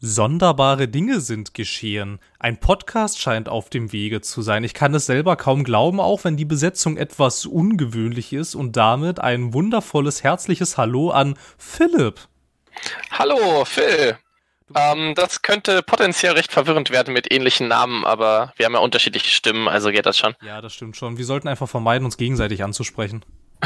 [0.00, 2.20] Sonderbare Dinge sind geschehen.
[2.38, 4.62] Ein Podcast scheint auf dem Wege zu sein.
[4.62, 9.18] Ich kann es selber kaum glauben, auch wenn die Besetzung etwas ungewöhnlich ist und damit
[9.18, 12.20] ein wundervolles, herzliches Hallo an Philipp.
[13.10, 14.16] Hallo, Phil.
[14.76, 19.30] Ähm, das könnte potenziell recht verwirrend werden mit ähnlichen Namen, aber wir haben ja unterschiedliche
[19.30, 20.36] Stimmen, also geht das schon.
[20.42, 21.18] Ja, das stimmt schon.
[21.18, 23.24] Wir sollten einfach vermeiden, uns gegenseitig anzusprechen.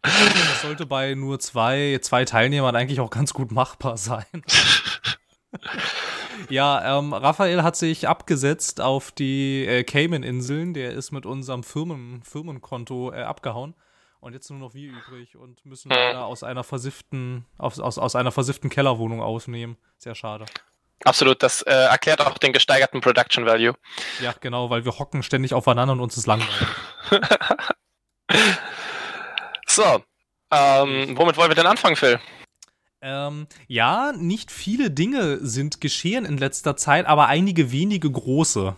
[0.00, 4.24] Das sollte bei nur zwei, zwei Teilnehmern eigentlich auch ganz gut machbar sein.
[6.48, 10.74] ja, ähm, Raphael hat sich abgesetzt auf die äh, Cayman-Inseln.
[10.74, 13.74] Der ist mit unserem Firmen, Firmenkonto äh, abgehauen.
[14.20, 18.16] Und jetzt nur noch wir übrig und müssen leider aus einer versifften, aus, aus, aus
[18.16, 19.76] einer versifften Kellerwohnung aufnehmen.
[19.96, 20.44] Sehr schade.
[21.04, 23.74] Absolut, das äh, erklärt auch den gesteigerten Production Value.
[24.20, 26.66] Ja, genau, weil wir hocken ständig aufeinander und uns ist langweilig.
[29.66, 30.02] so,
[30.50, 32.18] ähm, womit wollen wir denn anfangen, Phil?
[33.00, 38.74] Ähm, ja, nicht viele Dinge sind geschehen in letzter Zeit, aber einige wenige große.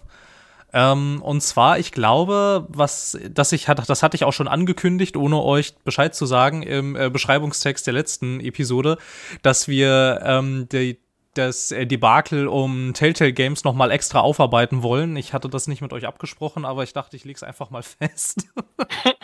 [0.72, 5.16] Ähm, und zwar, ich glaube, was, dass ich hatte, das hatte ich auch schon angekündigt,
[5.16, 8.98] ohne euch Bescheid zu sagen im äh, Beschreibungstext der letzten Episode,
[9.42, 10.98] dass wir ähm, die,
[11.34, 15.16] das äh, Debakel um Telltale Games nochmal extra aufarbeiten wollen.
[15.16, 18.46] Ich hatte das nicht mit euch abgesprochen, aber ich dachte, ich leg's einfach mal fest.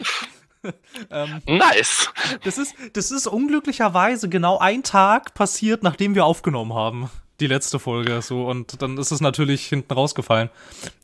[1.10, 2.10] ähm, nice.
[2.44, 7.10] Das ist, das ist unglücklicherweise genau ein Tag passiert, nachdem wir aufgenommen haben.
[7.40, 8.46] Die letzte Folge, so.
[8.46, 10.50] Und dann ist es natürlich hinten rausgefallen.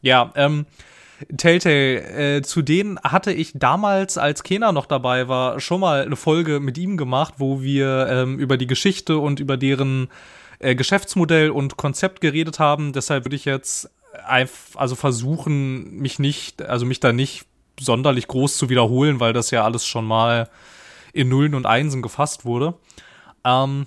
[0.02, 0.66] Ja, ähm,
[1.36, 6.16] Telltale, äh, zu denen hatte ich damals, als Kena noch dabei war, schon mal eine
[6.16, 10.08] Folge mit ihm gemacht, wo wir ähm, über die Geschichte und über deren
[10.58, 12.92] äh, Geschäftsmodell und Konzept geredet haben.
[12.92, 13.90] Deshalb würde ich jetzt
[14.74, 17.46] also versuchen, mich nicht, also mich da nicht
[17.80, 20.48] sonderlich groß zu wiederholen, weil das ja alles schon mal
[21.12, 22.74] in Nullen und Einsen gefasst wurde.
[23.45, 23.86] Ähm,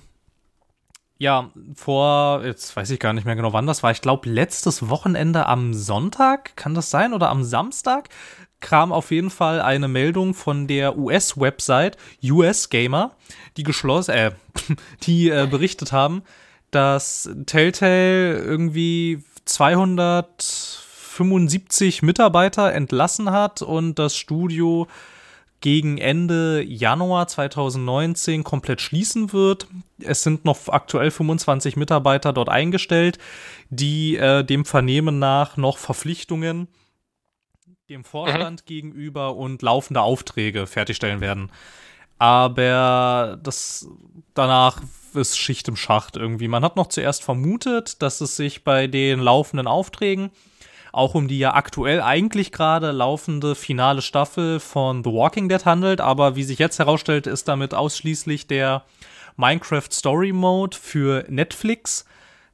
[1.18, 3.92] ja, vor, jetzt weiß ich gar nicht mehr genau, wann das war.
[3.92, 7.14] Ich glaube, letztes Wochenende am Sonntag, kann das sein?
[7.14, 8.10] Oder am Samstag
[8.62, 13.12] kam auf jeden Fall eine Meldung von der US-Website US Gamer,
[13.58, 14.32] die geschlossen, äh,
[15.04, 16.24] die äh, berichtet haben,
[16.72, 20.86] dass Telltale irgendwie 200
[21.20, 24.88] 75 Mitarbeiter entlassen hat und das Studio
[25.60, 29.68] gegen Ende Januar 2019 komplett schließen wird.
[30.02, 33.18] Es sind noch aktuell 25 Mitarbeiter dort eingestellt,
[33.70, 36.70] die äh, dem Vernehmen nach noch Verpflichtungen
[37.90, 38.66] dem Vorstand mhm.
[38.66, 41.52] gegenüber und laufende Aufträge fertigstellen werden.
[42.18, 43.90] Aber das
[44.36, 44.82] danach
[45.16, 46.48] ist Schicht im Schacht irgendwie.
[46.48, 50.32] Man hat noch zuerst vermutet, dass es sich bei den laufenden Aufträgen
[50.92, 56.02] auch um die ja aktuell eigentlich gerade laufende finale Staffel von The Walking Dead handelt,
[56.02, 58.84] aber wie sich jetzt herausstellt, ist damit ausschließlich der
[59.38, 62.06] Minecraft Story Mode für Netflix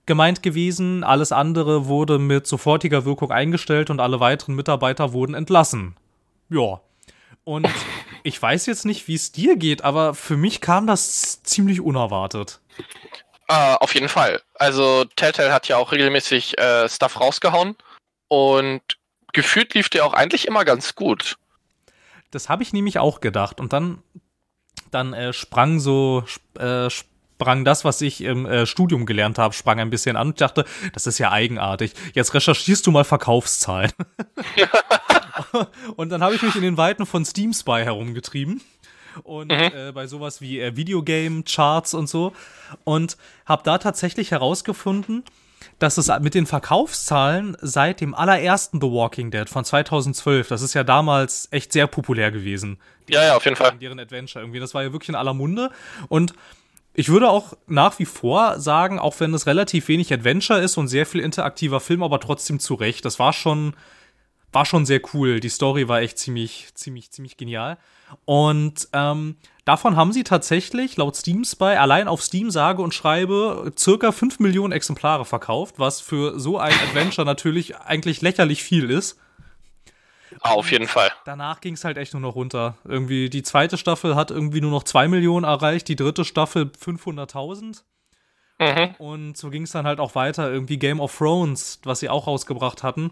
[0.06, 1.04] gemeint gewesen.
[1.04, 5.96] Alles andere wurde mit sofortiger Wirkung eingestellt und alle weiteren Mitarbeiter wurden entlassen.
[6.50, 6.82] Ja.
[7.44, 7.68] Und
[8.24, 12.60] ich weiß jetzt nicht, wie es dir geht, aber für mich kam das ziemlich unerwartet.
[13.50, 14.42] Uh, auf jeden Fall.
[14.56, 17.76] Also Telltale hat ja auch regelmäßig äh, Stuff rausgehauen.
[18.36, 18.82] Und
[19.32, 21.38] gefühlt lief der auch eigentlich immer ganz gut.
[22.32, 23.62] Das habe ich nämlich auch gedacht.
[23.62, 24.00] Und dann,
[24.92, 26.26] dann äh, sprang so,
[26.60, 30.42] äh, sprang das, was ich im äh, Studium gelernt habe, sprang ein bisschen an und
[30.42, 31.94] dachte, das ist ja eigenartig.
[32.14, 33.94] Jetzt recherchierst du mal Verkaufszahlen.
[35.96, 38.62] und dann habe ich mich in den Weiten von Steam Spy herumgetrieben
[39.24, 39.72] und mhm.
[39.74, 42.34] äh, bei sowas wie äh, Videogame Charts und so
[42.84, 43.16] und
[43.46, 45.24] habe da tatsächlich herausgefunden,
[45.80, 50.74] dass es mit den Verkaufszahlen seit dem allerersten The Walking Dead von 2012, das ist
[50.74, 52.78] ja damals echt sehr populär gewesen.
[53.10, 53.76] Ja, ja, auf jeden Fall.
[53.80, 55.70] Deren Adventure irgendwie, das war ja wirklich in aller Munde
[56.10, 56.34] und
[56.98, 60.88] ich würde auch nach wie vor sagen, auch wenn es relativ wenig Adventure ist und
[60.88, 63.04] sehr viel interaktiver Film, aber trotzdem zu Recht.
[63.04, 63.76] Das war schon,
[64.54, 65.42] war schon sehr cool.
[65.42, 67.78] Die Story war echt ziemlich, ziemlich, ziemlich genial.
[68.26, 69.36] Und ähm,
[69.66, 74.40] davon haben sie tatsächlich laut Steam Spy allein auf Steam sage und schreibe circa 5
[74.40, 79.20] Millionen Exemplare verkauft, was für so ein Adventure natürlich eigentlich lächerlich viel ist.
[80.42, 81.12] Auf jeden Fall.
[81.24, 82.78] Danach ging es halt echt nur noch runter.
[82.84, 87.84] Irgendwie die zweite Staffel hat irgendwie nur noch 2 Millionen erreicht, die dritte Staffel 500.000.
[88.60, 88.96] Mhm.
[88.98, 90.52] Und so ging es dann halt auch weiter.
[90.52, 93.12] Irgendwie Game of Thrones, was sie auch rausgebracht hatten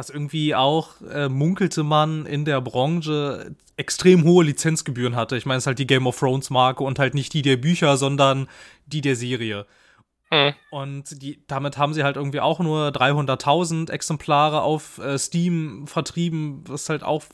[0.00, 5.36] was irgendwie auch äh, munkelte man in der Branche extrem hohe Lizenzgebühren hatte.
[5.36, 7.58] Ich meine, es ist halt die Game of Thrones Marke und halt nicht die der
[7.58, 8.48] Bücher, sondern
[8.86, 9.66] die der Serie.
[10.30, 10.54] Mhm.
[10.70, 16.64] Und die, damit haben sie halt irgendwie auch nur 300.000 Exemplare auf äh, Steam vertrieben,
[16.66, 17.24] was halt auch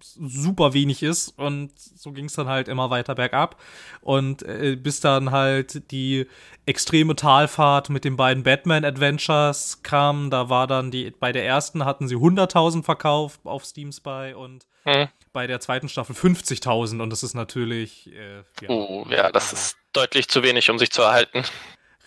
[0.00, 3.60] super wenig ist und so ging es dann halt immer weiter bergab
[4.00, 6.26] und äh, bis dann halt die
[6.66, 11.84] extreme Talfahrt mit den beiden Batman Adventures kam, da war dann die bei der ersten
[11.84, 15.08] hatten sie 100.000 verkauft auf Steam Spy und hm.
[15.32, 19.76] bei der zweiten Staffel 50.000 und das ist natürlich äh, ja, oh, ja, das ist
[19.92, 21.44] deutlich zu wenig, um sich zu erhalten.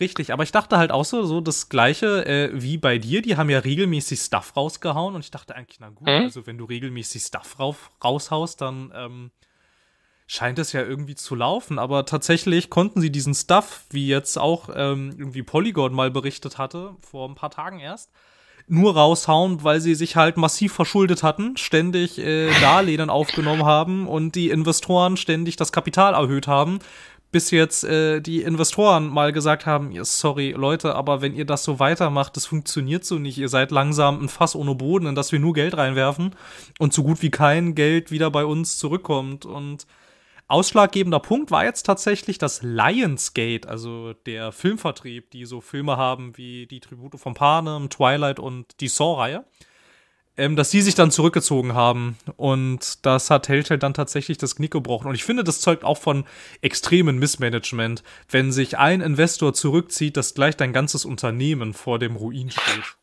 [0.02, 3.22] Richtig, aber ich dachte halt auch so, so das Gleiche äh, wie bei dir.
[3.22, 6.24] Die haben ja regelmäßig Stuff rausgehauen und ich dachte eigentlich, na gut, mhm.
[6.24, 7.56] also wenn du regelmäßig Stuff
[8.02, 9.30] raushaust, dann ähm,
[10.26, 11.78] scheint es ja irgendwie zu laufen.
[11.78, 16.96] Aber tatsächlich konnten sie diesen Stuff, wie jetzt auch ähm, irgendwie Polygon mal berichtet hatte,
[17.08, 18.10] vor ein paar Tagen erst,
[18.66, 24.34] nur raushauen, weil sie sich halt massiv verschuldet hatten, ständig äh, Darlehen aufgenommen haben und
[24.34, 26.80] die Investoren ständig das Kapital erhöht haben
[27.32, 31.80] bis jetzt äh, die Investoren mal gesagt haben, sorry Leute, aber wenn ihr das so
[31.80, 33.38] weitermacht, das funktioniert so nicht.
[33.38, 36.36] Ihr seid langsam ein Fass ohne Boden, in das wir nur Geld reinwerfen
[36.78, 39.46] und so gut wie kein Geld wieder bei uns zurückkommt.
[39.46, 39.86] Und
[40.46, 46.66] ausschlaggebender Punkt war jetzt tatsächlich das Lionsgate, also der Filmvertrieb, die so Filme haben wie
[46.66, 49.44] die Tribute von Panem, Twilight und die Saw-Reihe
[50.36, 52.16] ähm, dass sie sich dann zurückgezogen haben.
[52.36, 55.08] Und das hat Telltale dann tatsächlich das Knick gebrochen.
[55.08, 56.24] Und ich finde, das zeugt auch von
[56.60, 62.50] extremen Missmanagement, wenn sich ein Investor zurückzieht, dass gleich dein ganzes Unternehmen vor dem Ruin
[62.50, 62.96] steht.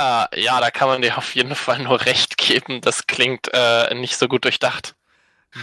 [0.00, 2.80] Uh, ja, da kann man dir auf jeden Fall nur recht geben.
[2.80, 4.94] Das klingt äh, nicht so gut durchdacht.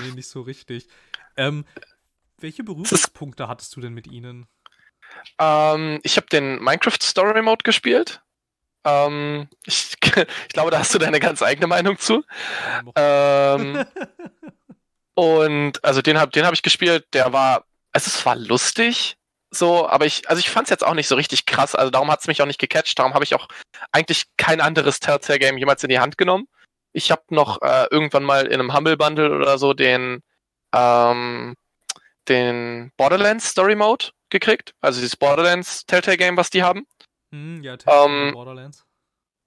[0.01, 0.87] Nee, nicht so richtig.
[1.37, 1.65] Ähm,
[2.39, 4.47] welche Berührungspunkte hattest du denn mit ihnen?
[5.39, 8.21] Ähm, ich habe den Minecraft Story Mode gespielt.
[8.85, 12.23] Ähm, ich, ich, glaube, da hast du deine ganz eigene Meinung zu.
[12.95, 13.85] Ähm,
[15.15, 19.17] und also den habe den hab ich gespielt, der war, also es war lustig,
[19.51, 22.11] so, aber ich, also ich fand es jetzt auch nicht so richtig krass, also darum
[22.11, 23.47] hat es mich auch nicht gecatcht, darum habe ich auch
[23.91, 26.47] eigentlich kein anderes Telltale-Game jemals in die Hand genommen.
[26.93, 30.21] Ich habe noch äh, irgendwann mal in einem Humble Bundle oder so den,
[30.73, 31.55] ähm,
[32.27, 36.85] den Borderlands Story Mode gekriegt, also dieses Borderlands Telltale Game, was die haben.
[37.31, 38.85] Hm, ja, ähm, Borderlands.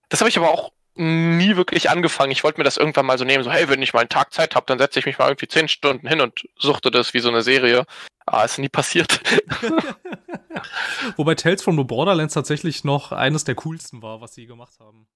[0.09, 2.33] Das habe ich aber auch nie wirklich angefangen.
[2.33, 4.33] Ich wollte mir das irgendwann mal so nehmen, so, hey, wenn ich mal einen Tag
[4.33, 7.21] Zeit habe, dann setze ich mich mal irgendwie zehn Stunden hin und suchte das wie
[7.21, 7.87] so eine Serie.
[8.27, 9.21] Ah, ist nie passiert.
[11.17, 15.07] Wobei Tales from the Borderlands tatsächlich noch eines der coolsten war, was sie gemacht haben.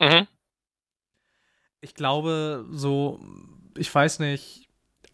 [0.00, 0.26] Mhm.
[1.80, 3.20] Ich glaube, so,
[3.76, 4.68] ich weiß nicht,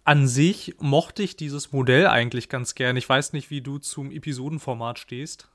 [0.05, 2.97] an sich mochte ich dieses Modell eigentlich ganz gern.
[2.97, 5.51] Ich weiß nicht, wie du zum Episodenformat stehst.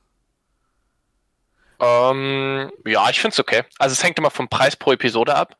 [1.79, 3.63] Ähm, ja, ich finde es okay.
[3.77, 5.57] Also es hängt immer vom Preis pro Episode ab.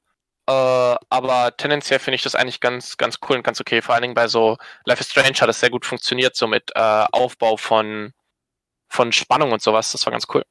[0.47, 3.81] Äh, aber tendenziell finde ich das eigentlich ganz, ganz cool und ganz okay.
[3.81, 6.71] Vor allen Dingen bei so Life is Strange hat es sehr gut funktioniert, so mit
[6.75, 8.13] äh, Aufbau von,
[8.87, 9.91] von Spannung und sowas.
[9.91, 10.43] Das war ganz cool.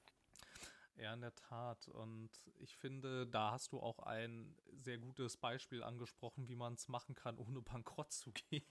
[0.97, 1.79] Ja, in der Tat.
[1.89, 2.31] Und
[2.61, 7.15] ich finde, da hast du auch ein sehr gutes Beispiel angesprochen, wie man es machen
[7.15, 8.63] kann, ohne bankrott zu gehen.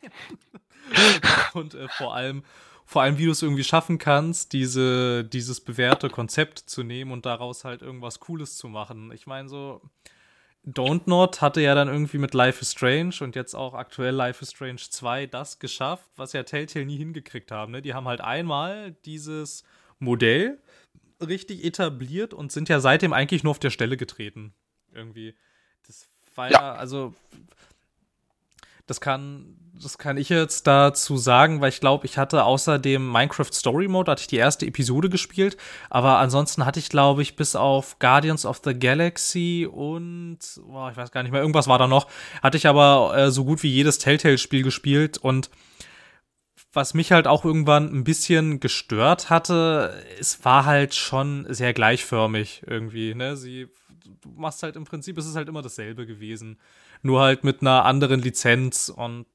[1.53, 2.43] und äh, vor allem,
[2.85, 7.25] vor allem, wie du es irgendwie schaffen kannst, diese, dieses bewährte Konzept zu nehmen und
[7.25, 9.11] daraus halt irgendwas Cooles zu machen.
[9.11, 9.81] Ich meine, so
[10.65, 14.41] Don't Not hatte ja dann irgendwie mit Life is Strange und jetzt auch aktuell Life
[14.43, 17.71] is Strange 2 das geschafft, was ja Telltale nie hingekriegt haben.
[17.71, 17.81] Ne?
[17.81, 19.63] Die haben halt einmal dieses
[19.99, 20.59] Modell
[21.21, 24.53] richtig etabliert und sind ja seitdem eigentlich nur auf der Stelle getreten.
[24.93, 25.35] Irgendwie.
[25.85, 27.13] Das war ja, ja also
[28.87, 33.11] das kann, das kann ich jetzt dazu sagen, weil ich glaube, ich hatte außer dem
[33.11, 35.57] Minecraft Story Mode, hatte ich die erste Episode gespielt,
[35.89, 40.95] aber ansonsten hatte ich, glaube ich, bis auf Guardians of the Galaxy und, oh, ich
[40.95, 42.07] weiß gar nicht mehr, irgendwas war da noch,
[42.41, 45.49] hatte ich aber äh, so gut wie jedes Telltale-Spiel gespielt und
[46.73, 52.63] was mich halt auch irgendwann ein bisschen gestört hatte, es war halt schon sehr gleichförmig
[52.67, 53.37] irgendwie, ne?
[53.37, 53.67] Sie,
[54.21, 56.57] du machst halt im Prinzip, es ist halt immer dasselbe gewesen
[57.01, 59.25] nur halt mit einer anderen Lizenz und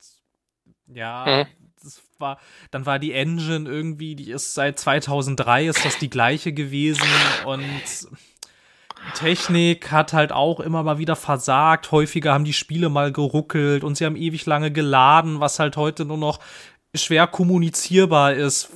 [0.86, 1.66] ja, mhm.
[1.82, 2.38] das war,
[2.70, 7.08] dann war die Engine irgendwie, die ist seit 2003 ist das die gleiche gewesen
[7.46, 7.62] und
[9.16, 11.90] Technik hat halt auch immer mal wieder versagt.
[11.90, 16.04] Häufiger haben die Spiele mal geruckelt und sie haben ewig lange geladen, was halt heute
[16.04, 16.38] nur noch
[16.94, 18.70] schwer kommunizierbar ist,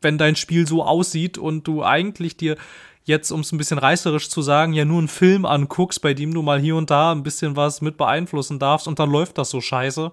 [0.00, 2.56] wenn dein Spiel so aussieht und du eigentlich dir
[3.04, 6.32] jetzt, um es ein bisschen reißerisch zu sagen, ja nur einen Film anguckst, bei dem
[6.34, 9.50] du mal hier und da ein bisschen was mit beeinflussen darfst und dann läuft das
[9.50, 10.12] so scheiße.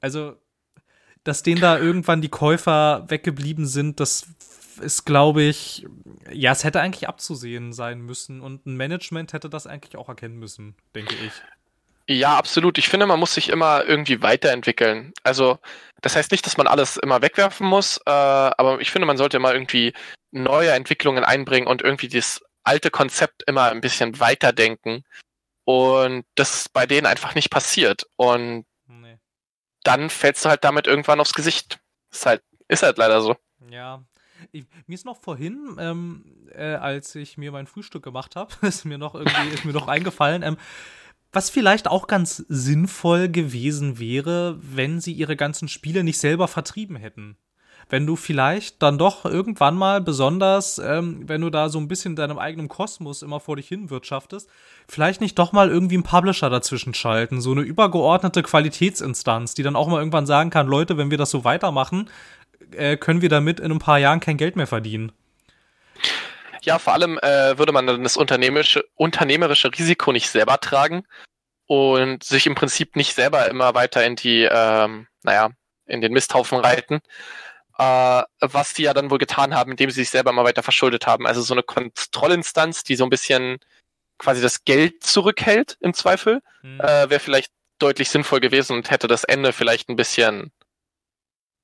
[0.00, 0.34] Also,
[1.24, 4.28] dass denen da irgendwann die Käufer weggeblieben sind, das
[4.80, 5.86] ist, glaube ich,
[6.32, 10.38] ja, es hätte eigentlich abzusehen sein müssen und ein Management hätte das eigentlich auch erkennen
[10.38, 11.32] müssen, denke ich.
[12.08, 12.78] Ja, absolut.
[12.78, 15.12] Ich finde, man muss sich immer irgendwie weiterentwickeln.
[15.24, 15.58] Also,
[16.02, 19.38] das heißt nicht, dass man alles immer wegwerfen muss, äh, aber ich finde, man sollte
[19.38, 19.92] immer irgendwie
[20.30, 25.04] neue Entwicklungen einbringen und irgendwie das alte Konzept immer ein bisschen weiterdenken.
[25.64, 28.06] Und das ist bei denen einfach nicht passiert.
[28.14, 29.18] Und nee.
[29.82, 31.80] dann fällst du halt damit irgendwann aufs Gesicht.
[32.12, 33.36] Ist halt, ist halt leider so.
[33.68, 34.04] Ja.
[34.52, 38.84] Ich, mir ist noch vorhin, ähm, äh, als ich mir mein Frühstück gemacht habe, ist
[38.84, 40.56] mir noch irgendwie, ist mir noch eingefallen, ähm,
[41.36, 46.96] was vielleicht auch ganz sinnvoll gewesen wäre, wenn sie ihre ganzen Spiele nicht selber vertrieben
[46.96, 47.36] hätten
[47.88, 52.12] wenn du vielleicht dann doch irgendwann mal besonders, ähm, wenn du da so ein bisschen
[52.12, 54.48] in deinem eigenen Kosmos immer vor dich hin wirtschaftest,
[54.88, 59.76] vielleicht nicht doch mal irgendwie einen Publisher dazwischen schalten, so eine übergeordnete Qualitätsinstanz, die dann
[59.76, 62.10] auch mal irgendwann sagen kann, Leute, wenn wir das so weitermachen,
[62.72, 65.12] äh, können wir damit in ein paar Jahren kein Geld mehr verdienen.
[66.66, 71.06] Ja, vor allem äh, würde man dann das unternehmerische, unternehmerische Risiko nicht selber tragen
[71.66, 75.50] und sich im Prinzip nicht selber immer weiter in die, ähm, naja,
[75.86, 76.96] in den Misthaufen reiten,
[77.78, 81.06] äh, was die ja dann wohl getan haben, indem sie sich selber mal weiter verschuldet
[81.06, 81.24] haben.
[81.24, 83.58] Also so eine Kontrollinstanz, die so ein bisschen
[84.18, 86.80] quasi das Geld zurückhält im Zweifel, mhm.
[86.80, 90.50] äh, wäre vielleicht deutlich sinnvoll gewesen und hätte das Ende vielleicht ein bisschen,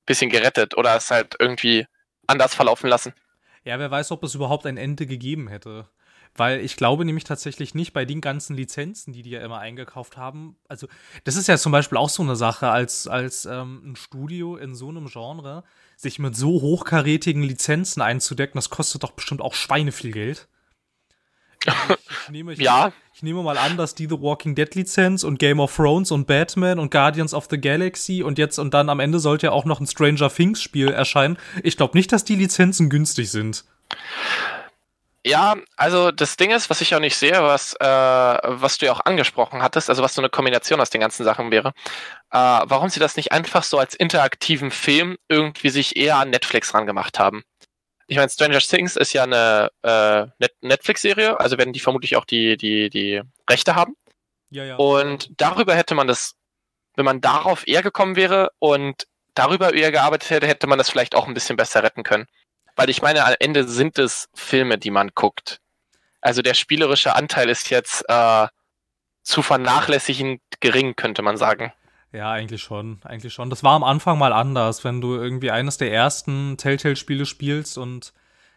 [0.06, 1.88] bisschen gerettet oder es halt irgendwie
[2.28, 3.14] anders verlaufen lassen.
[3.64, 5.88] Ja, wer weiß, ob es überhaupt ein Ende gegeben hätte.
[6.34, 10.16] Weil ich glaube nämlich tatsächlich nicht bei den ganzen Lizenzen, die die ja immer eingekauft
[10.16, 10.56] haben.
[10.66, 10.88] Also,
[11.24, 14.74] das ist ja zum Beispiel auch so eine Sache, als, als ähm, ein Studio in
[14.74, 15.62] so einem Genre
[15.96, 20.48] sich mit so hochkarätigen Lizenzen einzudecken, das kostet doch bestimmt auch Schweine viel Geld.
[21.64, 22.92] Ich, nehme, ich, ja.
[23.14, 26.26] ich nehme mal an, dass die The Walking Dead Lizenz und Game of Thrones und
[26.26, 29.64] Batman und Guardians of the Galaxy und jetzt und dann am Ende sollte ja auch
[29.64, 31.38] noch ein Stranger Things Spiel erscheinen.
[31.62, 33.64] Ich glaube nicht, dass die Lizenzen günstig sind.
[35.24, 38.92] Ja, also das Ding ist, was ich auch nicht sehe, was, äh, was du ja
[38.92, 41.68] auch angesprochen hattest, also was so eine Kombination aus den ganzen Sachen wäre,
[42.32, 46.74] äh, warum sie das nicht einfach so als interaktiven Film irgendwie sich eher an Netflix
[46.74, 47.44] rangemacht haben.
[48.06, 52.24] Ich meine, Stranger Things ist ja eine äh, Net Netflix-Serie, also werden die vermutlich auch
[52.24, 53.96] die, die, die Rechte haben.
[54.50, 54.76] Ja, ja.
[54.76, 56.34] Und darüber hätte man das,
[56.96, 61.14] wenn man darauf eher gekommen wäre und darüber eher gearbeitet hätte, hätte man das vielleicht
[61.14, 62.26] auch ein bisschen besser retten können.
[62.76, 65.60] Weil ich meine, am Ende sind es Filme, die man guckt.
[66.20, 68.46] Also der spielerische Anteil ist jetzt äh,
[69.22, 71.72] zu vernachlässigen gering, könnte man sagen.
[72.12, 73.48] Ja, eigentlich schon, eigentlich schon.
[73.48, 78.12] Das war am Anfang mal anders, wenn du irgendwie eines der ersten Telltale-Spiele spielst und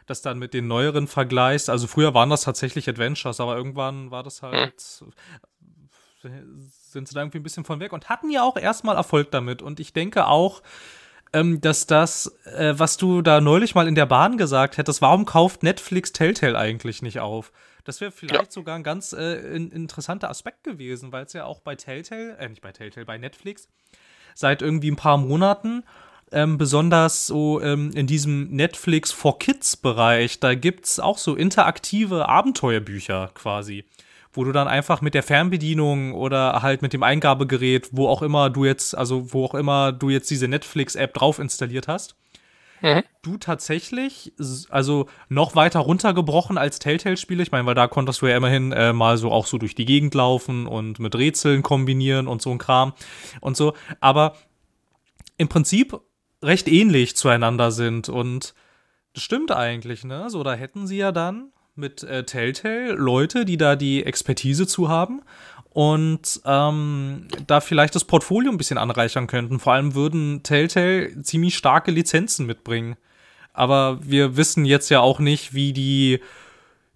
[0.05, 1.69] das dann mit den neueren vergleichst.
[1.69, 4.73] Also früher waren das tatsächlich Adventures, aber irgendwann war das halt,
[6.21, 6.71] hm.
[6.91, 9.61] sind sie da irgendwie ein bisschen von weg und hatten ja auch erstmal Erfolg damit.
[9.61, 10.61] Und ich denke auch,
[11.31, 15.25] ähm, dass das, äh, was du da neulich mal in der Bahn gesagt hättest, warum
[15.25, 17.51] kauft Netflix Telltale eigentlich nicht auf?
[17.85, 18.51] Das wäre vielleicht ja.
[18.51, 22.49] sogar ein ganz äh, in, interessanter Aspekt gewesen, weil es ja auch bei Telltale, äh,
[22.49, 23.69] nicht bei Telltale, bei Netflix
[24.33, 25.83] seit irgendwie ein paar Monaten
[26.31, 31.35] ähm, besonders so ähm, in diesem Netflix for Kids Bereich, da gibt es auch so
[31.35, 33.85] interaktive Abenteuerbücher quasi
[34.35, 38.49] wo du dann einfach mit der Fernbedienung oder halt mit dem Eingabegerät, wo auch immer
[38.49, 42.15] du jetzt, also wo auch immer du jetzt diese Netflix-App drauf installiert hast,
[42.81, 43.03] mhm.
[43.21, 44.33] du tatsächlich,
[44.69, 48.93] also noch weiter runtergebrochen als Telltale-Spiele, ich meine, weil da konntest du ja immerhin äh,
[48.93, 52.57] mal so auch so durch die Gegend laufen und mit Rätseln kombinieren und so ein
[52.57, 52.93] Kram
[53.41, 54.35] und so, aber
[55.37, 55.99] im Prinzip
[56.43, 58.53] recht ähnlich zueinander sind und
[59.13, 60.29] das stimmt eigentlich, ne?
[60.29, 64.89] So, da hätten sie ja dann mit äh, Telltale Leute, die da die Expertise zu
[64.89, 65.21] haben
[65.75, 69.59] und ähm, da vielleicht das Portfolio ein bisschen anreichern könnten.
[69.59, 72.95] Vor allem würden Telltale ziemlich starke Lizenzen mitbringen.
[73.51, 76.21] Aber wir wissen jetzt ja auch nicht, wie die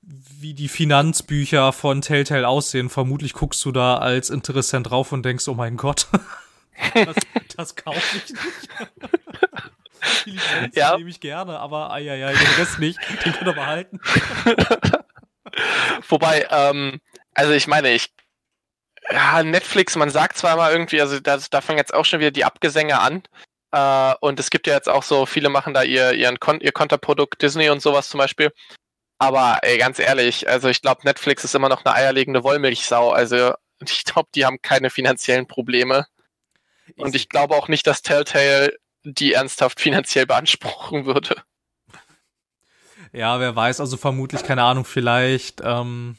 [0.02, 2.90] wie die Finanzbücher von Telltale aussehen.
[2.90, 6.08] Vermutlich guckst du da als Interessent drauf und denkst, oh mein Gott,
[6.94, 7.16] das,
[7.58, 8.40] das kaufe ich nicht.
[10.26, 10.96] Die Lizenz ja.
[10.96, 12.98] nehme ich gerne, aber ai, ai, ai, den Rest nicht.
[13.26, 14.00] Den könnt ihr behalten.
[16.08, 17.02] Wobei, ähm,
[17.34, 18.10] also ich meine, ich.
[19.12, 22.32] Ja, Netflix, man sagt zwar mal irgendwie, also das, da fangen jetzt auch schon wieder
[22.32, 23.24] die Abgesänge an.
[23.72, 26.72] Äh, und es gibt ja jetzt auch so, viele machen da ihr, ihren Kon ihr
[26.72, 28.52] Konterprodukt Disney und sowas zum Beispiel.
[29.18, 33.12] Aber ey, ganz ehrlich, also ich glaube, Netflix ist immer noch eine eierlegende Wollmilchsau.
[33.12, 33.54] Also
[33.86, 36.06] ich glaube, die haben keine finanziellen Probleme.
[36.98, 38.74] Und ich glaube auch nicht, dass Telltale
[39.04, 41.44] die ernsthaft finanziell beanspruchen würde.
[43.12, 46.18] Ja, wer weiß, also vermutlich, keine Ahnung, vielleicht, ähm,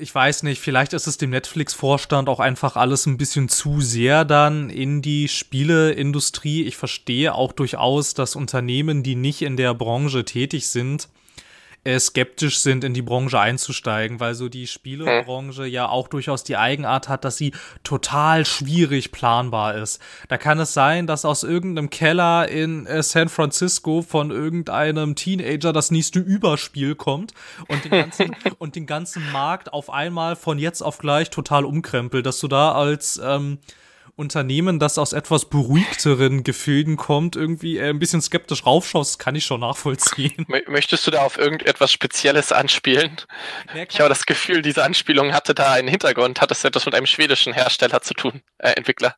[0.00, 4.24] ich weiß nicht, vielleicht ist es dem Netflix-Vorstand auch einfach alles ein bisschen zu sehr
[4.24, 6.64] dann in die Spieleindustrie.
[6.64, 11.08] Ich verstehe auch durchaus, dass Unternehmen, die nicht in der Branche tätig sind,
[11.88, 15.72] äh, skeptisch sind, in die Branche einzusteigen, weil so die Spielebranche hm.
[15.72, 17.52] ja auch durchaus die Eigenart hat, dass sie
[17.82, 19.98] total schwierig planbar ist.
[20.28, 25.72] Da kann es sein, dass aus irgendeinem Keller in äh, San Francisco von irgendeinem Teenager
[25.72, 27.32] das nächste Überspiel kommt
[27.68, 32.26] und den ganzen, und den ganzen Markt auf einmal von jetzt auf gleich total umkrempelt,
[32.26, 33.58] dass du da als ähm,
[34.18, 39.46] Unternehmen, das aus etwas beruhigteren Gefilden kommt, irgendwie äh, ein bisschen skeptisch raufschaust, kann ich
[39.46, 40.44] schon nachvollziehen.
[40.66, 43.16] Möchtest du da auf irgendetwas Spezielles anspielen?
[43.88, 46.40] Ich habe das Gefühl, diese Anspielung hatte da einen Hintergrund.
[46.40, 49.14] Hat das etwas mit einem schwedischen Hersteller zu tun, äh, Entwickler?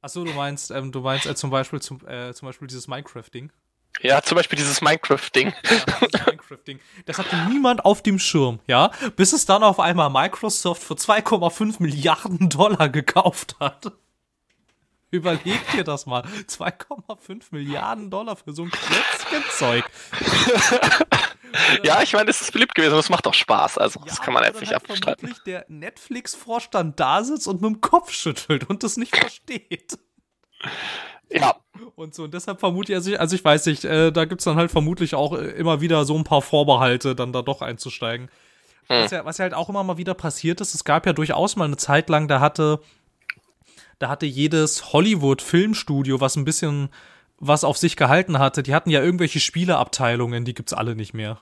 [0.00, 3.52] Achso, du meinst, ähm, du meinst äh, zum Beispiel zum, äh, zum Beispiel dieses Minecraft-Ding.
[4.00, 5.52] Ja, zum Beispiel dieses Minecraft-Ding.
[6.12, 6.80] Ja, Minecraft-Ding.
[7.06, 11.76] Das hatte niemand auf dem Schirm, ja, bis es dann auf einmal Microsoft für 2,5
[11.78, 13.92] Milliarden Dollar gekauft hat.
[15.12, 16.22] Überleg dir das mal.
[16.48, 19.84] 2,5 Milliarden Dollar für so ein Klötzchenzeug.
[21.84, 23.76] ja, ich meine, es ist beliebt gewesen und es macht auch Spaß.
[23.76, 25.28] Also, ja, das kann man jetzt nicht halt abstreiten.
[25.28, 29.98] Wirklich der Netflix-Vorstand da sitzt und mit dem Kopf schüttelt und das nicht versteht.
[31.30, 31.56] Ja.
[31.94, 34.40] Und so, und deshalb vermute ich, also ich, also ich weiß nicht, äh, da gibt
[34.40, 37.60] es dann halt vermutlich auch äh, immer wieder so ein paar Vorbehalte, dann da doch
[37.60, 38.30] einzusteigen.
[38.88, 39.04] Hm.
[39.04, 41.56] Was, ja, was ja halt auch immer mal wieder passiert ist, es gab ja durchaus
[41.56, 42.80] mal eine Zeit lang, da hatte
[44.02, 46.88] da hatte jedes Hollywood-Filmstudio, was ein bisschen
[47.38, 51.40] was auf sich gehalten hatte, die hatten ja irgendwelche Spieleabteilungen, die gibt's alle nicht mehr.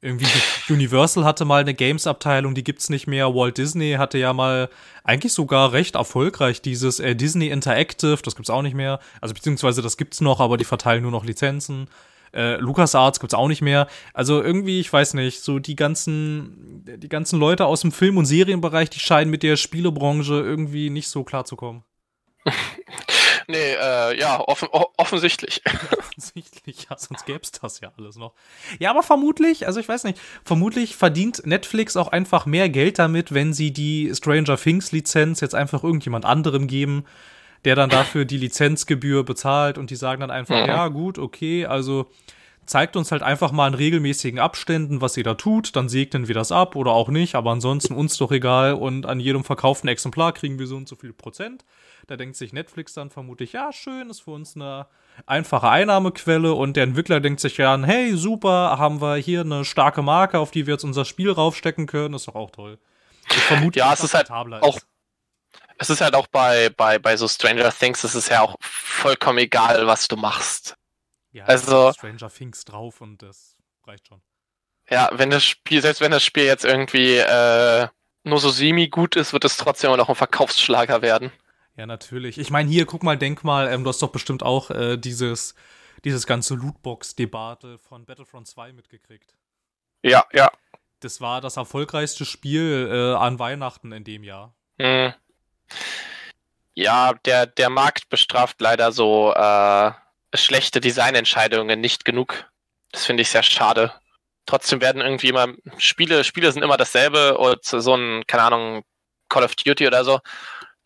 [0.00, 0.26] Irgendwie
[0.72, 3.34] Universal hatte mal eine Games-Abteilung, die gibt's nicht mehr.
[3.34, 4.68] Walt Disney hatte ja mal
[5.04, 9.00] eigentlich sogar recht erfolgreich dieses äh, Disney Interactive, das gibt's auch nicht mehr.
[9.20, 11.88] Also beziehungsweise das gibt's noch, aber die verteilen nur noch Lizenzen.
[12.36, 13.88] Äh, LucasArts gibt's auch nicht mehr.
[14.12, 18.26] Also irgendwie, ich weiß nicht, so die ganzen, die ganzen Leute aus dem Film- und
[18.26, 21.82] Serienbereich, die scheinen mit der Spielebranche irgendwie nicht so klar zu kommen.
[23.48, 25.62] nee, äh, ja, offen, offensichtlich.
[26.16, 28.34] offensichtlich, ja, sonst gäbe es das ja alles noch.
[28.78, 33.32] Ja, aber vermutlich, also ich weiß nicht, vermutlich verdient Netflix auch einfach mehr Geld damit,
[33.32, 37.04] wenn sie die Stranger Things Lizenz jetzt einfach irgendjemand anderem geben
[37.66, 40.68] der dann dafür die Lizenzgebühr bezahlt und die sagen dann einfach, mhm.
[40.68, 42.06] ja gut, okay, also
[42.64, 46.34] zeigt uns halt einfach mal in regelmäßigen Abständen, was ihr da tut, dann segnen wir
[46.34, 50.32] das ab oder auch nicht, aber ansonsten uns doch egal und an jedem verkauften Exemplar
[50.32, 51.64] kriegen wir so und so viel Prozent.
[52.06, 54.86] Da denkt sich Netflix dann vermutlich, ja, schön, ist für uns eine
[55.26, 60.02] einfache Einnahmequelle und der Entwickler denkt sich ja, hey, super, haben wir hier eine starke
[60.02, 62.78] Marke, auf die wir jetzt unser Spiel raufstecken können, ist doch auch toll.
[63.28, 64.78] Ich vermute, ja, es ist halt auch
[65.78, 69.38] es ist halt auch bei, bei, bei so Stranger Things, es ist ja auch vollkommen
[69.38, 70.76] egal, was du machst.
[71.32, 74.22] Ja, also Stranger Things drauf und das reicht schon.
[74.88, 77.88] Ja, wenn das Spiel, selbst wenn das Spiel jetzt irgendwie äh,
[78.24, 81.32] nur so semi gut ist, wird es trotzdem noch ein Verkaufsschlager werden.
[81.76, 82.38] Ja, natürlich.
[82.38, 85.54] Ich meine, hier, guck mal, denk mal, ähm, du hast doch bestimmt auch äh, dieses,
[86.04, 89.36] dieses ganze Lootbox-Debatte von Battlefront 2 mitgekriegt.
[90.02, 90.50] Ja, ja.
[91.00, 94.54] Das war das erfolgreichste Spiel äh, an Weihnachten in dem Jahr.
[94.78, 95.12] Mhm.
[96.74, 99.92] Ja, der, der Markt bestraft leider so äh,
[100.34, 102.50] schlechte Designentscheidungen nicht genug.
[102.92, 103.92] Das finde ich sehr schade.
[104.44, 105.48] Trotzdem werden irgendwie immer
[105.78, 108.84] Spiele, Spiele sind immer dasselbe und so ein, keine Ahnung,
[109.28, 110.20] Call of Duty oder so,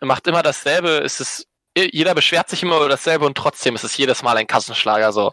[0.00, 0.98] macht immer dasselbe.
[0.98, 4.46] Es ist, jeder beschwert sich immer über dasselbe und trotzdem ist es jedes Mal ein
[4.46, 5.32] Kassenschlager so.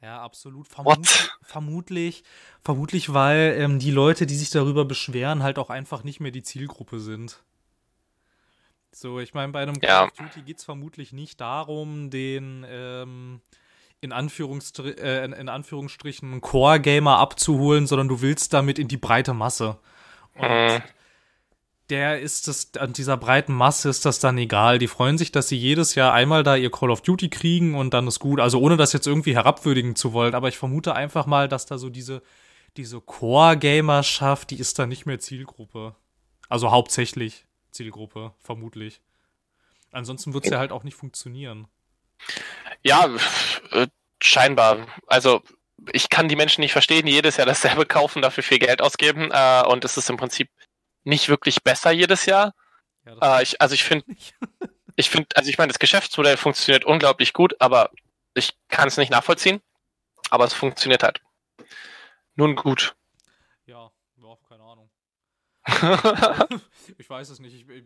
[0.00, 0.68] Ja, absolut.
[0.68, 2.22] Vermut, vermutlich,
[2.62, 6.44] vermutlich, weil ähm, die Leute, die sich darüber beschweren, halt auch einfach nicht mehr die
[6.44, 7.42] Zielgruppe sind.
[9.00, 13.40] So, ich meine, bei einem Call of Duty geht es vermutlich nicht darum, den ähm,
[14.00, 19.34] in, Anführungsstri äh, in, in, Anführungsstrichen Core-Gamer abzuholen, sondern du willst damit in die breite
[19.34, 19.78] Masse.
[20.34, 20.82] Und mhm.
[21.90, 24.80] der ist es, an dieser breiten Masse ist das dann egal.
[24.80, 27.94] Die freuen sich, dass sie jedes Jahr einmal da ihr Call of Duty kriegen und
[27.94, 28.40] dann ist gut.
[28.40, 31.78] Also ohne das jetzt irgendwie herabwürdigen zu wollen, aber ich vermute einfach mal, dass da
[31.78, 32.20] so diese,
[32.76, 35.94] diese Core-Gamerschaft, die ist da nicht mehr Zielgruppe.
[36.48, 37.44] Also hauptsächlich.
[37.78, 39.00] Zielgruppe, vermutlich.
[39.92, 41.68] Ansonsten wird es ja halt auch nicht funktionieren.
[42.82, 43.08] Ja,
[43.70, 43.86] äh,
[44.20, 44.88] scheinbar.
[45.06, 45.42] Also
[45.92, 49.30] ich kann die Menschen nicht verstehen, die jedes Jahr dasselbe kaufen, dafür viel Geld ausgeben
[49.30, 50.50] äh, und es ist im Prinzip
[51.04, 52.52] nicht wirklich besser jedes Jahr.
[53.06, 54.04] Ja, äh, ich, also ich finde,
[54.96, 57.92] ich finde, also ich meine, das Geschäftsmodell funktioniert unglaublich gut, aber
[58.34, 59.62] ich kann es nicht nachvollziehen.
[60.30, 61.22] Aber es funktioniert halt.
[62.34, 62.96] Nun gut.
[63.66, 64.90] Ja, ja keine Ahnung.
[66.98, 67.54] ich weiß es nicht.
[67.54, 67.84] Ich, ich,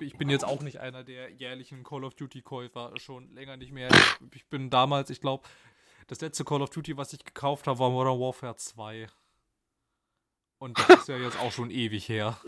[0.00, 2.92] ich, bin jetzt auch nicht einer der jährlichen Call of Duty-Käufer.
[2.98, 3.88] Schon länger nicht mehr.
[4.34, 5.48] Ich bin damals, ich glaube,
[6.06, 9.08] das letzte Call of Duty, was ich gekauft habe, war Modern Warfare 2.
[10.58, 12.38] Und das ist ja jetzt auch schon ewig her.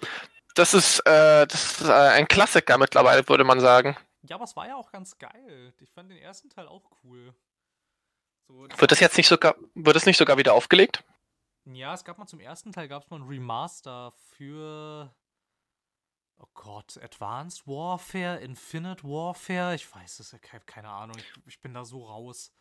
[0.55, 3.97] Das ist, äh, das ist äh, ein Klassiker mittlerweile, würde man sagen.
[4.23, 5.73] Ja, aber es war ja auch ganz geil.
[5.81, 7.35] Ich fand den ersten Teil auch cool.
[8.47, 11.03] So, wird das jetzt nicht sogar, wird es nicht sogar wieder aufgelegt?
[11.67, 15.15] Ja, es gab mal zum ersten Teil gab es mal ein Remaster für
[16.39, 21.61] Oh Gott, Advanced Warfare, Infinite Warfare, ich weiß es, ich habe keine Ahnung, ich, ich,
[21.61, 22.53] bin da so raus.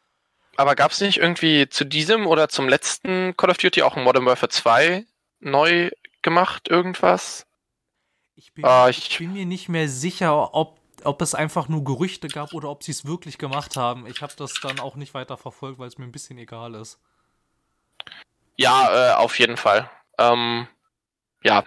[0.56, 4.04] Aber gab es nicht irgendwie zu diesem oder zum letzten Call of Duty auch ein
[4.04, 5.06] Modern Warfare 2
[5.40, 5.90] neu
[6.22, 7.48] gemacht, irgendwas?
[8.36, 11.84] Ich bin, uh, ich, ich bin mir nicht mehr sicher, ob, ob es einfach nur
[11.84, 14.06] Gerüchte gab oder ob sie es wirklich gemacht haben.
[14.06, 17.00] Ich habe das dann auch nicht weiter verfolgt, weil es mir ein bisschen egal ist.
[18.56, 19.90] Ja, äh, auf jeden Fall.
[20.18, 20.68] Ähm,
[21.44, 21.64] ja,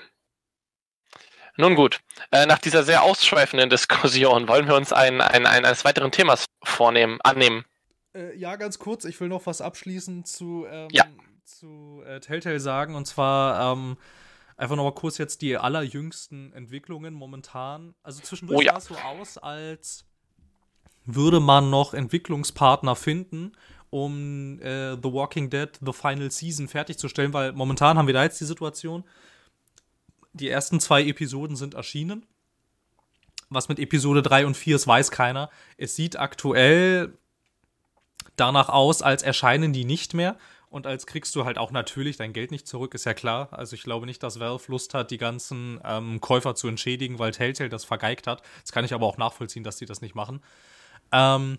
[1.58, 2.00] nun gut,
[2.32, 6.44] äh, nach dieser sehr ausschweifenden Diskussion wollen wir uns ein, ein, ein, eines weiteren Themas
[6.62, 7.64] vornehmen, annehmen.
[8.14, 11.04] Äh, ja, ganz kurz, ich will noch was abschließend zu, ähm, ja.
[11.44, 12.94] zu äh, Telltale sagen.
[12.94, 13.96] Und zwar ähm,
[14.58, 17.94] einfach noch mal kurz jetzt die allerjüngsten Entwicklungen momentan.
[18.02, 18.72] Also zwischendurch oh, ja.
[18.72, 20.04] sah es so aus, als
[21.06, 23.52] würde man noch Entwicklungspartner finden,
[23.96, 28.40] um äh, The Walking Dead The Final Season fertigzustellen, weil momentan haben wir da jetzt
[28.40, 29.04] die Situation,
[30.34, 32.26] die ersten zwei Episoden sind erschienen.
[33.48, 35.50] Was mit Episode 3 und 4 ist, weiß keiner.
[35.78, 37.16] Es sieht aktuell
[38.34, 40.36] danach aus, als erscheinen die nicht mehr.
[40.68, 43.48] Und als kriegst du halt auch natürlich dein Geld nicht zurück, ist ja klar.
[43.52, 47.30] Also ich glaube nicht, dass Valve Lust hat, die ganzen ähm, Käufer zu entschädigen, weil
[47.30, 48.42] Telltale das vergeigt hat.
[48.62, 50.42] Das kann ich aber auch nachvollziehen, dass die das nicht machen.
[51.12, 51.58] Ähm,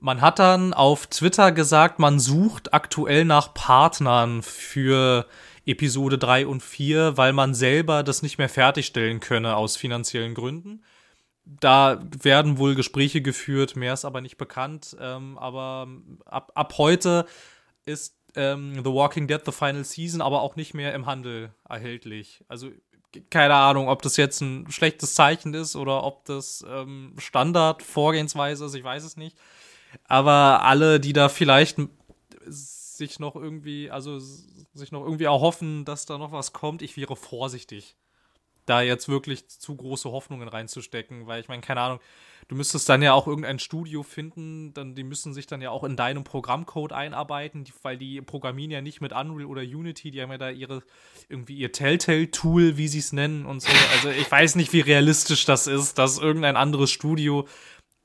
[0.00, 5.26] man hat dann auf Twitter gesagt, man sucht aktuell nach Partnern für
[5.66, 10.82] Episode 3 und 4, weil man selber das nicht mehr fertigstellen könne aus finanziellen Gründen.
[11.44, 14.96] Da werden wohl Gespräche geführt, mehr ist aber nicht bekannt.
[15.00, 15.88] Ähm, aber
[16.24, 17.26] ab, ab heute
[17.84, 22.44] ist ähm, The Walking Dead The Final Season aber auch nicht mehr im Handel erhältlich.
[22.48, 22.70] Also
[23.28, 28.74] keine Ahnung, ob das jetzt ein schlechtes Zeichen ist oder ob das ähm, Standard-Vorgehensweise ist,
[28.74, 29.36] ich weiß es nicht.
[30.04, 31.78] Aber alle, die da vielleicht
[32.46, 37.16] sich noch irgendwie, also sich noch irgendwie erhoffen, dass da noch was kommt, ich wäre
[37.16, 37.96] vorsichtig,
[38.66, 42.00] da jetzt wirklich zu große Hoffnungen reinzustecken, weil ich meine, keine Ahnung,
[42.48, 45.84] du müsstest dann ja auch irgendein Studio finden, dann die müssen sich dann ja auch
[45.84, 50.20] in deinem Programmcode einarbeiten, die, weil die programmieren ja nicht mit Unreal oder Unity, die
[50.20, 50.82] haben ja da ihre
[51.28, 53.68] irgendwie ihr Telltale-Tool, wie sie es nennen und so.
[53.92, 57.46] Also ich weiß nicht, wie realistisch das ist, dass irgendein anderes Studio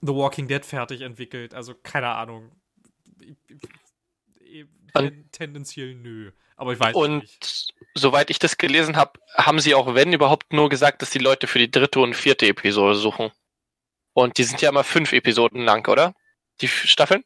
[0.05, 1.53] The Walking Dead fertig entwickelt.
[1.53, 2.51] Also keine Ahnung.
[5.31, 6.31] Tendenziell nö.
[6.57, 7.73] Aber ich weiß und nicht.
[7.79, 11.19] Und soweit ich das gelesen habe, haben sie auch, wenn überhaupt, nur gesagt, dass die
[11.19, 13.31] Leute für die dritte und vierte Episode suchen.
[14.13, 16.15] Und die sind ja immer fünf Episoden lang, oder?
[16.61, 17.23] Die Staffeln?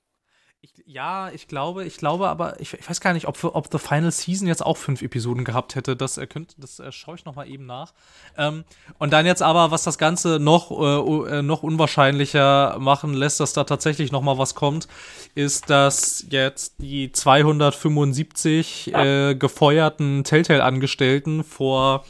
[0.61, 3.77] Ich, ja, ich glaube, ich glaube aber, ich, ich weiß gar nicht, ob, ob The
[3.77, 5.95] Final Season jetzt auch fünf Episoden gehabt hätte.
[5.95, 7.93] Das, äh, könnt, das äh, schaue ich nochmal eben nach.
[8.37, 8.65] Ähm,
[8.97, 13.53] und dann jetzt aber, was das Ganze noch, äh, äh, noch unwahrscheinlicher machen lässt, dass
[13.53, 14.89] da tatsächlich nochmal was kommt,
[15.33, 22.03] ist, dass jetzt die 275 äh, gefeuerten Telltale-Angestellten vor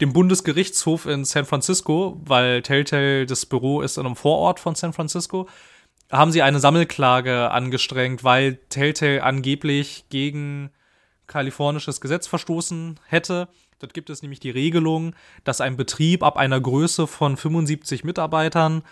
[0.00, 4.92] dem Bundesgerichtshof in San Francisco, weil Telltale, das Büro ist in einem Vorort von San
[4.92, 5.48] Francisco,
[6.10, 10.70] haben sie eine Sammelklage angestrengt, weil Telltale angeblich gegen
[11.26, 13.48] kalifornisches Gesetz verstoßen hätte.
[13.78, 15.14] Dort gibt es nämlich die Regelung,
[15.44, 18.82] dass ein Betrieb ab einer Größe von 75 Mitarbeitern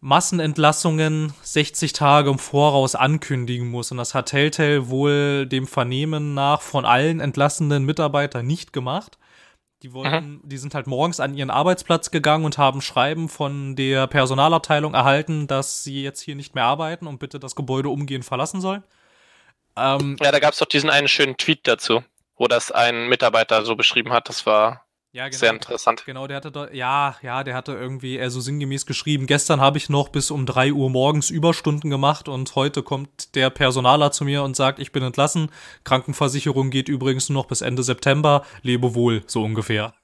[0.00, 3.90] Massenentlassungen 60 Tage im Voraus ankündigen muss.
[3.90, 9.18] Und das hat Telltale wohl dem Vernehmen nach von allen entlassenen Mitarbeitern nicht gemacht.
[9.82, 14.06] Die wollten, die sind halt morgens an ihren Arbeitsplatz gegangen und haben Schreiben von der
[14.06, 18.62] Personalabteilung erhalten, dass sie jetzt hier nicht mehr arbeiten und bitte das Gebäude umgehend verlassen
[18.62, 18.84] sollen.
[19.76, 22.02] Ähm, ja, da gab es doch diesen einen schönen Tweet dazu,
[22.36, 24.30] wo das ein Mitarbeiter so beschrieben hat.
[24.30, 24.85] Das war
[25.16, 25.38] ja, genau.
[25.38, 26.04] Sehr interessant.
[26.04, 29.78] Genau, der hatte dort, ja, ja, der hatte irgendwie eher so sinngemäß geschrieben, gestern habe
[29.78, 34.24] ich noch bis um 3 Uhr morgens Überstunden gemacht und heute kommt der Personaler zu
[34.24, 35.50] mir und sagt, ich bin entlassen.
[35.84, 38.44] Krankenversicherung geht übrigens nur noch bis Ende September.
[38.60, 39.94] Lebe wohl, so ungefähr.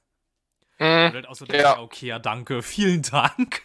[0.79, 1.22] Mhm.
[1.29, 1.79] Also ja.
[1.79, 3.62] okay, ja, danke, vielen Dank.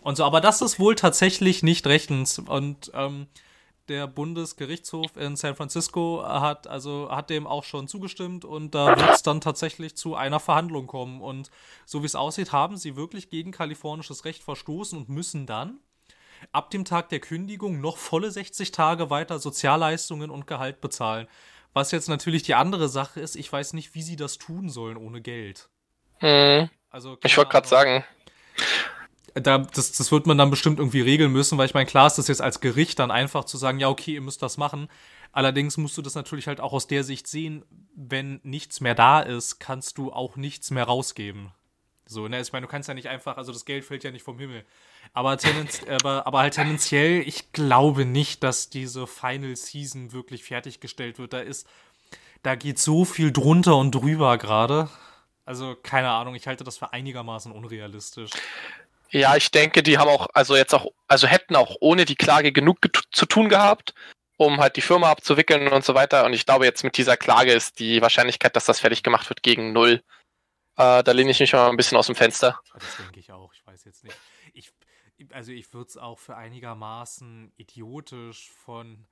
[0.00, 2.40] Und so, aber das ist wohl tatsächlich nicht rechtens.
[2.40, 3.28] Und ähm,
[3.88, 9.10] der Bundesgerichtshof in San Francisco hat also hat dem auch schon zugestimmt und da wird
[9.10, 11.20] es dann tatsächlich zu einer Verhandlung kommen.
[11.20, 11.50] Und
[11.86, 15.78] so wie es aussieht, haben sie wirklich gegen kalifornisches Recht verstoßen und müssen dann
[16.52, 21.26] ab dem Tag der Kündigung noch volle 60 Tage weiter Sozialleistungen und Gehalt bezahlen.
[21.72, 24.96] Was jetzt natürlich die andere Sache ist, ich weiß nicht, wie sie das tun sollen
[24.96, 25.68] ohne Geld.
[26.18, 26.70] Hm.
[26.90, 28.04] Also, ich wollte gerade sagen
[29.40, 32.16] da, das, das wird man dann bestimmt irgendwie regeln müssen, weil ich meine, klar ist
[32.16, 34.88] das jetzt als Gericht dann einfach zu sagen, ja, okay, ihr müsst das machen.
[35.32, 39.20] Allerdings musst du das natürlich halt auch aus der Sicht sehen, wenn nichts mehr da
[39.20, 41.52] ist, kannst du auch nichts mehr rausgeben.
[42.06, 42.40] So, ne?
[42.40, 44.64] Ich meine, du kannst ja nicht einfach, also das Geld fällt ja nicht vom Himmel.
[45.12, 51.18] Aber, tendenz, aber, aber halt tendenziell, ich glaube nicht, dass diese Final Season wirklich fertiggestellt
[51.18, 51.34] wird.
[51.34, 51.68] Da ist,
[52.42, 54.88] da geht so viel drunter und drüber gerade.
[55.44, 58.30] Also, keine Ahnung, ich halte das für einigermaßen unrealistisch.
[59.10, 62.52] Ja, ich denke, die haben auch, also jetzt auch, also hätten auch ohne die Klage
[62.52, 62.78] genug
[63.10, 63.94] zu tun gehabt,
[64.36, 66.24] um halt die Firma abzuwickeln und so weiter.
[66.24, 69.42] Und ich glaube, jetzt mit dieser Klage ist die Wahrscheinlichkeit, dass das fertig gemacht wird,
[69.42, 70.02] gegen null.
[70.76, 72.60] Äh, da lehne ich mich mal ein bisschen aus dem Fenster.
[72.74, 74.16] Das denke ich auch, ich weiß jetzt nicht.
[74.52, 74.72] Ich,
[75.32, 79.06] also ich würde es auch für einigermaßen idiotisch von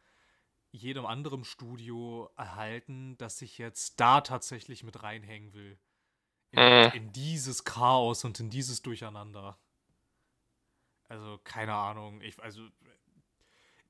[0.71, 5.79] jedem anderen Studio erhalten, dass ich jetzt da tatsächlich mit reinhängen will.
[6.53, 6.93] In, mhm.
[6.95, 9.59] in dieses Chaos und in dieses Durcheinander.
[11.09, 12.21] Also, keine Ahnung.
[12.21, 12.63] Ich, also,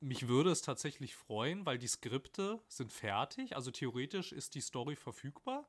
[0.01, 3.57] mich würde es tatsächlich freuen, weil die Skripte sind fertig.
[3.57, 5.67] Also theoretisch ist die Story verfügbar.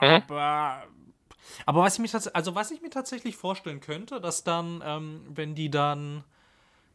[0.00, 0.06] Mhm.
[0.06, 0.84] Aber,
[1.66, 5.54] aber was ich mir also was ich mir tatsächlich vorstellen könnte, dass dann, ähm, wenn
[5.54, 6.24] die dann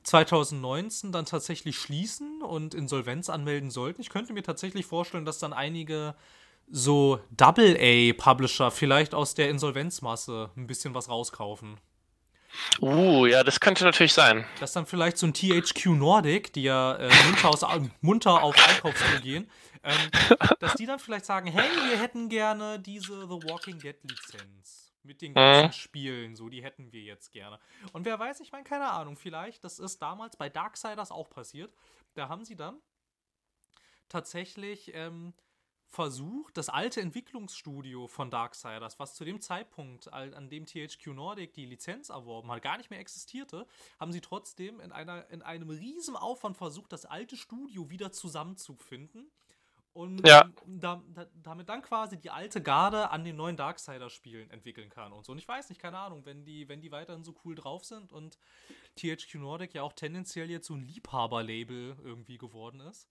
[0.03, 5.53] 2019 dann tatsächlich schließen und Insolvenz anmelden sollten, ich könnte mir tatsächlich vorstellen, dass dann
[5.53, 6.15] einige
[6.71, 11.77] so Double-A-Publisher vielleicht aus der Insolvenzmasse ein bisschen was rauskaufen.
[12.81, 14.45] Uh, ja, das könnte natürlich sein.
[14.59, 17.65] Dass dann vielleicht so ein THQ Nordic, die ja äh, munter, aus,
[18.01, 19.49] munter auf Einkaufstour gehen,
[19.83, 19.97] ähm,
[20.59, 25.21] dass die dann vielleicht sagen, hey, wir hätten gerne diese The Walking Dead Lizenz mit
[25.21, 25.71] den ganzen mhm.
[25.71, 27.59] Spielen, so, die hätten wir jetzt gerne.
[27.93, 31.73] Und wer weiß, ich meine, keine Ahnung, vielleicht, das ist damals bei Darksiders auch passiert,
[32.15, 32.77] da haben sie dann
[34.09, 35.33] tatsächlich ähm,
[35.89, 41.65] versucht, das alte Entwicklungsstudio von Darksiders, was zu dem Zeitpunkt, an dem THQ Nordic die
[41.65, 43.65] Lizenz erworben hat, gar nicht mehr existierte,
[43.99, 49.31] haben sie trotzdem in, einer, in einem riesen Aufwand versucht, das alte Studio wieder zusammenzufinden
[49.93, 50.47] und ja.
[50.67, 55.25] da, da, damit dann quasi die alte Garde an den neuen Darksiders-Spielen entwickeln kann und
[55.25, 55.31] so.
[55.31, 58.13] Und ich weiß nicht, keine Ahnung, wenn die, wenn die weiterhin so cool drauf sind
[58.13, 58.37] und
[58.95, 63.09] THQ Nordic ja auch tendenziell jetzt so ein Liebhaber-Label irgendwie geworden ist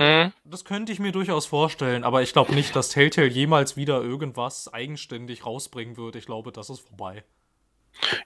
[0.00, 0.32] also, mhm.
[0.44, 4.72] Das könnte ich mir durchaus vorstellen, aber ich glaube nicht, dass Telltale jemals wieder irgendwas
[4.72, 6.16] eigenständig rausbringen wird.
[6.16, 7.24] Ich glaube, das ist vorbei.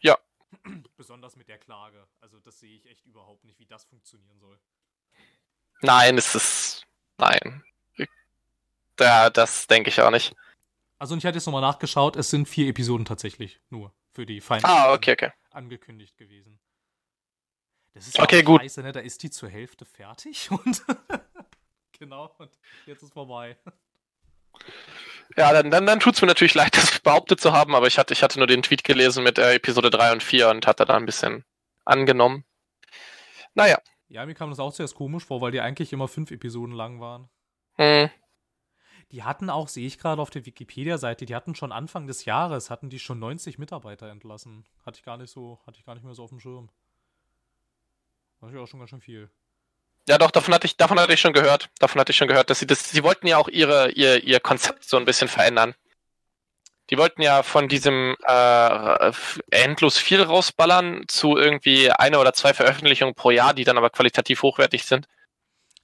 [0.01, 0.19] Ja.
[0.97, 2.07] Besonders mit der Klage.
[2.21, 4.59] Also, das sehe ich echt überhaupt nicht, wie das funktionieren soll.
[5.83, 6.87] Nein, es ist.
[7.19, 7.63] Nein.
[8.97, 10.35] Da, das denke ich auch nicht.
[10.99, 14.41] Also, und ich hatte jetzt nochmal nachgeschaut, es sind vier Episoden tatsächlich nur für die
[14.41, 15.33] Final ah, okay, okay.
[15.51, 16.59] angekündigt gewesen.
[17.95, 18.61] Das ist okay, gut.
[18.61, 18.93] scheiße, ne?
[18.93, 20.85] Da ist die zur Hälfte fertig und
[21.99, 22.51] Genau, und
[22.87, 23.57] jetzt ist vorbei.
[25.37, 27.99] Ja, dann, dann, dann tut es mir natürlich leid, das behauptet zu haben, aber ich
[27.99, 30.85] hatte, ich hatte nur den Tweet gelesen mit äh, Episode 3 und 4 und hatte
[30.85, 31.45] da ein bisschen
[31.85, 32.45] angenommen.
[33.55, 33.79] Naja.
[34.09, 37.01] Ja, mir kam das auch zuerst komisch vor, weil die eigentlich immer fünf Episoden lang
[37.01, 37.29] waren.
[37.75, 38.11] Hm.
[39.13, 42.71] Die hatten auch, sehe ich gerade auf der Wikipedia-Seite, die hatten schon Anfang des Jahres,
[42.71, 44.67] hatten die schon 90 Mitarbeiter entlassen.
[44.85, 46.71] Hatte ich gar nicht so, hatte ich gar nicht mehr so auf dem Schirm.
[48.41, 49.31] War ich auch schon ganz schön viel.
[50.09, 51.69] Ja, doch, davon hatte ich, davon hatte ich schon gehört.
[51.79, 54.41] Davon hatte ich schon gehört, dass sie das, sie wollten ja auch ihre, ihr, ihr
[54.41, 55.75] Konzept so ein bisschen verändern.
[56.89, 59.13] Die wollten ja von diesem äh,
[59.51, 64.43] endlos viel rausballern zu irgendwie eine oder zwei Veröffentlichungen pro Jahr, die dann aber qualitativ
[64.43, 65.07] hochwertig sind,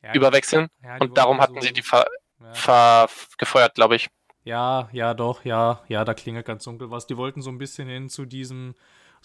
[0.03, 0.69] ja, überwechseln.
[0.83, 2.07] Ja, und darum hatten so sie die ver,
[2.41, 2.55] ja.
[2.55, 4.09] ver gefeuert, glaube ich.
[4.45, 7.07] Ja, ja, doch, ja, ja, da klingelt ganz dunkel was.
[7.07, 8.75] Die wollten so ein bisschen hin zu diesem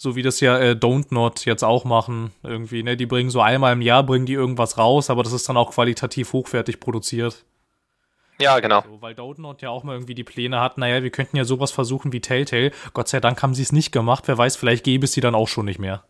[0.00, 2.96] so wie das ja äh, Don't Not jetzt auch machen, irgendwie, ne?
[2.96, 5.72] Die bringen so einmal im Jahr, bringen die irgendwas raus, aber das ist dann auch
[5.72, 7.44] qualitativ hochwertig produziert.
[8.40, 8.80] Ja, genau.
[8.80, 11.44] So, weil Don't Not ja auch mal irgendwie die Pläne hat, naja, wir könnten ja
[11.44, 12.70] sowas versuchen wie Telltale.
[12.94, 14.26] Gott sei Dank haben sie es nicht gemacht.
[14.26, 16.02] Wer weiß, vielleicht gäbe es sie dann auch schon nicht mehr.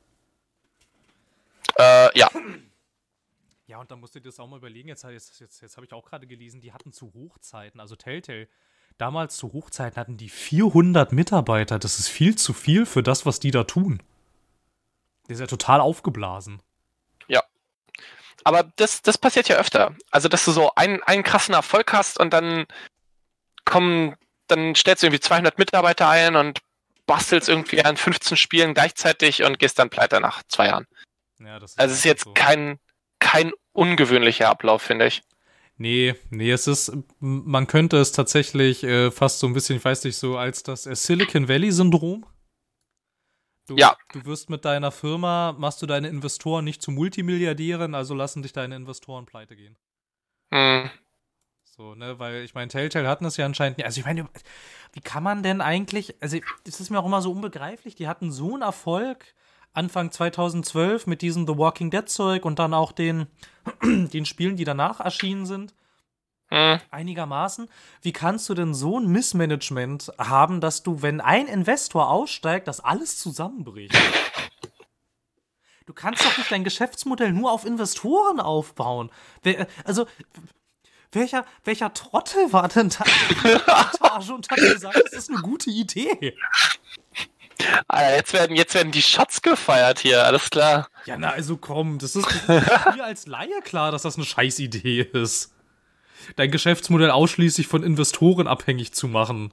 [1.77, 2.31] Äh, ja.
[3.67, 4.89] Ja, und dann musst du dir das auch mal überlegen.
[4.89, 8.47] Jetzt, jetzt, jetzt, jetzt habe ich auch gerade gelesen, die hatten zu Hochzeiten, also Telltale,
[8.99, 11.79] Damals zu Hochzeiten hatten die 400 Mitarbeiter.
[11.79, 14.03] Das ist viel zu viel für das, was die da tun.
[15.29, 16.61] Der ist ja total aufgeblasen.
[17.29, 17.43] Ja.
[18.45, 19.95] Aber das, das passiert ja öfter.
[20.11, 22.67] Also, dass du so einen, einen krassen Erfolg hast und dann
[23.65, 24.17] kommen,
[24.49, 26.61] dann stellst du irgendwie 200 Mitarbeiter ein und
[27.07, 30.87] bastelst irgendwie an 15 Spielen gleichzeitig und gehst dann pleite nach zwei Jahren.
[31.39, 32.35] Ja, das ist also, es ist jetzt so.
[32.35, 32.79] kein,
[33.19, 35.23] kein ungewöhnlicher Ablauf, finde ich.
[35.81, 40.05] Nee, nee, es ist, man könnte es tatsächlich äh, fast so ein bisschen, ich weiß
[40.05, 42.27] nicht, so als das äh, Silicon Valley-Syndrom.
[43.67, 43.97] Du, ja.
[44.13, 48.53] Du wirst mit deiner Firma, machst du deine Investoren nicht zu Multimilliardären, also lassen dich
[48.53, 49.79] deine Investoren pleite gehen.
[50.51, 50.91] Mhm.
[51.65, 53.87] So, ne, weil ich meine, Telltale hatten es ja anscheinend nicht.
[53.87, 54.29] Also ich meine,
[54.93, 58.33] wie kann man denn eigentlich, also das ist mir auch immer so unbegreiflich, die hatten
[58.33, 59.35] so einen Erfolg
[59.73, 63.27] Anfang 2012 mit diesem The Walking Dead Zeug und dann auch den,
[63.83, 65.75] den Spielen, die danach erschienen sind.
[66.49, 66.81] Hm.
[66.91, 67.69] Einigermaßen.
[68.03, 72.81] Wie kannst du denn so ein Missmanagement haben, dass du, wenn ein Investor aussteigt, das
[72.81, 73.97] alles zusammenbricht?
[75.87, 79.11] Du kannst doch nicht dein Geschäftsmodell nur auf Investoren aufbauen.
[79.85, 80.07] Also,
[81.13, 85.41] welcher, welcher Trottel war denn da in der Etage und hat gesagt, das ist eine
[85.41, 86.37] gute Idee?
[87.89, 90.89] Alter, jetzt werden, jetzt werden die Shots gefeiert hier, alles klar.
[91.07, 95.53] Ja, na, also komm, das ist mir als Laie klar, dass das eine Scheißidee ist.
[96.37, 99.53] Dein Geschäftsmodell ausschließlich von Investoren abhängig zu machen.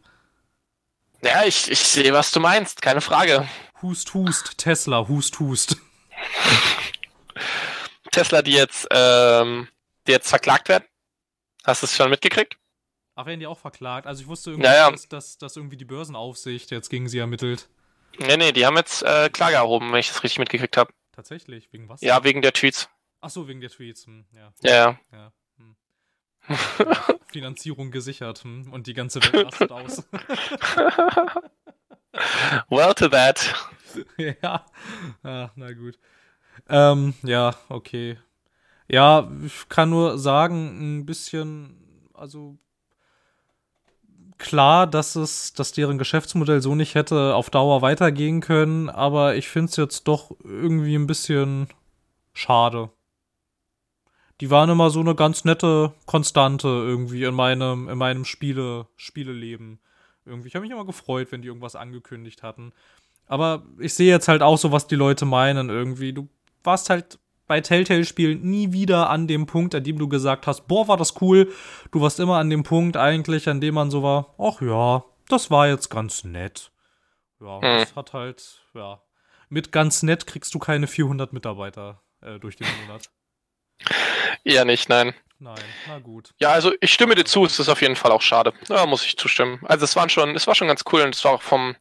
[1.23, 3.47] Ja, ich, ich sehe, was du meinst, keine Frage.
[3.81, 5.77] Hust, hust, Tesla, hust, hust.
[8.11, 9.67] Tesla, die jetzt, ähm,
[10.07, 10.83] die jetzt verklagt werden?
[11.63, 12.57] Hast du es schon mitgekriegt?
[13.15, 14.05] Ach, werden die auch verklagt?
[14.07, 14.91] Also ich wusste irgendwie, Ja, ja.
[14.91, 17.67] Dass, dass, dass irgendwie die Börsenaufsicht jetzt gegen sie ermittelt.
[18.19, 20.91] Nee, nee, die haben jetzt äh, Klage erhoben, wenn ich das richtig mitgekriegt habe.
[21.11, 22.01] Tatsächlich, wegen was?
[22.01, 22.89] Ja, wegen der Tweets.
[23.21, 24.05] Ach so, wegen der Tweets.
[24.05, 24.53] Hm, ja.
[24.61, 25.31] Ja, ja.
[25.57, 25.75] Hm.
[27.31, 30.07] Finanzierung gesichert hm, und die ganze Welt rastet aus.
[32.69, 33.53] Well to that.
[34.17, 34.65] ja.
[35.23, 35.97] Ah, na gut.
[36.69, 38.17] Ähm, ja, okay.
[38.87, 42.57] Ja, ich kann nur sagen, ein bisschen, also
[44.37, 49.47] klar, dass es, dass deren Geschäftsmodell so nicht hätte auf Dauer weitergehen können, aber ich
[49.47, 51.67] finde es jetzt doch irgendwie ein bisschen
[52.33, 52.89] schade.
[54.39, 59.79] Die waren immer so eine ganz nette Konstante irgendwie in meinem, in meinem Spiele, Spieleleben.
[60.25, 60.49] Irgendwie.
[60.49, 62.73] Ich habe mich immer gefreut, wenn die irgendwas angekündigt hatten.
[63.27, 66.13] Aber ich sehe jetzt halt auch so, was die Leute meinen irgendwie.
[66.13, 66.29] Du
[66.63, 67.17] warst halt
[67.47, 71.21] bei Telltale-Spielen nie wieder an dem Punkt, an dem du gesagt hast, boah, war das
[71.21, 71.51] cool.
[71.91, 75.49] Du warst immer an dem Punkt eigentlich, an dem man so war, ach ja, das
[75.49, 76.71] war jetzt ganz nett.
[77.39, 77.79] Ja, Hm.
[77.79, 79.01] das hat halt, ja.
[79.49, 83.09] Mit ganz nett kriegst du keine 400 Mitarbeiter äh, durch den Monat.
[84.43, 85.13] Eher nicht, nein.
[85.39, 86.33] Nein, na gut.
[86.39, 88.53] Ja, also ich stimme dir zu, es ist auf jeden Fall auch schade.
[88.69, 89.59] Ja, muss ich zustimmen.
[89.65, 91.75] Also es waren schon, es war schon ganz cool und es war auch vom,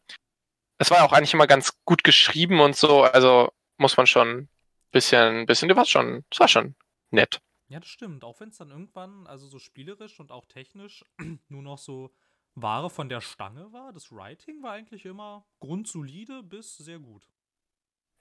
[0.77, 4.47] es war auch eigentlich immer ganz gut geschrieben und so, also muss man schon
[4.91, 6.75] bisschen, bisschen, war schon, es war schon
[7.11, 7.41] nett.
[7.69, 8.23] Ja, das stimmt.
[8.23, 11.03] Auch wenn es dann irgendwann, also so spielerisch und auch technisch,
[11.49, 12.11] nur noch so
[12.55, 13.93] Ware von der Stange war.
[13.93, 17.27] Das Writing war eigentlich immer grundsolide bis sehr gut,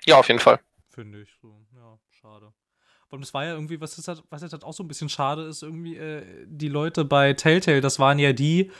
[0.05, 0.61] Ja, auf jeden Fall.
[0.88, 1.31] finde ich.
[1.40, 2.52] So, ja, schade.
[3.09, 5.09] Und es war ja irgendwie, was, ist halt, was jetzt halt auch so ein bisschen
[5.09, 8.72] schade ist, irgendwie, äh, die Leute bei Telltale, das waren ja die,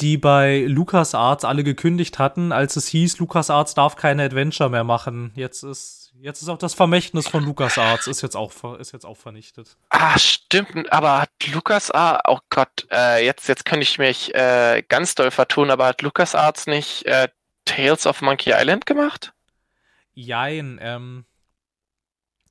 [0.00, 5.30] die bei LucasArts alle gekündigt hatten, als es hieß, LucasArts darf keine Adventure mehr machen.
[5.36, 9.16] Jetzt ist, jetzt ist auch das Vermächtnis von LucasArts ist jetzt auch, ist jetzt auch
[9.16, 9.76] vernichtet.
[9.88, 14.82] Ah, stimmt, aber hat Lukas ah, oh Gott, äh, jetzt, jetzt könnte ich mich äh,
[14.88, 17.28] ganz doll vertun, aber hat Lukas Arts nicht äh,
[17.64, 19.32] Tales of Monkey Island gemacht?
[20.14, 21.24] Jein, ähm.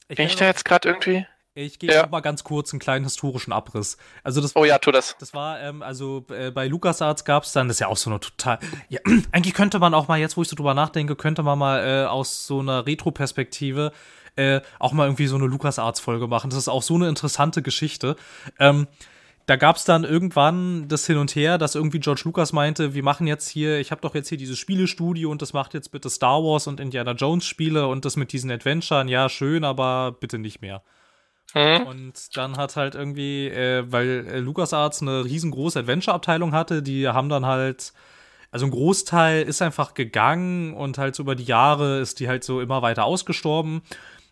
[0.08, 1.27] Ich, Bin ich da jetzt gerade irgendwie?
[1.65, 2.08] Ich gebe Ja.
[2.08, 3.98] mal ganz kurz einen kleinen historischen Abriss.
[4.24, 5.15] Also das Oh ja, tu das.
[5.19, 8.10] Das war, ähm, also äh, bei LucasArts gab es dann, das ist ja auch so
[8.10, 8.60] eine total.
[8.89, 9.00] Ja,
[9.32, 12.06] eigentlich könnte man auch mal, jetzt wo ich so drüber nachdenke, könnte man mal äh,
[12.08, 13.91] aus so einer Retro-Perspektive
[14.36, 16.50] äh, auch mal irgendwie so eine LucasArts-Folge machen.
[16.50, 18.15] Das ist auch so eine interessante Geschichte.
[18.58, 18.88] Ähm,
[19.48, 23.02] da gab es dann irgendwann das Hin und Her, dass irgendwie George Lucas meinte, wir
[23.02, 26.08] machen jetzt hier, ich habe doch jetzt hier dieses Spielestudio und das macht jetzt bitte
[26.12, 30.38] Star Wars und Indiana Jones Spiele und das mit diesen Adventuren, ja, schön, aber bitte
[30.38, 30.84] nicht mehr.
[31.53, 31.88] Hm?
[31.88, 37.29] Und dann hat halt irgendwie, äh, weil äh, LucasArts eine riesengroße Adventure-Abteilung hatte, die haben
[37.29, 37.93] dann halt,
[38.51, 42.43] also ein Großteil ist einfach gegangen und halt so über die Jahre ist die halt
[42.43, 43.81] so immer weiter ausgestorben.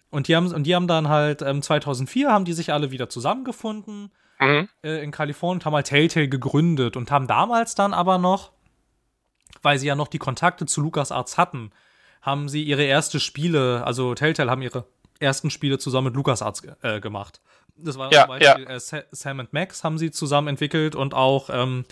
[0.10, 3.10] Und die haben, und die haben dann halt, ähm, 2004 haben die sich alle wieder
[3.10, 4.70] zusammengefunden Mhm.
[4.84, 8.52] äh, in Kalifornien und haben halt Telltale gegründet und haben damals dann aber noch,
[9.64, 11.72] weil sie ja noch die Kontakte zu LucasArts hatten,
[12.22, 14.86] haben sie ihre erste Spiele, also Telltale haben ihre
[15.20, 17.42] ersten Spiele zusammen mit LucasArts äh, gemacht.
[17.76, 21.14] Das war Ja, zum Beispiel äh, Sa Sam and Max haben sie zusammen entwickelt und
[21.14, 21.86] auch ähm,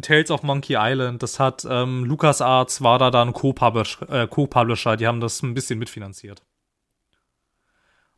[0.00, 1.22] Tales of Monkey Island.
[1.22, 6.42] Das hat ähm, LucasArts war da dann äh, Co-Publisher, die haben das ein bisschen mitfinanziert.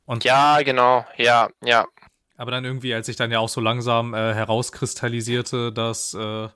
[0.04, 1.86] Und Ja, genau, ja, ja.
[2.36, 6.48] aber dann irgendwie, als sich dann ja auch so langsam äh, herauskristallisierte, dass, äh,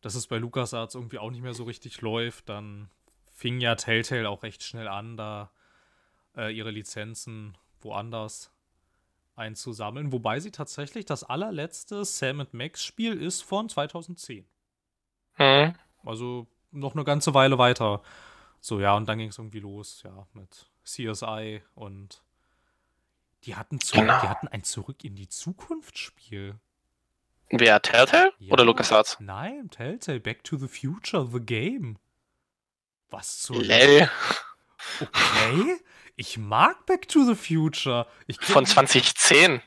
[0.00, 2.88] dass es bei LucasArts irgendwie auch nicht mehr so richtig läuft, dann
[3.34, 5.50] fing ja Telltale auch recht schnell an, da
[6.36, 8.50] äh, ihre Lizenzen woanders
[9.36, 10.12] einzusammeln.
[10.12, 14.46] Wobei sie tatsächlich das allerletzte Sam Max Spiel ist von 2010.
[15.34, 15.74] Hm.
[16.04, 18.02] Also noch eine ganze Weile weiter.
[18.60, 22.22] So, ja, und dann ging es irgendwie los, ja, mit CSI und
[23.44, 24.20] die hatten, zu, Genau.
[24.20, 26.58] die hatten ein Zurück in die Zukunft Spiel.
[27.48, 28.52] Wer, Telltale Ja.
[28.52, 29.16] oder LucasArts?
[29.20, 31.98] Nein, Telltale, Back to the Future, The Game.
[33.08, 34.08] Was zur Lell.
[35.00, 35.76] Okay,
[36.20, 38.06] ich mag Back to the Future.
[38.40, 39.62] Von 2010.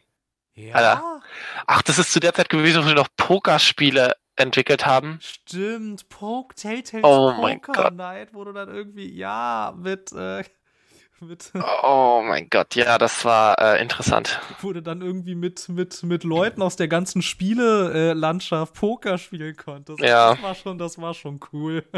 [0.53, 1.21] Ja, Alter.
[1.65, 5.17] Ach, das ist zu der Zeit gewesen, wo sie noch Pokerspiele entwickelt haben.
[5.19, 6.07] stimmt.
[6.09, 7.95] Poke, Telltale Oh mein Poker Gott.
[7.95, 10.43] Night, wo du dann irgendwie, ja, mit, äh,
[11.21, 11.51] mit
[11.81, 14.39] oh mein Gott, ja, das war äh, interessant.
[14.61, 20.01] Wo du dann irgendwie mit, mit, mit Leuten aus der ganzen Spielelandschaft Poker spielen konntest.
[20.01, 20.35] Ja.
[20.35, 21.83] Das war schon, das war schon cool.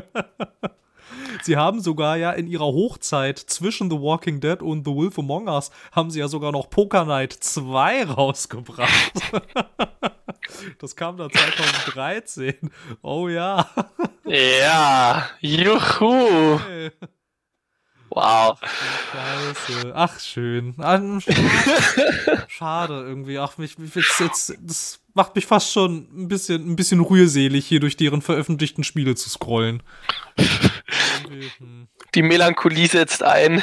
[1.43, 5.47] Sie haben sogar ja in ihrer Hochzeit zwischen The Walking Dead und The Wolf Among
[5.47, 9.13] Us haben sie ja sogar noch Poker Night 2 rausgebracht.
[10.79, 12.71] das kam dann 2013.
[13.01, 13.69] Oh ja.
[14.25, 16.59] Ja, juhu.
[16.67, 16.91] Hey.
[18.15, 18.57] Wow.
[19.11, 19.91] Scheiße.
[19.93, 20.73] Ach, schön.
[22.47, 23.37] Schade irgendwie.
[23.39, 27.65] Ach, mich, mich jetzt, jetzt, das macht mich fast schon ein bisschen, ein bisschen rührselig,
[27.65, 29.83] hier durch deren veröffentlichten Spiele zu scrollen.
[31.27, 31.87] Hm.
[32.13, 33.61] Die Melancholie setzt ein.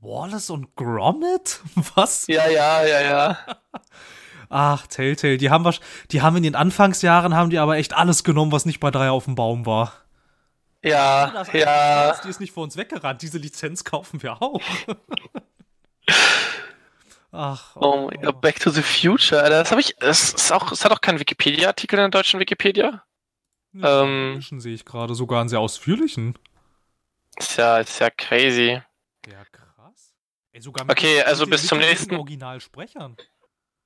[0.00, 1.60] Wallace und Gromit?
[1.94, 2.26] Was?
[2.26, 3.38] Ja, ja, ja, ja.
[4.48, 5.68] Ach, Telltale, die haben,
[6.12, 9.10] die haben in den Anfangsjahren haben die aber echt alles genommen, was nicht bei drei
[9.10, 9.92] auf dem Baum war.
[10.84, 12.14] Ja, das ja.
[12.22, 13.22] Die ist nicht vor uns weggerannt.
[13.22, 14.60] Diese Lizenz kaufen wir auch.
[17.32, 17.74] Ach.
[17.74, 19.50] Oh, oh, Back to the Future.
[19.50, 19.96] Das habe ich.
[20.00, 20.70] Es ist auch.
[20.70, 23.02] Es hat auch keinen Wikipedia-Artikel in der deutschen Wikipedia.
[23.72, 26.38] Ja, ähm, sehe ich gerade sogar einen sehr ausführlichen.
[27.36, 28.80] Ist ja, ist ja crazy.
[29.26, 30.14] Ja, krass.
[30.52, 32.16] Ey, sogar mit okay, also bis zum nächsten.
[32.16, 33.16] Originalsprechern.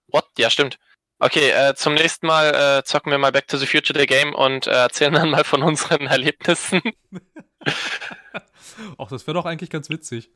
[0.09, 0.27] What?
[0.39, 0.79] Ja, stimmt.
[1.19, 4.35] Okay, äh, zum nächsten Mal äh, zocken wir mal Back to the Future the Game
[4.35, 6.81] und äh, erzählen dann mal von unseren Erlebnissen.
[8.99, 10.31] Ach, das wäre doch eigentlich ganz witzig.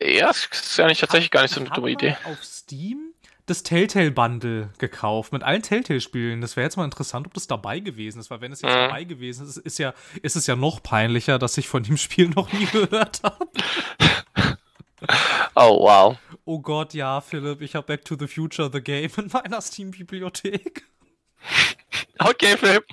[0.00, 2.16] Ja, das ist nicht tatsächlich gar nicht so eine dumme Idee.
[2.24, 3.14] auf Steam
[3.46, 6.40] das Telltale Bundle gekauft mit allen Telltale Spielen.
[6.40, 8.88] Das wäre jetzt mal interessant, ob das dabei gewesen ist, weil wenn es jetzt mhm.
[8.88, 12.28] dabei gewesen ist, ist ja ist es ja noch peinlicher, dass ich von dem Spiel
[12.28, 13.46] noch nie gehört habe.
[15.54, 16.18] Oh, wow.
[16.44, 20.84] Oh Gott, ja, Philipp, ich habe Back to the Future The Game in meiner Steam-Bibliothek.
[22.18, 22.84] Okay, Philipp.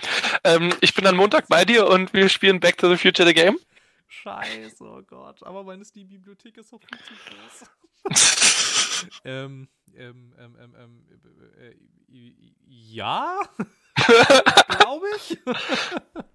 [0.43, 3.34] Ähm, ich bin dann Montag bei dir und wir spielen Back to the Future The
[3.34, 3.58] Game.
[4.08, 5.43] Scheiße, oh Gott.
[5.43, 7.14] Aber meine Steam-Bibliothek ist doch viel zu
[8.12, 9.10] groß.
[9.26, 9.68] ähm,
[9.98, 11.04] ähm, ähm, ähm, ähm
[11.60, 11.76] äh, äh,
[12.68, 13.41] ja?
[14.78, 15.38] Glaube ich.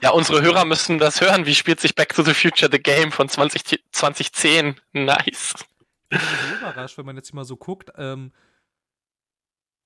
[0.00, 1.44] Ja, unsere Hörer müssen das hören.
[1.44, 4.76] Wie spielt sich Back to the Future the Game von 20, 2010?
[4.92, 5.54] Nice.
[6.10, 7.90] Ich bin so überrascht, wenn man jetzt mal so guckt.
[7.96, 8.32] Ähm,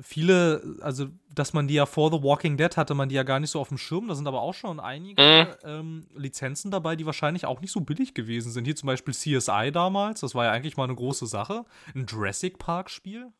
[0.03, 3.40] viele, also, dass man die ja vor The Walking Dead hatte, man die ja gar
[3.40, 4.09] nicht so auf dem Schirm.
[4.09, 5.68] Da sind aber auch schon einige mhm.
[5.68, 8.64] ähm, Lizenzen dabei, die wahrscheinlich auch nicht so billig gewesen sind.
[8.64, 11.64] Hier zum Beispiel CSI damals, das war ja eigentlich mal eine große Sache.
[11.94, 13.32] Ein Jurassic Park-Spiel.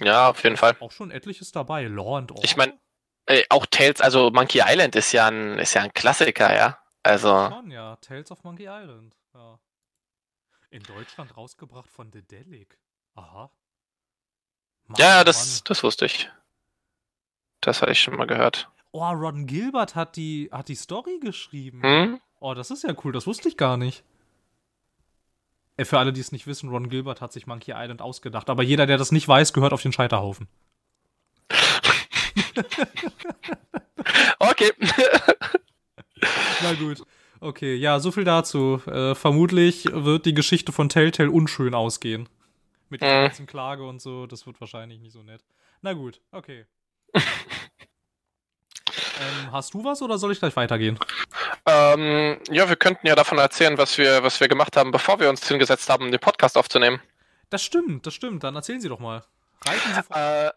[0.00, 0.76] Ja, auf jeden Fall.
[0.80, 1.84] Auch schon etliches dabei.
[1.84, 2.44] Law and Order.
[2.44, 2.78] Ich meine,
[3.26, 6.78] äh, auch Tales, also Monkey Island ist ja ein, ist ja ein Klassiker, ja.
[7.02, 7.28] Also.
[7.50, 7.96] Schon, ja.
[7.96, 9.16] Tales of Monkey Island.
[9.34, 9.58] Ja.
[10.70, 12.78] In Deutschland rausgebracht von The Delic.
[13.14, 13.50] Aha.
[14.86, 16.30] Mann, ja, das, das wusste ich.
[17.60, 18.68] Das hatte ich schon mal gehört.
[18.92, 21.82] Oh, Ron Gilbert hat die, hat die Story geschrieben.
[21.82, 22.20] Hm?
[22.40, 24.04] Oh, das ist ja cool, das wusste ich gar nicht.
[25.76, 28.50] Äh, für alle, die es nicht wissen, Ron Gilbert hat sich Monkey Island ausgedacht.
[28.50, 30.48] Aber jeder, der das nicht weiß, gehört auf den Scheiterhaufen.
[34.38, 34.72] okay.
[36.62, 37.02] Na gut.
[37.40, 38.80] Okay, ja, so viel dazu.
[38.86, 42.28] Äh, vermutlich wird die Geschichte von Telltale unschön ausgehen.
[42.94, 43.24] Mit der mhm.
[43.24, 45.44] ganzen Klage und so, das wird wahrscheinlich nicht so nett.
[45.82, 46.64] Na gut, okay.
[47.14, 47.22] ähm,
[49.50, 50.96] hast du was oder soll ich gleich weitergehen?
[51.66, 55.28] Ähm, ja, wir könnten ja davon erzählen, was wir, was wir gemacht haben, bevor wir
[55.28, 57.02] uns hingesetzt haben, den Podcast aufzunehmen.
[57.50, 58.44] Das stimmt, das stimmt.
[58.44, 59.24] Dann erzählen Sie doch mal.
[59.66, 60.16] Reiten Sie vor.
[60.16, 60.52] Äh,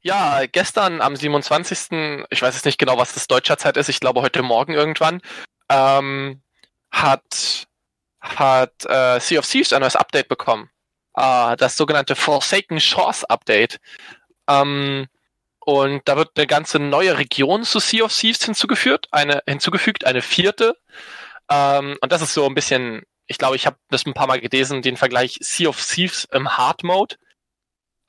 [0.00, 2.26] ja, gestern am 27.
[2.30, 3.90] Ich weiß jetzt nicht genau, was das deutscher Zeit ist.
[3.90, 5.20] Ich glaube heute Morgen irgendwann.
[5.68, 6.40] Ähm,
[6.90, 7.66] hat
[8.22, 10.70] hat äh, Sea of Thieves ein neues Update bekommen.
[11.14, 13.80] Äh, das sogenannte Forsaken Shores Update.
[14.48, 15.06] Ähm,
[15.60, 20.20] und da wird eine ganze neue Region zu Sea of Thieves hinzugefügt, eine hinzugefügt, eine
[20.22, 20.76] vierte.
[21.50, 24.40] Ähm, und das ist so ein bisschen, ich glaube, ich habe das ein paar Mal
[24.40, 27.16] gelesen, den Vergleich Sea of Thieves im Hard Mode.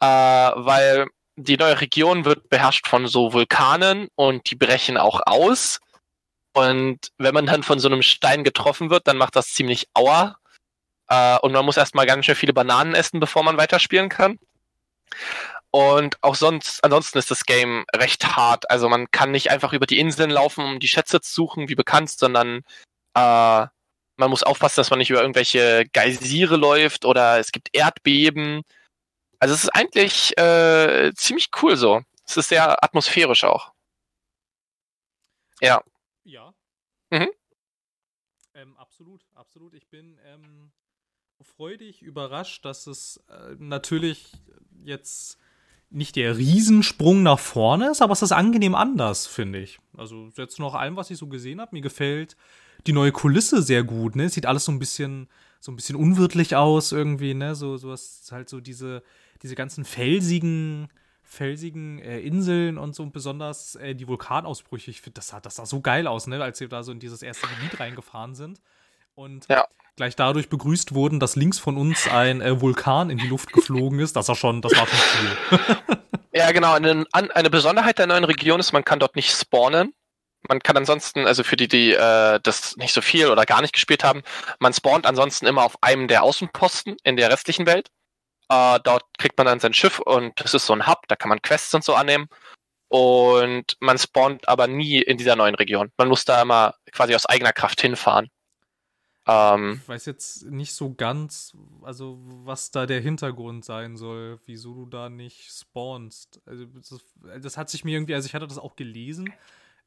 [0.02, 5.80] Äh, weil die neue Region wird beherrscht von so Vulkanen und die brechen auch aus.
[6.54, 10.38] Und wenn man dann von so einem Stein getroffen wird, dann macht das ziemlich Aua.
[11.08, 14.40] Äh, und man muss erstmal ganz schön viele Bananen essen, bevor man weiterspielen kann.
[15.72, 18.70] Und auch sonst, ansonsten ist das Game recht hart.
[18.70, 21.76] Also man kann nicht einfach über die Inseln laufen, um die Schätze zu suchen, wie
[21.76, 22.62] bekannt, sondern
[23.14, 23.68] äh,
[24.18, 28.62] man muss aufpassen, dass man nicht über irgendwelche Geysire läuft oder es gibt Erdbeben.
[29.40, 32.02] Also es ist eigentlich äh, ziemlich cool so.
[32.26, 33.74] Es ist sehr atmosphärisch auch.
[35.62, 35.84] Ja.
[36.24, 36.54] Ja.
[37.10, 37.30] Mhm.
[38.54, 39.74] Ähm, absolut, absolut.
[39.74, 40.72] Ich bin ähm,
[41.56, 44.32] freudig überrascht, dass es äh, natürlich
[44.84, 45.38] jetzt
[45.90, 49.80] nicht der Riesensprung nach vorne ist, aber es ist angenehm anders, finde ich.
[49.96, 52.36] Also jetzt noch allem, was ich so gesehen habe, mir gefällt
[52.88, 54.16] die neue Kulisse sehr gut.
[54.16, 54.26] Ne?
[54.26, 55.28] Es sieht alles so ein bisschen
[55.66, 57.56] so ein bisschen unwirtlich aus irgendwie, ne?
[57.56, 59.02] So, so was halt so diese,
[59.42, 60.90] diese ganzen felsigen,
[61.24, 64.92] felsigen äh, Inseln und so und besonders äh, die Vulkanausbrüche.
[64.92, 66.42] Ich finde, das sah, das sah so geil aus, ne?
[66.44, 68.62] Als wir da so in dieses erste Gebiet reingefahren sind.
[69.16, 69.66] Und ja.
[69.96, 74.00] Gleich dadurch begrüßt wurden, dass links von uns ein äh, Vulkan in die Luft geflogen
[74.00, 74.16] ist.
[74.16, 75.00] Das war schon, das war schon
[75.50, 75.60] cool.
[76.34, 76.74] ja, genau.
[76.74, 79.94] Eine, eine Besonderheit der neuen Region ist, man kann dort nicht spawnen
[80.50, 83.74] man kann ansonsten, also für die, die äh, das nicht so viel oder gar nicht
[83.74, 84.24] gespielt haben,
[84.60, 87.90] man spawnt ansonsten immer auf einem der Außenposten in der restlichen Welt.
[88.50, 91.30] Äh, dort kriegt man dann sein Schiff und das ist so ein Hub, da kann
[91.30, 92.28] man Quests und so annehmen.
[92.88, 95.92] Und man spawnt aber nie in dieser neuen Region.
[95.98, 98.30] Man muss da immer quasi aus eigener Kraft hinfahren.
[99.28, 104.74] Ähm, ich weiß jetzt nicht so ganz, also was da der Hintergrund sein soll, wieso
[104.74, 106.42] du da nicht spawnst.
[106.46, 107.02] Also das,
[107.42, 109.34] das hat sich mir irgendwie, also ich hatte das auch gelesen,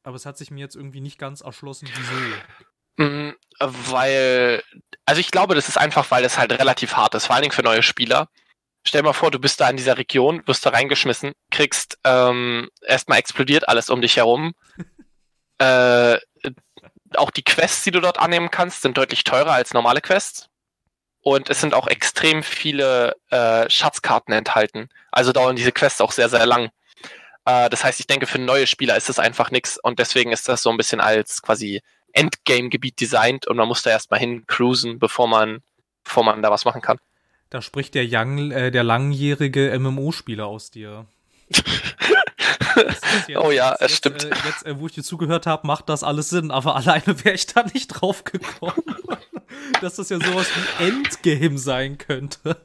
[0.03, 3.05] aber es hat sich mir jetzt irgendwie nicht ganz erschlossen, wieso.
[3.05, 4.61] Mm, weil,
[5.05, 7.53] also ich glaube, das ist einfach, weil es halt relativ hart ist, vor allen Dingen
[7.53, 8.27] für neue Spieler.
[8.83, 12.69] Stell dir mal vor, du bist da in dieser Region, wirst da reingeschmissen, kriegst ähm,
[12.81, 14.53] erstmal explodiert alles um dich herum.
[15.59, 16.17] äh,
[17.15, 20.49] auch die Quests, die du dort annehmen kannst, sind deutlich teurer als normale Quests.
[21.21, 24.89] Und es sind auch extrem viele äh, Schatzkarten enthalten.
[25.11, 26.69] Also dauern diese Quests auch sehr, sehr lang.
[27.45, 30.47] Äh, das heißt, ich denke, für neue Spieler ist das einfach nichts und deswegen ist
[30.47, 31.81] das so ein bisschen als quasi
[32.13, 35.61] Endgame-Gebiet designt und man muss da erstmal hin cruisen, bevor man,
[36.03, 36.99] bevor man da was machen kann.
[37.49, 41.05] Da spricht der, young, äh, der langjährige MMO-Spieler aus dir.
[43.35, 44.23] oh ja, es stimmt.
[44.23, 47.35] Äh, jetzt, äh, wo ich dir zugehört habe, macht das alles Sinn, aber alleine wäre
[47.35, 48.83] ich da nicht drauf gekommen,
[49.81, 52.57] dass das ja sowas wie Endgame sein könnte.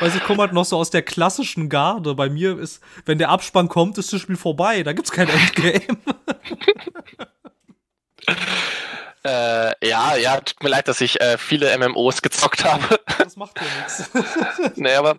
[0.00, 2.14] Weil ich komme halt noch so aus der klassischen Garde.
[2.14, 4.82] Bei mir ist, wenn der Abspann kommt, ist das Spiel vorbei.
[4.82, 5.98] Da gibt's kein Endgame.
[9.24, 13.00] äh, ja, ja, tut mir leid, dass ich äh, viele MMOs gezockt habe.
[13.18, 14.76] Das macht ja nichts.
[14.76, 15.18] nee, aber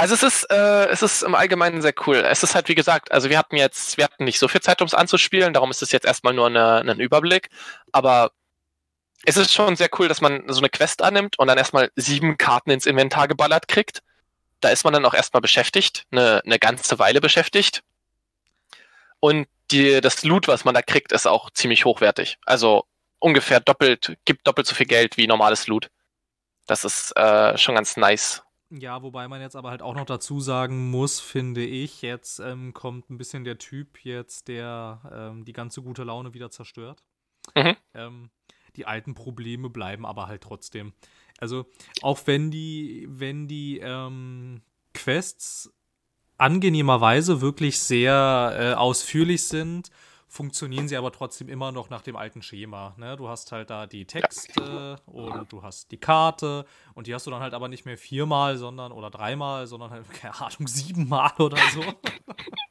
[0.00, 2.16] also es ist, äh, es ist im Allgemeinen sehr cool.
[2.16, 4.80] Es ist halt, wie gesagt, also wir hatten jetzt, wir hatten nicht so viel Zeit,
[4.80, 7.50] um es anzuspielen, darum ist es jetzt erstmal nur eine, ein Überblick.
[7.92, 8.32] Aber
[9.26, 12.38] es ist schon sehr cool, dass man so eine Quest annimmt und dann erstmal sieben
[12.38, 14.02] Karten ins Inventar geballert kriegt
[14.60, 17.82] da ist man dann auch erstmal beschäftigt, eine, eine ganze Weile beschäftigt.
[19.18, 22.38] Und die, das Loot, was man da kriegt, ist auch ziemlich hochwertig.
[22.44, 22.84] Also
[23.18, 25.90] ungefähr doppelt, gibt doppelt so viel Geld wie normales Loot.
[26.66, 28.42] Das ist äh, schon ganz nice.
[28.70, 32.72] Ja, wobei man jetzt aber halt auch noch dazu sagen muss, finde ich, jetzt ähm,
[32.72, 37.02] kommt ein bisschen der Typ jetzt, der ähm, die ganze gute Laune wieder zerstört.
[37.56, 37.76] Mhm.
[37.94, 38.30] Ähm,
[38.76, 40.92] die alten Probleme bleiben aber halt trotzdem.
[41.38, 41.66] Also
[42.02, 44.62] auch wenn die, wenn die ähm,
[44.94, 45.74] Quests
[46.38, 49.90] angenehmerweise wirklich sehr äh, ausführlich sind,
[50.30, 52.94] funktionieren sie aber trotzdem immer noch nach dem alten Schema.
[52.96, 53.16] Ne?
[53.16, 56.64] Du hast halt da die Texte und du hast die Karte
[56.94, 60.08] und die hast du dann halt aber nicht mehr viermal, sondern oder dreimal, sondern halt,
[60.14, 61.82] keine Ahnung, siebenmal oder so.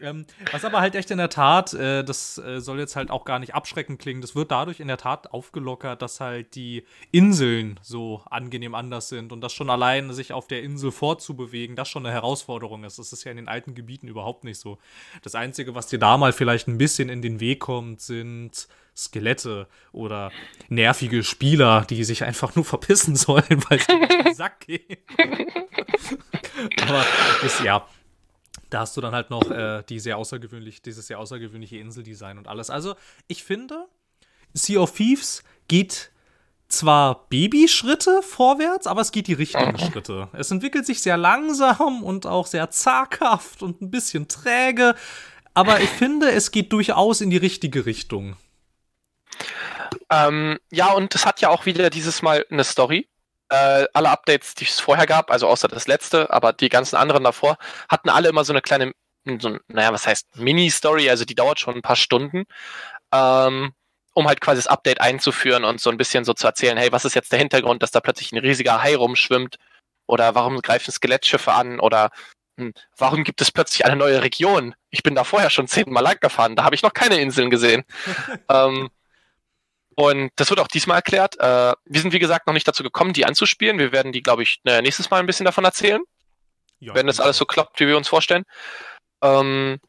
[0.00, 3.24] ähm, was aber halt echt in der Tat, äh, das äh, soll jetzt halt auch
[3.24, 7.78] gar nicht abschreckend klingen, das wird dadurch in der Tat aufgelockert, dass halt die Inseln
[7.82, 12.04] so angenehm anders sind und das schon allein sich auf der Insel fortzubewegen, das schon
[12.06, 12.98] eine Herausforderung ist.
[12.98, 14.78] Das ist ja in den alten Gebieten überhaupt nicht so.
[15.22, 19.68] Das Einzige, was dir da mal vielleicht ein bisschen in den Weg kommt, sind Skelette
[19.92, 20.32] oder
[20.68, 25.00] nervige Spieler, die sich einfach nur verpissen sollen, weil es in den Sack geht.
[26.82, 27.04] Aber
[27.44, 27.86] ist ja,
[28.70, 32.48] da hast du dann halt noch äh, die sehr außergewöhnlich, dieses sehr außergewöhnliche Inseldesign und
[32.48, 32.70] alles.
[32.70, 32.94] Also,
[33.28, 33.86] ich finde,
[34.52, 36.10] Sea of Thieves geht
[36.68, 39.78] zwar Babyschritte vorwärts, aber es geht die richtigen.
[39.92, 40.28] Schritte.
[40.32, 44.94] Es entwickelt sich sehr langsam und auch sehr zaghaft und ein bisschen träge,
[45.54, 48.36] aber ich finde, es geht durchaus in die richtige Richtung.
[50.10, 53.08] Ähm, ja, und es hat ja auch wieder dieses Mal eine Story
[53.48, 57.24] äh, alle Updates, die es vorher gab, also außer das letzte, aber die ganzen anderen
[57.24, 57.56] davor,
[57.88, 58.92] hatten alle immer so eine kleine,
[59.40, 62.44] so, naja, was heißt Mini-Story, also die dauert schon ein paar Stunden,
[63.12, 63.72] ähm,
[64.14, 67.04] um halt quasi das Update einzuführen und so ein bisschen so zu erzählen, hey, was
[67.04, 69.56] ist jetzt der Hintergrund, dass da plötzlich ein riesiger Hai rumschwimmt
[70.06, 72.10] oder warum greifen Skelettschiffe an oder
[72.58, 74.74] hm, warum gibt es plötzlich eine neue Region?
[74.90, 77.84] Ich bin da vorher schon zehnmal lang gefahren, da habe ich noch keine Inseln gesehen.
[78.48, 78.88] ähm,
[79.96, 81.40] und das wird auch diesmal erklärt.
[81.40, 83.78] Äh, wir sind, wie gesagt, noch nicht dazu gekommen, die anzuspielen.
[83.78, 86.02] Wir werden die, glaube ich, äh, nächstes Mal ein bisschen davon erzählen.
[86.78, 88.44] Ja, wenn das alles so klappt, wie wir uns vorstellen.
[89.22, 89.80] Ähm,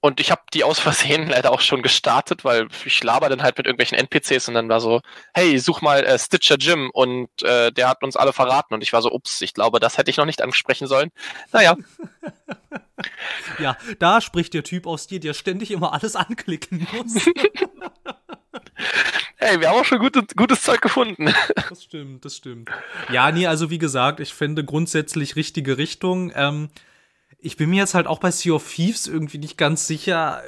[0.00, 3.58] und ich habe die aus Versehen leider auch schon gestartet, weil ich laber dann halt
[3.58, 5.00] mit irgendwelchen NPCs und dann war so,
[5.34, 8.92] hey, such mal äh, Stitcher Jim und äh, der hat uns alle verraten und ich
[8.92, 11.10] war so, ups, ich glaube, das hätte ich noch nicht ansprechen sollen.
[11.50, 11.76] Naja.
[13.58, 17.14] ja, da spricht der Typ aus dir, der ständig immer alles anklicken muss.
[19.36, 21.32] Hey, wir haben auch schon gute, gutes Zeug gefunden.
[21.68, 22.70] Das stimmt, das stimmt.
[23.10, 26.30] Ja, nee, also wie gesagt, ich finde grundsätzlich richtige Richtung.
[26.34, 26.68] Ähm,
[27.38, 30.42] ich bin mir jetzt halt auch bei Sea of Thieves irgendwie nicht ganz sicher,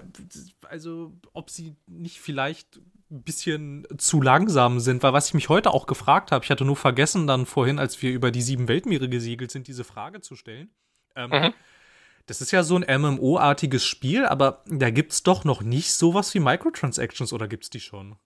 [0.62, 2.78] also ob sie nicht vielleicht
[3.10, 6.64] ein bisschen zu langsam sind, weil was ich mich heute auch gefragt habe, ich hatte
[6.64, 10.36] nur vergessen dann vorhin, als wir über die sieben Weltmeere gesegelt sind, diese Frage zu
[10.36, 10.70] stellen.
[11.16, 11.54] Ähm, mhm.
[12.26, 16.32] Das ist ja so ein MMO-artiges Spiel, aber da gibt es doch noch nicht sowas
[16.34, 18.16] wie Microtransactions oder gibt es die schon?